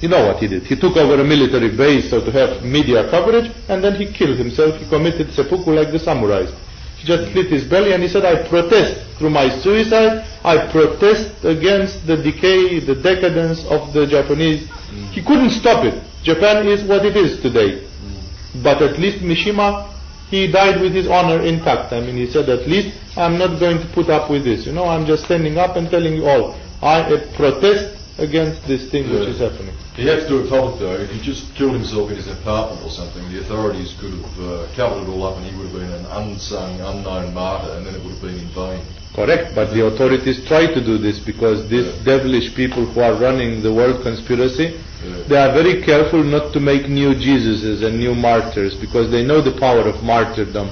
you 0.00 0.08
know 0.08 0.26
what 0.26 0.38
he 0.38 0.46
did? 0.46 0.62
He 0.62 0.76
took 0.76 0.96
over 0.96 1.20
a 1.20 1.24
military 1.24 1.76
base 1.76 2.10
so 2.10 2.24
to 2.24 2.30
have 2.30 2.62
media 2.64 3.10
coverage, 3.10 3.50
and 3.68 3.82
then 3.82 3.96
he 3.96 4.12
killed 4.12 4.38
himself. 4.38 4.76
He 4.76 4.88
committed 4.88 5.32
seppuku 5.32 5.72
like 5.72 5.90
the 5.90 5.98
samurais. 5.98 6.54
He 6.98 7.06
just 7.06 7.32
slit 7.32 7.46
his 7.46 7.64
belly 7.64 7.92
and 7.92 8.02
he 8.02 8.08
said, 8.08 8.24
I 8.24 8.48
protest 8.48 9.00
through 9.18 9.30
my 9.30 9.48
suicide. 9.60 10.26
I 10.44 10.70
protest 10.70 11.44
against 11.44 12.06
the 12.06 12.16
decay, 12.16 12.80
the 12.80 12.94
decadence 12.94 13.64
of 13.66 13.92
the 13.92 14.06
Japanese. 14.06 14.66
Mm. 14.66 15.10
He 15.10 15.22
couldn't 15.22 15.50
stop 15.50 15.84
it. 15.84 16.02
Japan 16.24 16.66
is 16.66 16.82
what 16.82 17.06
it 17.06 17.16
is 17.16 17.40
today. 17.40 17.86
Mm. 17.86 18.62
But 18.62 18.82
at 18.82 18.98
least 18.98 19.18
Mishima, 19.22 19.94
he 20.28 20.50
died 20.50 20.80
with 20.80 20.92
his 20.92 21.06
honor 21.06 21.40
intact. 21.42 21.92
I 21.92 22.00
mean, 22.00 22.16
he 22.16 22.26
said, 22.26 22.48
at 22.48 22.66
least 22.66 22.96
I'm 23.16 23.38
not 23.38 23.60
going 23.60 23.78
to 23.78 23.86
put 23.94 24.10
up 24.10 24.30
with 24.30 24.44
this. 24.44 24.66
You 24.66 24.72
know, 24.72 24.84
I'm 24.84 25.06
just 25.06 25.24
standing 25.24 25.56
up 25.56 25.76
and 25.76 25.88
telling 25.88 26.14
you 26.14 26.26
all, 26.26 26.58
I 26.82 27.02
protest 27.36 27.97
against 28.18 28.66
this 28.66 28.90
thing 28.90 29.04
yeah. 29.04 29.20
which 29.20 29.28
is 29.28 29.38
happening. 29.38 29.74
He 29.94 30.06
had 30.06 30.20
to 30.20 30.28
do 30.28 30.44
it 30.44 30.50
public 30.50 30.80
though. 30.80 30.94
If 30.94 31.10
he 31.10 31.20
just 31.20 31.54
killed 31.54 31.74
himself 31.74 32.10
in 32.10 32.16
his 32.16 32.28
apartment 32.28 32.84
or 32.84 32.90
something, 32.90 33.22
the 33.30 33.40
authorities 33.40 33.94
could 34.00 34.12
have 34.12 34.40
uh, 34.40 34.68
covered 34.74 35.04
it 35.04 35.08
all 35.08 35.24
up 35.24 35.38
and 35.38 35.46
he 35.46 35.56
would 35.56 35.70
have 35.70 35.78
been 35.78 35.92
an 35.92 36.06
unsung, 36.06 36.80
unknown 36.80 37.32
martyr 37.32 37.72
and 37.74 37.86
then 37.86 37.94
it 37.94 38.02
would 38.02 38.12
have 38.12 38.22
been 38.22 38.38
in 38.38 38.48
vain. 38.48 38.82
Correct, 39.14 39.54
but 39.54 39.72
the 39.72 39.86
authorities 39.86 40.44
try 40.46 40.66
to 40.66 40.84
do 40.84 40.98
this 40.98 41.18
because 41.18 41.68
these 41.68 41.86
yeah. 41.86 42.04
devilish 42.04 42.54
people 42.54 42.84
who 42.84 43.00
are 43.00 43.14
running 43.14 43.62
the 43.62 43.72
world 43.72 44.02
conspiracy, 44.02 44.78
yeah. 45.02 45.22
they 45.26 45.36
are 45.36 45.52
very 45.52 45.82
careful 45.82 46.22
not 46.22 46.52
to 46.52 46.60
make 46.60 46.88
new 46.88 47.14
Jesuses 47.14 47.82
and 47.82 47.98
new 47.98 48.14
martyrs 48.14 48.74
because 48.76 49.10
they 49.10 49.24
know 49.24 49.40
the 49.40 49.58
power 49.58 49.80
of 49.88 50.02
martyrdom. 50.02 50.70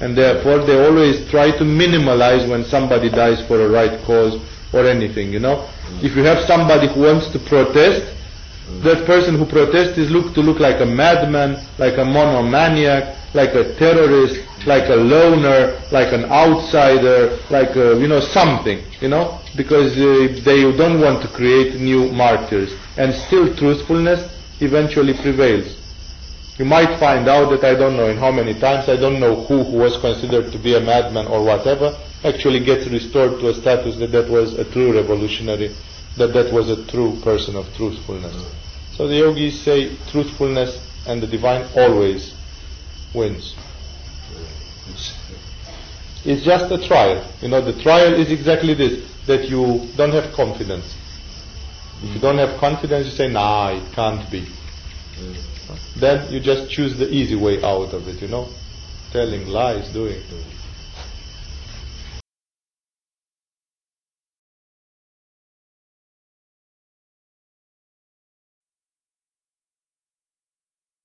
And 0.00 0.16
therefore 0.16 0.58
they 0.66 0.84
always 0.84 1.28
try 1.30 1.50
to 1.52 1.64
minimalize 1.64 2.48
when 2.48 2.64
somebody 2.64 3.10
dies 3.10 3.46
for 3.46 3.60
a 3.64 3.68
right 3.68 4.02
cause 4.04 4.40
or 4.72 4.86
anything, 4.86 5.32
you 5.32 5.38
know. 5.38 5.68
If 6.02 6.16
you 6.16 6.22
have 6.24 6.44
somebody 6.46 6.88
who 6.88 7.02
wants 7.02 7.28
to 7.32 7.38
protest, 7.38 8.14
that 8.82 9.04
person 9.06 9.36
who 9.36 9.44
protests 9.46 9.98
is 9.98 10.10
looked 10.10 10.34
to 10.34 10.40
look 10.40 10.58
like 10.58 10.80
a 10.80 10.86
madman, 10.86 11.62
like 11.78 11.98
a 11.98 12.04
monomaniac, 12.04 13.16
like 13.34 13.54
a 13.54 13.74
terrorist, 13.76 14.40
like 14.66 14.88
a 14.88 14.94
loner, 14.96 15.80
like 15.92 16.12
an 16.12 16.24
outsider, 16.26 17.38
like 17.50 17.76
a, 17.76 17.98
you 18.00 18.08
know 18.08 18.20
something, 18.20 18.82
you 19.00 19.08
know, 19.08 19.38
because 19.56 19.92
uh, 19.98 20.40
they 20.44 20.62
don't 20.76 21.00
want 21.00 21.20
to 21.22 21.28
create 21.28 21.74
new 21.80 22.10
martyrs, 22.12 22.72
and 22.96 23.12
still 23.12 23.54
truthfulness 23.56 24.20
eventually 24.60 25.14
prevails. 25.14 25.76
You 26.58 26.64
might 26.64 26.98
find 27.00 27.28
out 27.28 27.50
that 27.50 27.64
I 27.64 27.74
don't 27.74 27.96
know 27.96 28.06
in 28.08 28.16
how 28.16 28.30
many 28.30 28.54
times, 28.58 28.88
I 28.88 28.96
don't 28.96 29.18
know 29.18 29.44
who, 29.44 29.64
who 29.64 29.78
was 29.78 29.96
considered 29.98 30.52
to 30.52 30.58
be 30.58 30.74
a 30.76 30.80
madman 30.80 31.26
or 31.26 31.42
whatever, 31.44 31.98
actually 32.24 32.64
gets 32.64 32.86
restored 32.88 33.38
to 33.40 33.48
a 33.48 33.54
status 33.54 33.96
that 33.98 34.10
that 34.12 34.28
was 34.30 34.54
a 34.58 34.64
true 34.72 34.94
revolutionary, 34.94 35.74
that 36.16 36.32
that 36.32 36.52
was 36.52 36.70
a 36.70 36.86
true 36.86 37.20
person 37.22 37.54
of 37.54 37.66
truthfulness. 37.74 38.34
So 38.96 39.06
the 39.06 39.16
yogis 39.16 39.60
say 39.60 39.96
truthfulness 40.10 40.78
and 41.06 41.22
the 41.22 41.26
divine 41.26 41.68
always 41.76 42.34
wins. 43.14 43.54
It's 46.24 46.42
just 46.42 46.72
a 46.72 46.86
trial. 46.88 47.30
You 47.42 47.48
know, 47.48 47.60
the 47.60 47.80
trial 47.82 48.14
is 48.14 48.30
exactly 48.32 48.74
this, 48.74 49.04
that 49.26 49.48
you 49.48 49.88
don't 49.96 50.12
have 50.12 50.32
confidence. 50.32 50.96
If 52.02 52.14
you 52.14 52.20
don't 52.20 52.38
have 52.38 52.58
confidence, 52.58 53.06
you 53.06 53.12
say, 53.12 53.28
nah, 53.28 53.70
it 53.70 53.92
can't 53.92 54.30
be. 54.30 54.46
Then 55.96 56.32
you 56.32 56.40
just 56.40 56.70
choose 56.70 56.96
the 56.98 57.08
easy 57.10 57.36
way 57.36 57.62
out 57.62 57.92
of 57.92 58.08
it, 58.08 58.20
you 58.22 58.28
know, 58.28 58.48
telling 59.12 59.46
lies, 59.46 59.92
doing. 59.92 60.22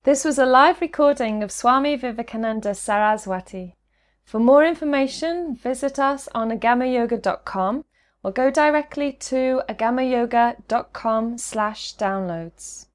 This 0.02 0.24
was 0.24 0.38
a 0.38 0.46
live 0.46 0.80
recording 0.80 1.42
of 1.42 1.52
Swami 1.52 1.94
Vivekananda 1.94 2.74
Saraswati. 2.74 3.76
For 4.24 4.40
more 4.40 4.64
information, 4.64 5.54
visit 5.54 5.98
us 5.98 6.26
on 6.34 6.50
agamayoga.com 6.50 7.84
or 8.24 8.32
go 8.32 8.50
directly 8.50 9.12
to 9.12 9.60
agamayoga.com 9.68 11.36
slash 11.36 11.96
downloads. 11.96 12.86